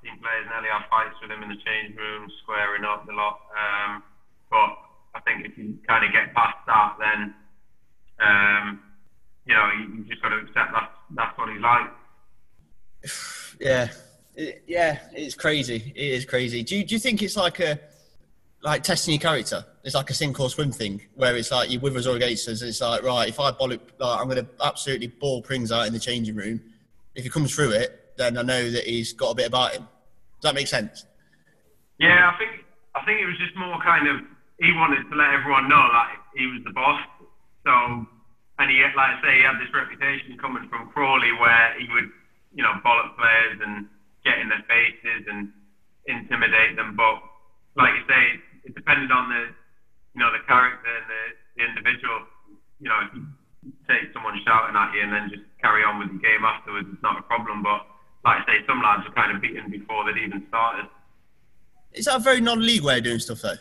seen 0.02 0.18
players 0.18 0.46
nearly 0.50 0.68
have 0.68 0.88
fights 0.90 1.16
with 1.20 1.30
him 1.30 1.42
in 1.42 1.48
the 1.48 1.60
change 1.64 1.96
room, 1.96 2.30
squaring 2.42 2.84
up 2.84 3.08
a 3.08 3.12
lot. 3.12 3.40
Um, 3.54 4.02
but 4.50 4.70
I 5.14 5.20
think 5.24 5.46
if 5.46 5.56
you 5.58 5.78
kind 5.86 6.04
of 6.04 6.12
get 6.12 6.34
past 6.34 6.58
that, 6.66 6.96
then 6.98 7.34
um, 8.20 8.80
you 9.46 9.54
know 9.54 9.70
you, 9.78 9.98
you 9.98 10.04
just 10.04 10.22
got 10.22 10.30
to 10.30 10.36
accept 10.36 10.72
that 10.72 10.90
that's 11.10 11.36
what 11.38 11.48
he's 11.50 11.60
like. 11.60 11.90
Yeah, 13.60 13.88
It, 14.36 14.62
yeah, 14.68 15.00
it's 15.12 15.34
crazy. 15.34 15.92
It 15.96 16.12
is 16.12 16.24
crazy. 16.24 16.62
Do 16.62 16.76
you, 16.76 16.84
do 16.84 16.94
you 16.94 17.00
think 17.00 17.22
it's 17.24 17.36
like 17.36 17.58
a 17.58 17.80
like 18.62 18.84
testing 18.84 19.14
your 19.14 19.20
character? 19.20 19.64
It's 19.82 19.96
like 19.96 20.10
a 20.10 20.14
sink 20.14 20.38
or 20.38 20.48
swim 20.48 20.70
thing, 20.70 21.00
where 21.14 21.36
it's 21.36 21.50
like 21.50 21.70
you 21.70 21.80
with 21.80 21.96
us 21.96 22.06
or 22.06 22.14
against 22.14 22.48
us. 22.48 22.62
It's 22.62 22.80
like 22.80 23.02
right, 23.02 23.28
if 23.28 23.40
I 23.40 23.50
bollock, 23.50 23.80
like 23.98 24.20
I'm 24.20 24.28
going 24.28 24.44
to 24.44 24.48
absolutely 24.62 25.08
ball 25.08 25.42
Prings 25.42 25.72
out 25.72 25.88
in 25.88 25.92
the 25.92 25.98
changing 25.98 26.36
room. 26.36 26.60
If 27.16 27.24
he 27.24 27.30
comes 27.30 27.52
through 27.52 27.72
it, 27.72 28.07
then 28.18 28.36
I 28.36 28.42
know 28.42 28.70
that 28.70 28.84
he's 28.84 29.12
got 29.14 29.30
a 29.30 29.34
bit 29.34 29.46
about 29.46 29.72
him. 29.72 29.82
Does 30.40 30.50
that 30.50 30.54
make 30.54 30.66
sense? 30.66 31.06
Yeah, 31.98 32.30
I 32.30 32.38
think 32.38 32.62
I 32.94 33.02
think 33.06 33.22
it 33.22 33.26
was 33.26 33.38
just 33.38 33.56
more 33.56 33.78
kind 33.80 34.06
of 34.06 34.20
he 34.58 34.74
wanted 34.74 35.06
to 35.08 35.14
let 35.14 35.30
everyone 35.30 35.70
know 35.70 35.86
that 35.86 36.18
he 36.34 36.46
was 36.46 36.62
the 36.66 36.74
boss. 36.74 37.00
So, 37.62 37.72
and 38.58 38.66
he 38.70 38.82
like 38.94 39.18
I 39.18 39.22
say 39.22 39.30
he 39.38 39.42
had 39.46 39.58
this 39.62 39.70
reputation 39.70 40.38
coming 40.38 40.66
from 40.68 40.90
Crawley 40.90 41.32
where 41.38 41.78
he 41.78 41.86
would 41.94 42.10
you 42.54 42.62
know 42.62 42.74
bollock 42.82 43.14
players 43.14 43.58
and 43.62 43.86
get 44.26 44.38
in 44.38 44.50
their 44.50 44.62
faces 44.66 45.26
and 45.30 45.50
intimidate 46.06 46.74
them. 46.74 46.94
But 46.98 47.22
like 47.78 47.94
you 47.98 48.04
say, 48.10 48.22
it 48.66 48.74
depended 48.74 49.10
on 49.10 49.30
the 49.30 49.54
you 50.14 50.20
know 50.22 50.30
the 50.34 50.42
character 50.46 50.90
and 50.90 51.06
the, 51.06 51.22
the 51.58 51.62
individual. 51.66 52.26
You 52.78 52.90
know, 52.90 53.00
if 53.06 53.10
you 53.14 53.26
take 53.90 54.14
someone 54.14 54.38
shouting 54.46 54.78
at 54.78 54.94
you 54.94 55.02
and 55.02 55.12
then 55.12 55.30
just 55.30 55.46
carry 55.62 55.82
on 55.82 55.98
with 55.98 56.14
the 56.14 56.22
game 56.22 56.46
afterwards, 56.46 56.86
it's 56.90 57.02
not 57.02 57.18
a 57.18 57.26
problem. 57.26 57.62
But 57.62 57.86
like 58.28 58.46
I 58.46 58.52
say, 58.52 58.66
some 58.66 58.82
lads 58.82 59.08
were 59.08 59.14
kind 59.14 59.34
of 59.34 59.40
beaten 59.40 59.70
before 59.70 60.04
they'd 60.04 60.20
even 60.20 60.44
started. 60.48 60.86
Is 61.92 62.04
that 62.04 62.16
a 62.16 62.18
very 62.18 62.40
non-league 62.40 62.82
way 62.82 62.98
of 62.98 63.04
doing 63.04 63.18
stuff 63.18 63.40
though? 63.40 63.54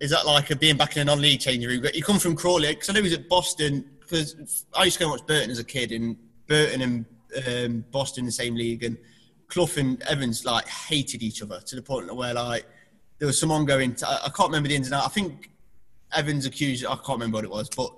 Is 0.00 0.10
that 0.10 0.26
like 0.26 0.50
a 0.50 0.56
being 0.56 0.76
back 0.76 0.96
in 0.96 1.02
a 1.02 1.04
non-league 1.04 1.40
changing 1.40 1.68
room? 1.68 1.84
You 1.94 2.02
come 2.02 2.18
from 2.18 2.34
Crawley 2.34 2.68
because 2.68 2.90
I 2.90 2.92
know 2.92 3.00
he 3.00 3.04
was 3.04 3.12
at 3.12 3.28
Boston. 3.28 3.84
Because 4.00 4.64
I 4.74 4.84
used 4.84 4.96
to 4.96 5.04
go 5.04 5.10
and 5.10 5.18
watch 5.18 5.26
Burton 5.26 5.50
as 5.50 5.58
a 5.58 5.64
kid, 5.64 5.92
and 5.92 6.16
Burton 6.46 6.80
and 6.82 7.04
um, 7.46 7.84
Boston 7.90 8.22
in 8.22 8.26
the 8.26 8.32
same 8.32 8.54
league, 8.54 8.82
and 8.82 8.96
Clough 9.48 9.76
and 9.76 10.02
Evans 10.02 10.44
like 10.44 10.66
hated 10.66 11.22
each 11.22 11.42
other 11.42 11.60
to 11.60 11.76
the 11.76 11.82
point 11.82 12.14
where 12.14 12.34
like 12.34 12.66
there 13.18 13.26
was 13.26 13.38
some 13.38 13.52
ongoing. 13.52 13.94
T- 13.94 14.06
I 14.06 14.30
can't 14.34 14.48
remember 14.48 14.68
the 14.68 14.76
ins 14.76 14.88
and 14.88 14.94
outs. 14.94 15.06
I 15.06 15.10
think 15.10 15.50
Evans 16.16 16.46
accused. 16.46 16.84
I 16.84 16.94
can't 16.94 17.20
remember 17.20 17.36
what 17.36 17.44
it 17.44 17.50
was, 17.50 17.68
but 17.68 17.92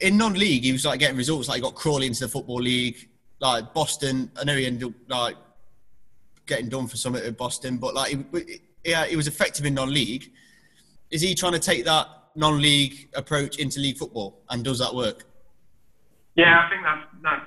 in 0.00 0.18
non-league 0.18 0.64
he 0.64 0.72
was 0.72 0.84
like 0.84 1.00
getting 1.00 1.16
results. 1.16 1.48
Like 1.48 1.56
he 1.56 1.62
got 1.62 1.74
Crawley 1.74 2.06
into 2.06 2.20
the 2.20 2.28
football 2.28 2.60
league. 2.60 3.08
Like 3.40 3.74
Boston, 3.74 4.30
I 4.40 4.44
know 4.44 4.56
he 4.56 4.66
ended 4.66 4.88
up 4.88 4.94
like 5.08 5.36
getting 6.46 6.68
done 6.68 6.86
for 6.86 6.96
something 6.96 7.22
at 7.22 7.36
Boston, 7.36 7.76
but 7.76 7.94
like 7.94 8.10
he, 8.32 8.60
yeah, 8.84 9.04
he 9.06 9.16
was 9.16 9.28
effective 9.28 9.66
in 9.66 9.74
non-league. 9.74 10.32
Is 11.10 11.20
he 11.20 11.34
trying 11.34 11.52
to 11.52 11.58
take 11.58 11.84
that 11.84 12.08
non-league 12.34 13.08
approach 13.14 13.58
into 13.58 13.80
league 13.80 13.98
football, 13.98 14.42
and 14.50 14.64
does 14.64 14.78
that 14.78 14.94
work? 14.94 15.24
Yeah, 16.34 16.64
I 16.64 16.70
think 16.70 16.82
that's 16.82 17.06
that's 17.22 17.46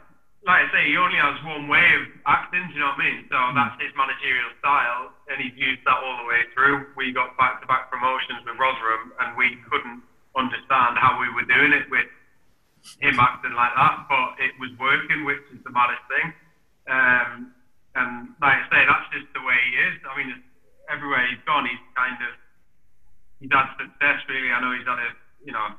like 0.49 0.65
I 0.65 0.67
say, 0.71 0.81
he 0.89 0.97
only 0.97 1.21
has 1.21 1.37
one 1.43 1.67
way 1.67 1.83
of 1.99 2.09
acting. 2.25 2.65
Do 2.69 2.73
you 2.73 2.79
know 2.79 2.95
what 2.95 3.03
I 3.03 3.05
mean? 3.05 3.19
So 3.29 3.35
mm. 3.35 3.53
that's 3.53 3.75
his 3.77 3.93
managerial 3.93 4.49
style, 4.57 5.13
and 5.29 5.37
he's 5.37 5.53
used 5.53 5.85
that 5.85 5.99
all 5.99 6.17
the 6.17 6.27
way 6.27 6.41
through. 6.57 6.89
We 6.95 7.11
got 7.11 7.37
back-to-back 7.37 7.91
promotions 7.91 8.41
with 8.47 8.57
Rotherham, 8.57 9.13
and 9.19 9.37
we 9.37 9.61
couldn't 9.69 10.01
understand 10.33 10.97
how 10.97 11.19
we 11.19 11.29
were 11.35 11.45
doing 11.45 11.69
it 11.69 11.85
with 11.91 12.09
him 12.99 13.19
acting 13.19 13.53
like 13.53 13.73
that, 13.75 14.05
but 14.07 14.39
it 14.39 14.53
was 14.59 14.71
working, 14.79 15.25
which 15.25 15.43
is 15.51 15.59
the 15.63 15.71
maddest 15.71 16.03
thing. 16.07 16.27
Um, 16.89 17.53
and 17.95 18.33
like 18.41 18.63
I 18.63 18.65
say, 18.69 18.81
that's 18.87 19.09
just 19.13 19.29
the 19.33 19.43
way 19.43 19.57
he 19.69 19.71
is. 19.89 19.95
I 20.05 20.13
mean, 20.17 20.31
everywhere 20.89 21.25
he's 21.27 21.41
gone, 21.45 21.65
he's 21.65 21.81
kind 21.95 22.17
of 22.17 22.33
he's 23.39 23.51
had 23.51 23.67
success. 23.77 24.23
Really, 24.27 24.49
I 24.51 24.61
know 24.61 24.71
he's 24.73 24.87
had 24.87 24.99
a 24.99 25.11
you 25.43 25.53
know 25.53 25.75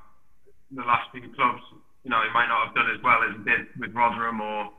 the 0.70 0.84
last 0.86 1.10
few 1.10 1.26
clubs 1.34 1.62
you 2.04 2.10
know, 2.10 2.22
he 2.26 2.32
might 2.32 2.48
not 2.48 2.66
have 2.66 2.74
done 2.74 2.90
as 2.94 3.02
well 3.02 3.22
as 3.22 3.36
he 3.36 3.44
did 3.44 3.66
with 3.78 3.94
Rotherham 3.94 4.40
or 4.40 4.70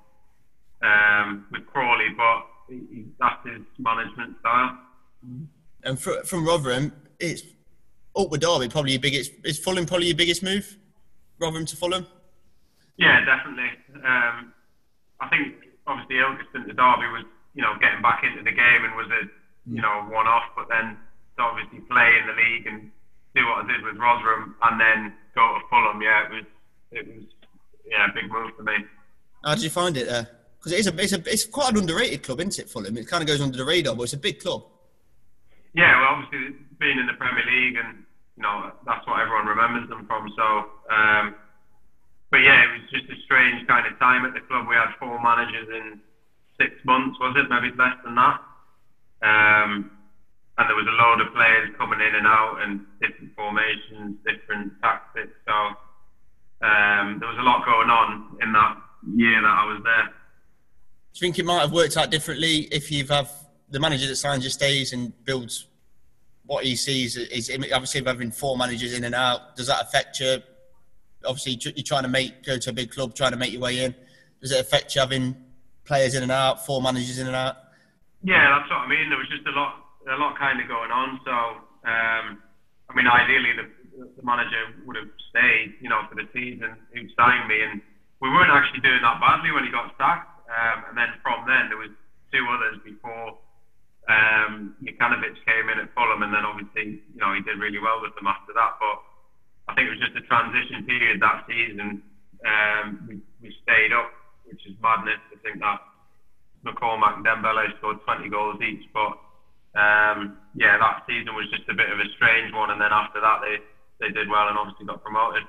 um, 0.81 1.45
with 1.51 1.65
Crawley, 1.67 2.07
but 2.17 2.47
he, 2.67 2.81
he, 2.93 3.05
that's 3.19 3.45
his 3.45 3.61
management 3.77 4.37
style. 4.39 4.77
And 5.83 5.99
for, 5.99 6.23
from 6.23 6.45
Rotherham, 6.45 6.91
it's 7.19 7.43
up 8.15 8.29
with 8.29 8.41
Derby, 8.41 8.69
probably 8.69 8.93
your 8.93 9.01
biggest. 9.01 9.31
Is 9.43 9.59
Fulham 9.59 9.85
probably 9.85 10.07
your 10.07 10.15
biggest 10.15 10.41
move? 10.41 10.77
Rotherham 11.41 11.65
to 11.65 11.75
Fulham? 11.75 12.05
Yeah, 12.97 13.25
definitely. 13.25 13.71
Um, 14.05 14.53
I 15.19 15.27
think 15.29 15.55
obviously 15.87 16.15
Ilkeston 16.17 16.67
to 16.67 16.73
Derby 16.73 17.09
was, 17.09 17.25
you 17.55 17.61
know, 17.61 17.73
getting 17.81 18.01
back 18.01 18.23
into 18.23 18.43
the 18.43 18.55
game 18.55 18.85
and 18.85 18.95
was 18.95 19.09
a, 19.09 19.25
you 19.69 19.81
know, 19.81 20.05
one 20.09 20.27
off, 20.27 20.45
but 20.55 20.69
then 20.69 20.97
to 21.37 21.41
obviously 21.41 21.79
play 21.89 22.13
in 22.21 22.27
the 22.27 22.37
league 22.37 22.67
and 22.67 22.91
do 23.35 23.45
what 23.45 23.65
I 23.65 23.67
did 23.67 23.83
with 23.83 23.97
Rotherham 23.97 24.55
and 24.61 24.79
then 24.79 25.13
go 25.35 25.57
to 25.57 25.67
Fulham, 25.69 26.01
yeah, 26.01 26.25
it 26.25 26.31
was 26.31 26.45
it 26.91 27.07
was 27.07 27.25
yeah 27.85 28.05
a 28.09 28.13
big 28.13 28.31
move 28.31 28.51
for 28.55 28.63
me. 28.63 28.73
How 29.43 29.55
did 29.55 29.63
you 29.63 29.69
find 29.69 29.97
it 29.97 30.07
there? 30.07 30.27
Because 30.59 30.73
it 30.73 30.79
is 30.79 30.87
a 30.87 31.01
it's 31.01 31.13
a 31.13 31.23
it's 31.31 31.45
quite 31.45 31.71
an 31.71 31.79
underrated 31.79 32.23
club, 32.23 32.39
isn't 32.41 32.59
it? 32.59 32.69
Fulham. 32.69 32.97
It 32.97 33.07
kind 33.07 33.23
of 33.23 33.27
goes 33.27 33.41
under 33.41 33.57
the 33.57 33.65
radar, 33.65 33.95
but 33.95 34.03
it's 34.03 34.13
a 34.13 34.17
big 34.17 34.39
club. 34.39 34.63
Yeah, 35.73 35.99
well, 36.01 36.21
obviously 36.21 36.55
being 36.79 36.99
in 36.99 37.07
the 37.07 37.13
Premier 37.13 37.45
League, 37.47 37.77
and 37.77 38.03
you 38.41 38.47
know 38.47 38.71
that's 38.87 39.05
what 39.05 39.21
everyone 39.21 39.45
remembers 39.45 39.87
them 39.87 40.07
from. 40.07 40.25
So, 40.35 40.65
um, 40.89 41.35
but 42.31 42.37
yeah, 42.37 42.65
it 42.65 42.69
was 42.73 42.89
just 42.89 43.05
a 43.05 43.21
strange 43.23 43.67
kind 43.67 43.85
of 43.85 43.99
time 43.99 44.25
at 44.25 44.33
the 44.33 44.41
club. 44.41 44.65
We 44.67 44.73
had 44.73 44.97
four 44.99 45.21
managers 45.21 45.69
in 45.69 45.99
six 46.57 46.73
months, 46.83 47.19
was 47.19 47.37
it? 47.37 47.49
Maybe 47.53 47.69
less 47.77 47.93
than 48.03 48.15
that. 48.15 48.41
Um, 49.21 49.91
and 50.57 50.67
there 50.67 50.75
was 50.75 50.87
a 50.89 50.97
load 50.97 51.21
of 51.21 51.33
players 51.35 51.69
coming 51.77 52.01
in 52.01 52.15
and 52.15 52.25
out, 52.25 52.57
and 52.61 52.81
different 52.99 53.35
formations, 53.35 54.17
different 54.25 54.73
tactics. 54.81 55.37
So 55.45 55.53
um, 56.65 57.21
there 57.21 57.29
was 57.29 57.37
a 57.37 57.45
lot 57.45 57.63
going 57.63 57.91
on 57.93 58.37
in 58.41 58.51
that 58.53 58.77
year 59.15 59.39
that 59.39 59.53
I 59.53 59.65
was 59.65 59.81
there. 59.83 60.09
Do 61.13 61.17
you 61.17 61.19
think 61.19 61.37
it 61.37 61.45
might 61.45 61.61
have 61.61 61.71
worked 61.71 61.95
out 61.95 62.09
differently 62.09 62.69
if 62.71 62.89
you've 62.89 63.09
have 63.09 63.29
the 63.69 63.79
manager 63.79 64.07
that 64.07 64.15
signs 64.15 64.43
your 64.43 64.51
stays 64.51 64.93
and 64.93 65.13
builds 65.25 65.67
what 66.51 66.65
he 66.65 66.75
sees 66.75 67.15
is 67.15 67.49
obviously 67.71 68.03
having 68.03 68.29
four 68.29 68.57
managers 68.57 68.91
in 68.93 69.05
and 69.05 69.15
out. 69.15 69.55
Does 69.55 69.67
that 69.67 69.83
affect 69.83 70.19
you? 70.19 70.43
Obviously, 71.23 71.57
you're 71.77 71.85
trying 71.85 72.03
to 72.03 72.09
make 72.09 72.43
go 72.43 72.57
to 72.57 72.69
a 72.71 72.73
big 72.73 72.91
club, 72.91 73.15
trying 73.15 73.31
to 73.31 73.37
make 73.37 73.53
your 73.53 73.61
way 73.61 73.85
in. 73.85 73.95
Does 74.41 74.51
it 74.51 74.59
affect 74.59 74.93
you 74.93 74.99
having 74.99 75.33
players 75.85 76.13
in 76.13 76.23
and 76.23 76.31
out, 76.31 76.65
four 76.65 76.81
managers 76.81 77.19
in 77.19 77.27
and 77.27 77.37
out? 77.37 77.55
Yeah, 78.21 78.51
that's 78.51 78.69
what 78.69 78.83
I 78.83 78.87
mean. 78.89 79.07
There 79.07 79.17
was 79.17 79.29
just 79.29 79.47
a 79.47 79.55
lot, 79.55 79.79
a 80.11 80.17
lot 80.17 80.37
kind 80.37 80.59
of 80.59 80.67
going 80.67 80.91
on. 80.91 81.21
So, 81.23 81.31
um, 81.87 82.43
I 82.89 82.95
mean, 82.95 83.07
ideally, 83.07 83.55
the 83.55 83.71
the 84.17 84.23
manager 84.23 84.75
would 84.85 84.97
have 84.97 85.07
stayed, 85.29 85.75
you 85.79 85.87
know, 85.87 86.03
for 86.09 86.15
the 86.15 86.27
season, 86.33 86.75
who 86.91 87.07
signed 87.15 87.47
me, 87.47 87.63
and 87.63 87.79
we 88.19 88.27
weren't 88.27 88.51
actually 88.51 88.81
doing 88.81 88.99
that 89.03 89.21
badly 89.21 89.51
when 89.51 89.63
he 89.63 89.71
got 89.71 89.95
sacked. 89.97 90.27
Um, 90.51 90.83
and 90.89 90.97
then 90.97 91.15
from 91.23 91.47
then 91.47 91.69
there 91.69 91.77
was 91.77 91.95
two 92.33 92.43
others 92.51 92.83
before 92.83 93.39
um, 94.09 94.75
came 95.45 95.69
in 95.69 95.79
at 95.79 95.93
Fulham, 95.93 96.23
and 96.23 96.33
then 96.33 96.45
obviously, 96.45 97.01
you 97.13 97.19
know, 97.19 97.33
he 97.33 97.41
did 97.41 97.59
really 97.59 97.79
well 97.79 98.01
with 98.01 98.15
them 98.15 98.27
after 98.27 98.53
that. 98.53 98.77
But 98.79 98.97
I 99.69 99.75
think 99.75 99.87
it 99.87 99.93
was 99.97 100.03
just 100.03 100.17
a 100.17 100.25
transition 100.25 100.85
period 100.85 101.21
that 101.21 101.45
season. 101.47 102.01
Um, 102.41 102.85
we, 103.07 103.15
we 103.41 103.55
stayed 103.61 103.93
up, 103.93 104.09
which 104.45 104.65
is 104.65 104.73
madness 104.81 105.21
to 105.31 105.37
think 105.45 105.61
that 105.61 105.79
McCormack 106.65 107.21
and 107.21 107.25
Dembele 107.25 107.77
scored 107.77 108.01
20 108.05 108.29
goals 108.29 108.61
each, 108.61 108.85
but 108.93 109.13
um, 109.73 110.37
yeah, 110.55 110.77
that 110.77 111.03
season 111.07 111.33
was 111.33 111.47
just 111.49 111.69
a 111.69 111.73
bit 111.73 111.89
of 111.89 111.99
a 111.99 112.09
strange 112.15 112.53
one. 112.53 112.71
And 112.71 112.81
then 112.81 112.91
after 112.91 113.21
that, 113.21 113.39
they 113.41 113.57
they 114.01 114.11
did 114.11 114.27
well 114.29 114.49
and 114.49 114.57
obviously 114.57 114.85
got 114.85 115.03
promoted. 115.03 115.43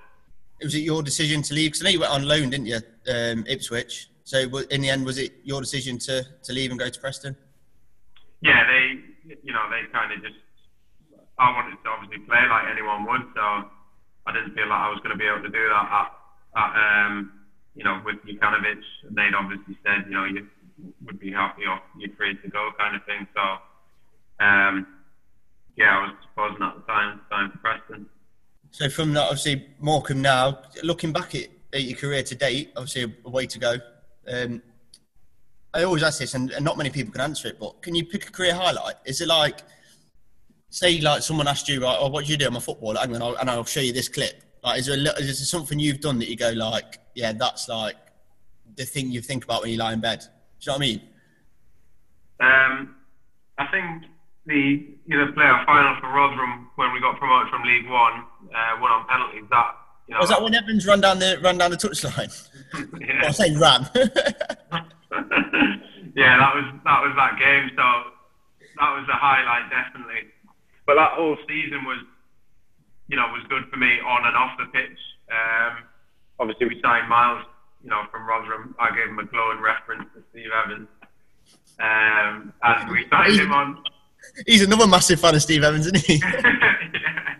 Was 0.63 0.75
it 0.75 0.81
your 0.85 1.03
decision 1.03 1.43
to 1.43 1.55
leave? 1.55 1.73
Because 1.73 1.83
I 1.83 1.85
know 1.85 1.91
you 1.91 2.01
went 2.01 2.13
on 2.13 2.29
loan, 2.29 2.51
didn't 2.51 2.67
you, 2.67 2.79
um, 3.09 3.45
Ipswich? 3.49 4.09
So 4.25 4.39
in 4.71 4.83
the 4.83 4.91
end, 4.91 5.05
was 5.05 5.19
it 5.19 5.33
your 5.43 5.61
decision 5.61 5.99
to, 6.01 6.25
to 6.45 6.53
leave 6.53 6.71
and 6.71 6.79
go 6.79 6.89
to 6.89 7.01
Preston? 7.01 7.37
Yeah, 8.43 8.67
they, 8.67 8.99
you 9.43 9.53
know, 9.55 9.71
they 9.71 9.87
kind 9.93 10.13
of 10.13 10.21
just. 10.21 10.37
I 11.39 11.51
wanted 11.55 11.79
to 11.83 11.89
obviously 11.89 12.27
play 12.27 12.43
like 12.51 12.67
anyone 12.71 13.07
would, 13.07 13.23
so 13.35 13.71
I 14.27 14.33
didn't 14.33 14.55
feel 14.55 14.69
like 14.69 14.83
I 14.83 14.91
was 14.91 15.01
going 15.03 15.17
to 15.17 15.19
be 15.19 15.27
able 15.27 15.43
to 15.43 15.49
do 15.49 15.65
that 15.71 15.87
at, 15.91 16.09
at 16.55 16.71
um, 16.77 17.33
you 17.75 17.85
know, 17.85 18.03
with 18.05 18.17
Jokanovic. 18.27 18.83
They'd 19.11 19.35
obviously 19.35 19.79
said, 19.83 20.05
you 20.07 20.15
know, 20.15 20.25
you 20.25 20.47
would 21.07 21.19
be 21.19 21.33
happy 21.33 21.63
or 21.67 21.81
you're 21.99 22.15
free 22.17 22.37
to 22.37 22.49
go, 22.49 22.71
kind 22.79 22.95
of 22.95 23.05
thing. 23.05 23.27
So, 23.35 23.41
um, 24.45 24.87
yeah, 25.77 25.99
I 25.99 26.03
was 26.03 26.15
supposing 26.29 26.63
at 26.63 26.75
the 26.77 26.93
time, 26.93 27.21
time 27.31 27.51
for 27.53 27.59
Preston. 27.59 28.07
So 28.71 28.89
from 28.89 29.13
that, 29.15 29.25
obviously 29.25 29.69
Morecambe 29.81 30.23
now, 30.23 30.59
looking 30.83 31.13
back 31.13 31.35
at, 31.35 31.49
at 31.73 31.83
your 31.83 31.99
career 31.99 32.23
to 32.23 32.35
date, 32.35 32.73
obviously 32.77 33.15
a 33.25 33.31
way 33.31 33.47
to 33.47 33.59
go. 33.59 33.77
Um, 34.29 34.63
I 35.75 35.85
always 35.85 36.03
ask 36.03 36.19
this, 36.19 36.35
and, 36.35 36.51
and, 36.51 36.65
not 36.65 36.77
many 36.77 36.91
people 36.91 37.13
can 37.13 37.23
answer 37.23 37.49
it. 37.49 37.59
But 37.59 37.81
can 37.83 37.95
you 37.95 38.05
pick 38.05 38.29
a 38.29 38.31
career 38.31 38.55
highlight? 38.55 38.97
Is 39.07 39.21
it 39.21 39.29
like, 39.29 39.63
say, 40.69 41.01
like 41.01 41.23
someone 41.23 41.49
asked 41.49 41.69
you, 41.69 41.81
like, 41.81 41.97
"Oh, 41.99 42.09
what 42.09 42.27
do 42.27 42.31
you 42.31 42.37
do? 42.37 42.47
I'm 42.47 42.57
a 42.57 42.61
footballer," 42.61 43.01
and 43.03 43.17
I'll, 43.17 43.37
and 43.37 43.49
I'll 43.49 43.65
show 43.65 43.81
you 43.81 43.93
this 43.93 44.09
clip. 44.09 44.43
Like, 44.63 44.81
is 44.81 44.87
there, 44.87 44.97
a, 44.97 45.19
is 45.21 45.27
there 45.27 45.35
something 45.35 45.79
you've 45.79 46.01
done 46.01 46.19
that 46.19 46.29
you 46.29 46.37
go 46.37 46.51
like, 46.51 46.99
"Yeah, 47.15 47.33
that's 47.33 47.69
like 47.69 47.97
the 48.77 48.85
thing 48.85 49.11
you 49.11 49.23
think 49.23 49.45
about 49.45 49.63
when 49.63 49.71
you 49.71 49.79
lie 49.79 49.95
in 49.95 50.01
bed"? 50.01 50.21
Do 50.21 50.27
you 50.61 50.67
know 50.67 50.73
what 50.73 50.77
I 50.77 50.87
mean? 50.87 51.01
Um, 52.41 52.97
I 53.59 53.67
think 53.69 54.05
the 54.47 54.87
you 55.07 55.17
know 55.17 55.33
playoff 55.33 55.65
final 55.65 55.99
for 56.01 56.09
Rotherham 56.09 56.69
when 56.77 56.93
we 56.93 57.01
got 57.01 57.17
promoted 57.19 57.51
from 57.51 57.63
League 57.63 57.89
One, 57.89 58.25
uh, 58.55 58.81
won 58.81 58.93
on 58.93 59.07
penalties. 59.07 59.45
That 59.51 59.77
you 60.09 60.15
know, 60.15 60.21
was 60.21 60.31
that 60.31 60.43
when 60.43 60.55
Evans 60.55 60.87
ran 60.87 61.01
down 61.01 61.19
the 61.19 61.39
ran 61.43 61.59
down 61.59 61.71
the 61.71 61.77
touchline? 61.77 62.49
yeah. 63.01 63.23
I 63.27 63.31
say 63.31 63.57
ran. 63.57 63.89
yeah, 66.17 66.39
that 66.41 66.53
was 66.57 66.65
that 66.85 67.01
was 67.05 67.13
that 67.17 67.37
game. 67.39 67.71
So 67.77 67.85
that 68.81 68.91
was 68.97 69.07
a 69.09 69.17
highlight, 69.17 69.69
definitely. 69.69 70.33
But 70.87 70.97
that 70.97 71.13
whole 71.13 71.37
season 71.47 71.85
was, 71.85 72.01
you 73.09 73.17
know, 73.17 73.29
was 73.29 73.45
good 73.49 73.65
for 73.71 73.77
me 73.77 74.01
on 74.01 74.27
and 74.27 74.37
off 74.37 74.57
the 74.59 74.67
pitch. 74.73 74.99
Um, 75.31 75.85
obviously, 76.41 76.67
we 76.69 76.81
signed 76.81 77.09
Miles, 77.09 77.45
you 77.85 77.91
know, 77.91 78.05
from 78.11 78.27
Rotherham. 78.27 78.75
I 78.81 78.95
gave 78.97 79.09
him 79.09 79.19
a 79.19 79.27
glowing 79.27 79.61
reference 79.61 80.09
to 80.15 80.23
Steve 80.31 80.51
Evans, 80.65 80.89
um, 81.79 82.53
and 82.63 82.91
we 82.91 83.07
signed 83.11 83.39
him 83.39 83.53
on. 83.53 83.83
He's 84.47 84.63
another 84.63 84.87
massive 84.87 85.21
fan 85.21 85.35
of 85.35 85.43
Steve 85.43 85.63
Evans, 85.63 85.87
isn't 85.87 86.05
he? 86.07 86.15
yeah. 86.23 87.37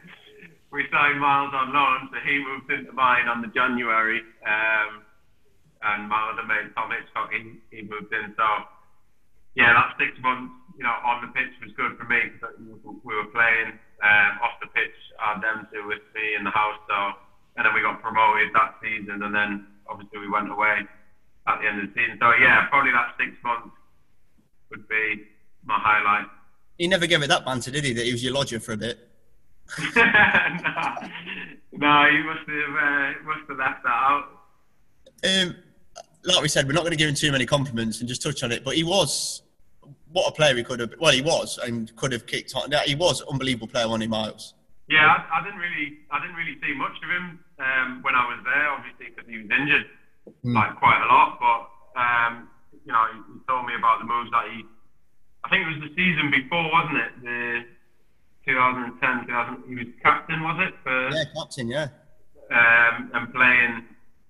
We 0.71 0.85
signed 0.91 1.21
Miles 1.21 1.53
on 1.55 1.73
loan, 1.73 2.09
so 2.13 2.19
he 2.27 2.43
moved 2.45 2.71
into 2.71 2.93
mine 2.93 3.29
on 3.29 3.41
the 3.41 3.49
January. 3.49 4.21
Um, 4.45 5.03
and 5.83 6.09
my 6.09 6.31
other 6.31 6.47
mate 6.47 6.75
Tom 6.75 6.91
Hitchcock, 6.91 7.31
he, 7.33 7.59
he 7.75 7.83
moved 7.83 8.13
in. 8.13 8.35
So 8.37 8.47
yeah, 9.55 9.75
that 9.75 9.99
six 9.99 10.17
months, 10.23 10.55
you 10.79 10.85
know, 10.85 10.97
on 11.05 11.27
the 11.27 11.31
pitch 11.35 11.53
was 11.61 11.73
good 11.77 11.99
for 11.99 12.05
me 12.05 12.33
because 12.33 12.57
we 12.59 13.13
were 13.15 13.29
playing 13.35 13.77
um, 14.01 14.33
off 14.41 14.57
the 14.63 14.71
pitch. 14.73 14.97
Had 15.19 15.43
them 15.43 15.69
two 15.73 15.87
with 15.87 16.03
me 16.15 16.35
in 16.39 16.45
the 16.45 16.51
house. 16.51 16.79
So 16.89 16.97
and 17.57 17.67
then 17.67 17.75
we 17.75 17.83
got 17.83 18.01
promoted 18.01 18.49
that 18.55 18.77
season, 18.83 19.23
and 19.23 19.35
then 19.35 19.67
obviously 19.89 20.19
we 20.19 20.29
went 20.31 20.51
away 20.51 20.89
at 21.47 21.61
the 21.61 21.67
end 21.69 21.83
of 21.83 21.89
the 21.89 21.95
season. 21.95 22.19
So 22.21 22.33
yeah, 22.41 22.67
probably 22.69 22.93
that 22.93 23.15
six 23.19 23.37
months 23.45 23.77
would 24.71 24.89
be 24.89 25.27
my 25.65 25.79
highlight. 25.79 26.27
He 26.79 26.89
never 26.89 27.07
gave 27.07 27.23
it 27.23 27.29
that 27.29 27.45
banter, 27.45 27.71
did 27.71 27.85
he? 27.85 27.93
That 27.93 28.07
he 28.07 28.13
was 28.13 28.25
your 28.25 28.33
lodger 28.33 28.59
for 28.59 28.73
a 28.73 28.77
bit. 28.77 29.09
no, 29.97 30.03
no, 31.73 32.11
he 32.11 32.23
must 32.23 32.49
have 32.49 32.77
uh, 32.77 33.13
must 33.25 33.49
have 33.49 33.59
left 33.59 33.83
that 33.85 33.89
out. 33.89 34.25
Um, 35.25 35.57
like 36.25 36.43
we 36.43 36.49
said, 36.49 36.67
we're 36.67 36.73
not 36.73 36.83
going 36.83 36.93
to 36.93 36.97
give 36.97 37.09
him 37.09 37.15
too 37.15 37.33
many 37.33 37.47
compliments 37.47 38.01
and 38.01 38.09
just 38.09 38.23
touch 38.23 38.43
on 38.43 38.53
it. 38.53 38.65
But 38.65 38.77
he 38.77 38.85
was 38.85 39.43
what 40.13 40.29
a 40.29 40.33
player 40.33 40.55
he 40.57 40.63
could 40.63 40.81
have. 40.81 40.95
Well, 41.01 41.13
he 41.13 41.23
was 41.23 41.59
and 41.59 41.95
could 41.97 42.13
have 42.13 42.27
kicked 42.27 42.55
on. 42.55 42.71
He 42.87 42.95
was 42.95 43.21
an 43.21 43.29
unbelievable 43.31 43.69
player, 43.69 43.89
one 43.89 44.07
Miles. 44.09 44.55
Yeah, 44.89 45.07
I, 45.07 45.41
I, 45.41 45.45
didn't 45.45 45.59
really, 45.59 45.99
I 46.11 46.21
didn't 46.21 46.37
really 46.37 46.59
see 46.61 46.75
much 46.75 46.93
of 47.03 47.09
him 47.09 47.39
um, 47.59 48.03
when 48.03 48.15
I 48.15 48.27
was 48.29 48.45
there, 48.45 48.69
obviously 48.69 49.07
because 49.15 49.31
he 49.31 49.39
was 49.39 49.49
injured 49.49 49.87
mm. 50.45 50.55
like 50.55 50.77
quite 50.77 51.01
a 51.01 51.09
lot. 51.09 51.39
But 51.41 51.61
um, 51.99 52.49
you 52.85 52.93
know, 52.93 53.05
he, 53.15 53.19
he 53.33 53.39
told 53.49 53.67
me 53.67 53.75
about 53.75 54.01
the 54.01 54.05
moves 54.05 54.31
that 54.33 54.45
he 54.53 54.67
I 55.45 55.49
think 55.51 55.67
it 55.67 55.71
was 55.75 55.91
the 55.91 55.95
season 55.95 56.31
before, 56.31 56.71
wasn't 56.71 56.99
it? 56.99 57.13
The 57.23 57.65
2010, 58.47 59.27
2000. 59.27 59.65
He 59.69 59.75
was 59.75 59.87
captain, 60.03 60.43
was 60.43 60.59
it? 60.69 60.75
For, 60.83 61.11
yeah, 61.11 61.25
captain. 61.35 61.69
Yeah. 61.69 61.89
Um, 62.51 63.11
and 63.15 63.35
playing. 63.35 63.85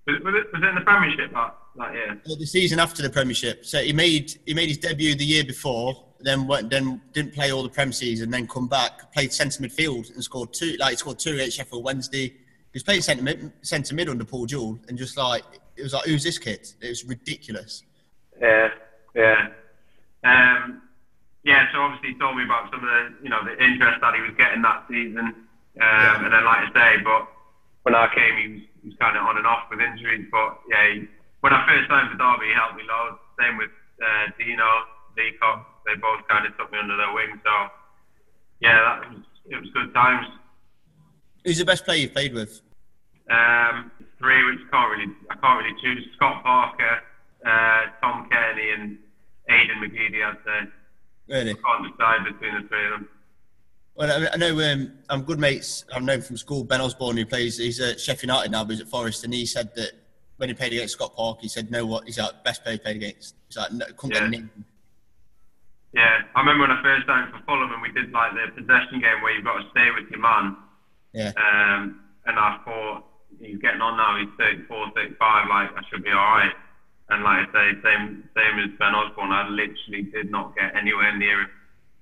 Was, 0.07 0.21
was, 0.23 0.33
it, 0.35 0.53
was 0.53 0.61
it 0.63 0.69
in 0.69 0.75
the 0.75 0.81
Premiership 0.81 1.33
that, 1.33 1.55
the 1.75 2.45
season 2.45 2.79
after 2.79 3.01
the 3.01 3.09
Premiership. 3.09 3.65
So 3.65 3.81
he 3.81 3.93
made 3.93 4.39
he 4.45 4.53
made 4.53 4.69
his 4.69 4.77
debut 4.77 5.15
the 5.15 5.25
year 5.25 5.43
before. 5.43 6.05
Then 6.19 6.47
went, 6.47 6.69
then 6.69 7.01
didn't 7.11 7.33
play 7.33 7.51
all 7.51 7.63
the 7.63 7.69
Prem 7.69 7.91
season. 7.91 8.29
Then 8.29 8.47
come 8.47 8.67
back, 8.69 9.11
played 9.11 9.33
centre 9.33 9.61
midfield 9.61 10.13
and 10.13 10.23
scored 10.23 10.53
two. 10.53 10.77
Like 10.79 10.91
he 10.91 10.97
scored 10.97 11.19
two 11.19 11.33
against 11.33 11.57
Sheffield 11.57 11.83
Wednesday. 11.83 12.27
He 12.27 12.75
was 12.75 12.83
playing 12.83 13.01
centre 13.01 13.23
mid, 13.23 13.51
centre 13.61 13.93
mid 13.93 14.07
under 14.07 14.23
Paul 14.23 14.45
Jewell, 14.45 14.79
and 14.87 14.97
just 14.97 15.17
like 15.17 15.43
it 15.75 15.83
was 15.83 15.93
like, 15.93 16.05
who's 16.05 16.23
this 16.23 16.37
kid? 16.37 16.67
It 16.81 16.89
was 16.89 17.03
ridiculous. 17.03 17.83
Yeah, 18.39 18.69
yeah. 19.15 19.49
Um, 20.23 20.81
yeah, 21.43 21.71
so 21.73 21.79
obviously 21.81 22.13
he 22.13 22.19
told 22.19 22.37
me 22.37 22.43
about 22.45 22.71
some 22.71 22.79
of 22.79 22.89
the, 22.89 23.15
you 23.23 23.29
know, 23.29 23.43
the 23.43 23.61
interest 23.61 23.99
that 23.99 24.15
he 24.15 24.21
was 24.21 24.31
getting 24.37 24.61
that 24.61 24.85
season. 24.89 25.19
Um, 25.19 25.35
yeah. 25.75 26.23
And 26.23 26.33
then, 26.33 26.45
like 26.45 26.69
I 26.69 26.73
say, 26.73 27.03
but 27.03 27.27
when 27.83 27.95
I 27.95 28.07
came, 28.13 28.37
he 28.37 28.47
was, 28.53 28.61
he 28.81 28.87
was 28.89 28.97
kind 28.97 29.17
of 29.17 29.25
on 29.25 29.37
and 29.37 29.45
off 29.45 29.65
with 29.69 29.81
injuries. 29.81 30.27
But 30.31 30.59
yeah, 30.69 30.93
he, 30.93 31.07
when 31.43 31.51
I 31.51 31.67
first 31.67 31.89
signed 31.89 32.09
for 32.09 32.17
Derby, 32.17 32.47
he 32.47 32.53
helped 32.55 32.77
me 32.79 32.83
loads. 32.87 33.19
Same 33.37 33.57
with 33.57 33.69
uh, 33.99 34.31
Dino, 34.39 34.63
Leacock. 35.17 35.83
They 35.85 35.99
both 35.99 36.25
kind 36.29 36.47
of 36.47 36.55
took 36.57 36.71
me 36.71 36.79
under 36.79 36.95
their 36.95 37.13
wing. 37.13 37.35
So 37.43 37.51
yeah, 38.61 38.79
that 38.79 39.11
was, 39.11 39.19
it 39.51 39.57
was 39.59 39.69
good 39.73 39.93
times. 39.93 40.25
Who's 41.43 41.57
the 41.57 41.65
best 41.65 41.83
player 41.83 41.99
you've 41.99 42.13
played 42.13 42.33
with? 42.33 42.61
Um, 43.29 43.91
three, 44.19 44.41
which 44.45 44.63
can't 44.71 44.89
really, 44.89 45.11
I 45.29 45.35
can't 45.35 45.59
really 45.61 45.75
choose. 45.81 46.07
Scott 46.15 46.43
Parker, 46.43 47.01
uh, 47.45 47.81
Tom 47.99 48.29
Cairney, 48.31 48.73
and 48.79 48.97
Aiden 49.51 49.83
McGeady, 49.83 50.23
I'd 50.23 50.37
say. 50.45 50.71
Really? 51.27 51.51
I 51.51 51.55
can't 51.55 51.91
decide 51.91 52.23
between 52.23 52.61
the 52.61 52.67
three 52.69 52.85
of 52.85 52.91
them. 52.91 53.09
Well, 53.95 54.27
I 54.33 54.37
know 54.37 54.71
um, 54.71 54.93
I'm 55.09 55.23
good 55.23 55.39
mates. 55.39 55.83
I've 55.93 56.03
known 56.03 56.21
from 56.21 56.37
school 56.37 56.63
Ben 56.63 56.79
Osborne, 56.79 57.17
who 57.17 57.25
plays. 57.25 57.57
He's 57.57 57.81
at 57.81 57.99
Sheffield 57.99 58.23
United 58.23 58.51
now, 58.51 58.63
but 58.63 58.71
he's 58.71 58.81
at 58.81 58.87
Forest, 58.87 59.25
and 59.25 59.33
he 59.33 59.45
said 59.45 59.75
that 59.75 59.91
when 60.37 60.49
he 60.49 60.55
played 60.55 60.73
against 60.73 60.93
Scott 60.93 61.15
Park, 61.15 61.39
he 61.41 61.47
said, 61.47 61.71
"No, 61.71 61.85
what? 61.85 62.05
He's 62.05 62.17
like 62.17 62.43
best 62.43 62.63
player 62.63 62.75
he 62.75 62.79
played 62.79 62.95
against." 62.97 63.35
He's 63.47 63.57
like, 63.57 63.71
no, 63.71 63.85
yeah. 63.85 64.29
Yeah, 65.93 66.25
I 66.35 66.39
remember 66.39 66.65
when 66.65 66.71
I 66.71 66.81
first 66.81 67.05
signed 67.05 67.29
for 67.29 67.39
Fulham, 67.45 67.71
and 67.71 67.81
we 67.81 67.91
did 67.93 68.11
like 68.11 68.33
the 68.33 68.49
possession 68.57 68.99
game 68.99 69.21
where 69.21 69.35
you've 69.35 69.45
got 69.45 69.61
to 69.61 69.69
stay 69.69 69.89
with 69.93 70.09
your 70.09 70.19
man. 70.19 70.57
Yeah. 71.13 71.31
Um, 71.37 72.01
and 72.25 72.39
I 72.39 72.57
thought 72.65 73.05
he's 73.39 73.61
getting 73.61 73.81
on 73.81 73.97
now. 73.97 74.17
He's 74.17 74.33
34, 74.37 74.91
35. 74.95 75.49
Like 75.49 75.69
I 75.77 75.81
should 75.89 76.03
be 76.03 76.09
all 76.09 76.17
right. 76.17 76.53
And 77.09 77.23
like 77.23 77.45
I 77.45 77.51
say, 77.53 77.65
same 77.83 78.25
same 78.33 78.55
as 78.65 78.73
Ben 78.79 78.95
Osborne, 78.95 79.31
I 79.31 79.47
literally 79.49 80.09
did 80.09 80.31
not 80.31 80.55
get 80.55 80.75
anywhere 80.75 81.15
near 81.15 81.41
him. 81.41 81.49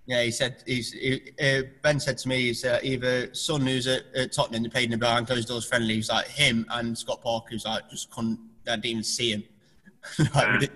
Yeah, 0.06 0.24
he 0.24 0.32
said 0.32 0.64
he's. 0.66 0.92
He, 0.92 1.32
uh, 1.42 1.62
ben 1.82 2.00
said 2.00 2.18
to 2.20 2.28
me, 2.28 2.48
he's 2.48 2.66
uh, 2.66 2.80
either 2.82 3.34
Son, 3.34 3.62
who's 3.62 3.88
at, 3.88 4.04
at 4.16 4.34
Tottenham, 4.34 4.64
they 4.64 4.70
played 4.70 4.86
in 4.86 4.92
the 4.92 4.98
behind 4.98 5.28
closed 5.28 5.48
doors 5.48 5.66
friendly. 5.66 5.96
He's 5.96 6.10
like 6.10 6.28
him 6.28 6.66
and 6.72 6.98
Scott 6.98 7.22
Parker, 7.22 7.50
who's 7.52 7.66
like 7.66 7.90
just 7.90 8.10
couldn't, 8.12 8.40
I 8.68 8.76
didn't 8.76 8.86
even 8.86 9.04
see 9.04 9.32
him. 9.32 9.44
like, 10.20 10.62
yeah. 10.62 10.68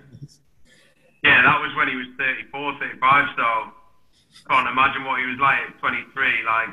yeah, 1.24 1.42
that 1.42 1.60
was 1.60 1.76
when 1.76 1.88
he 1.88 1.96
was 1.96 2.08
34, 2.18 2.80
35. 2.80 3.26
So 3.36 3.72
can't 4.48 4.68
imagine 4.68 5.04
what 5.04 5.20
he 5.20 5.26
was 5.26 5.40
like 5.40 5.60
at 5.70 5.80
23. 5.80 6.44
Like 6.46 6.70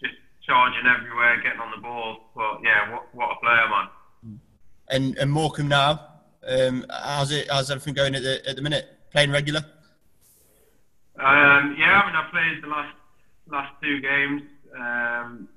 just 0.00 0.14
charging 0.46 0.86
everywhere, 0.86 1.42
getting 1.42 1.60
on 1.60 1.70
the 1.70 1.82
ball. 1.82 2.30
But 2.34 2.60
yeah, 2.62 2.92
what 2.92 3.14
what 3.14 3.30
a 3.32 3.40
player, 3.40 3.68
man. 3.68 4.40
And 4.88 5.18
and 5.18 5.30
Morecambe 5.30 5.68
now, 5.68 6.00
um, 6.46 6.86
how's 6.90 7.30
it? 7.30 7.50
How's 7.50 7.70
everything 7.70 7.94
going 7.94 8.14
at 8.14 8.22
the 8.22 8.48
at 8.48 8.56
the 8.56 8.62
minute? 8.62 8.86
Playing 9.10 9.30
regular? 9.30 9.64
Um, 11.18 11.76
yeah, 11.78 12.02
I 12.02 12.06
mean, 12.06 12.16
I 12.16 12.26
played 12.30 12.62
the 12.62 12.68
last 12.68 12.96
last 13.46 13.72
two 13.82 14.00
games. 14.00 14.42
Um, 14.74 15.48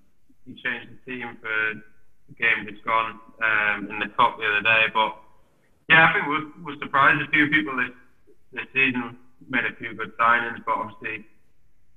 he 0.45 0.53
changed 0.53 0.93
the 0.93 0.99
team 1.11 1.37
for 1.41 1.81
the 2.29 2.35
game 2.37 2.65
that's 2.65 2.83
gone 2.85 3.19
um, 3.41 3.89
in 3.89 3.99
the 3.99 4.13
cup 4.15 4.37
the 4.37 4.45
other 4.45 4.61
day, 4.61 4.85
but 4.93 5.17
yeah, 5.89 6.09
I 6.09 6.13
think 6.13 6.27
we're, 6.27 6.47
we're 6.63 6.79
surprised. 6.79 7.21
A 7.21 7.31
few 7.31 7.47
people 7.47 7.75
this 7.77 7.95
this 8.53 8.67
season 8.73 9.17
made 9.49 9.65
a 9.65 9.75
few 9.75 9.93
good 9.93 10.15
signings, 10.17 10.63
but 10.65 10.75
obviously 10.75 11.25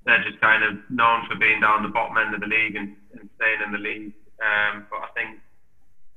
they're 0.06 0.24
just 0.24 0.40
kind 0.40 0.64
of 0.64 0.78
known 0.88 1.26
for 1.28 1.36
being 1.36 1.60
down 1.60 1.82
the 1.82 1.88
bottom 1.88 2.16
end 2.16 2.34
of 2.34 2.40
the 2.40 2.46
league 2.46 2.76
and, 2.76 2.96
and 3.12 3.28
staying 3.36 3.60
in 3.64 3.72
the 3.72 3.78
league. 3.78 4.12
Um, 4.40 4.86
but 4.90 5.00
I 5.04 5.08
think 5.14 5.40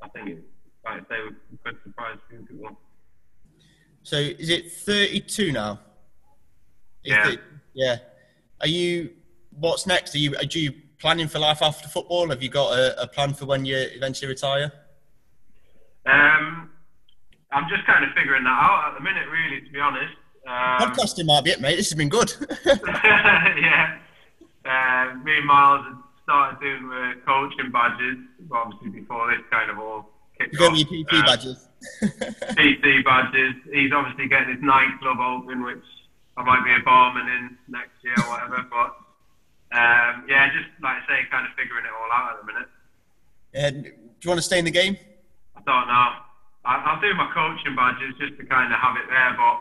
I 0.01 0.07
think 0.09 0.29
it's 0.29 0.47
like 0.85 1.07
they 1.09 1.19
were 1.19 1.35
good 1.63 1.77
surprise 1.83 2.17
for 2.29 2.37
people. 2.37 2.77
So 4.03 4.17
is 4.17 4.49
it 4.49 4.71
32 4.71 5.51
now? 5.51 5.79
Yeah. 7.03 7.29
It, 7.29 7.39
yeah. 7.73 7.97
Are 8.61 8.67
you? 8.67 9.11
What's 9.51 9.85
next? 9.85 10.15
Are 10.15 10.19
you? 10.19 10.35
Are 10.35 10.43
you 10.43 10.73
planning 10.99 11.27
for 11.27 11.39
life 11.39 11.61
after 11.61 11.87
football? 11.87 12.29
Have 12.29 12.41
you 12.41 12.49
got 12.49 12.77
a, 12.77 13.01
a 13.01 13.07
plan 13.07 13.33
for 13.33 13.45
when 13.45 13.65
you 13.65 13.75
eventually 13.77 14.29
retire? 14.29 14.71
Um, 16.05 16.69
I'm 17.51 17.69
just 17.69 17.85
kind 17.85 18.03
of 18.03 18.11
figuring 18.15 18.43
that 18.43 18.49
out 18.49 18.91
at 18.91 18.97
the 18.97 19.03
minute, 19.03 19.27
really. 19.29 19.61
To 19.61 19.71
be 19.71 19.79
honest. 19.79 20.13
Um, 20.45 20.91
Podcasting 20.91 21.25
might 21.25 21.43
be 21.43 21.51
it, 21.51 21.61
mate. 21.61 21.77
This 21.77 21.89
has 21.89 21.97
been 21.97 22.09
good. 22.09 22.33
yeah. 22.65 23.99
Uh, 24.65 25.15
me 25.23 25.37
and 25.37 25.45
Miles 25.45 25.85
have 25.85 25.97
started 26.23 26.59
doing 26.59 26.89
uh, 26.91 27.13
coaching 27.25 27.71
badges, 27.71 28.17
obviously 28.51 28.89
before 29.01 29.29
this 29.29 29.43
kind 29.51 29.69
of 29.69 29.79
all 29.79 30.13
you 30.39 30.59
got 30.59 30.77
your 30.77 30.87
PT 30.87 31.13
um, 31.13 31.25
badges. 31.25 31.67
PT 32.01 33.05
badges. 33.05 33.53
He's 33.71 33.91
obviously 33.93 34.27
getting 34.27 34.55
his 34.55 34.63
nightclub 34.63 35.19
open, 35.19 35.63
which 35.63 35.83
I 36.37 36.43
might 36.43 36.65
be 36.65 36.73
a 36.73 36.83
barman 36.83 37.27
in 37.27 37.57
next 37.67 38.03
year 38.03 38.15
or 38.17 38.29
whatever. 38.29 38.65
but 38.69 38.89
um, 39.73 40.25
yeah, 40.29 40.49
just 40.53 40.69
like 40.81 41.01
I 41.01 41.07
say, 41.07 41.17
kind 41.29 41.45
of 41.47 41.53
figuring 41.57 41.85
it 41.85 41.91
all 41.93 42.11
out 42.11 42.33
at 42.33 42.41
the 42.41 42.47
minute. 42.51 42.69
And 43.53 43.83
do 43.83 44.21
you 44.21 44.29
want 44.29 44.39
to 44.39 44.45
stay 44.45 44.59
in 44.59 44.65
the 44.65 44.71
game? 44.71 44.97
I 45.55 45.61
don't 45.65 45.87
know. 45.87 46.09
I, 46.65 46.93
will 46.93 47.01
do 47.01 47.13
my 47.15 47.29
coaching 47.33 47.75
badges 47.75 48.15
just 48.19 48.39
to 48.39 48.45
kind 48.45 48.73
of 48.73 48.79
have 48.79 48.95
it 48.97 49.09
there, 49.09 49.35
but 49.35 49.59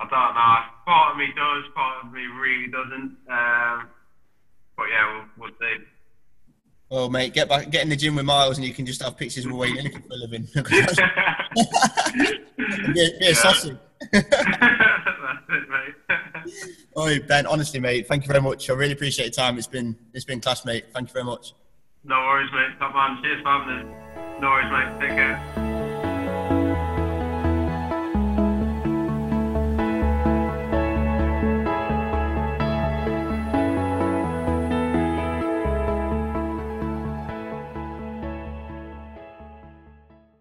I 0.00 0.08
don't 0.08 0.34
know. 0.34 0.56
Part 0.86 1.12
of 1.12 1.18
me 1.18 1.26
does, 1.36 1.64
part 1.74 2.04
of 2.04 2.12
me 2.12 2.26
really 2.26 2.68
doesn't. 2.68 3.16
Um, 3.28 3.88
but 4.76 4.86
yeah, 4.90 5.26
we'll, 5.38 5.50
we'll 5.50 5.58
see. 5.60 5.84
Oh, 6.90 7.08
mate, 7.10 7.34
get 7.34 7.48
back, 7.50 7.68
get 7.70 7.82
in 7.82 7.90
the 7.90 7.96
gym 7.96 8.16
with 8.16 8.24
Miles, 8.24 8.56
and 8.56 8.66
you 8.66 8.72
can 8.72 8.86
just 8.86 9.02
have 9.02 9.16
pictures 9.16 9.44
of 9.44 9.52
Wayne 9.52 9.76
looking 9.76 10.02
for 10.02 10.14
a 10.14 10.16
living. 10.16 10.48
be, 12.94 13.10
be 13.18 13.26
a 13.26 13.34
sausage. 13.34 13.76
Oh, 17.00 17.16
Ben, 17.28 17.46
honestly, 17.46 17.78
mate, 17.78 18.08
thank 18.08 18.24
you 18.24 18.28
very 18.28 18.42
much. 18.42 18.68
I 18.68 18.72
really 18.72 18.92
appreciate 18.92 19.26
your 19.26 19.32
time. 19.32 19.56
It's 19.56 19.68
been 19.68 19.96
it's 20.14 20.24
been 20.24 20.40
class, 20.40 20.64
mate. 20.64 20.86
Thank 20.92 21.08
you 21.08 21.12
very 21.12 21.24
much. 21.24 21.52
No 22.02 22.16
worries, 22.16 22.50
mate. 22.52 22.76
Top 22.80 22.92
man. 22.92 23.22
Cheers 23.22 23.40
for. 23.44 24.40
No 24.40 24.48
worries, 24.48 24.72
mate. 24.72 25.00
Take 25.00 25.16
care. 25.16 25.67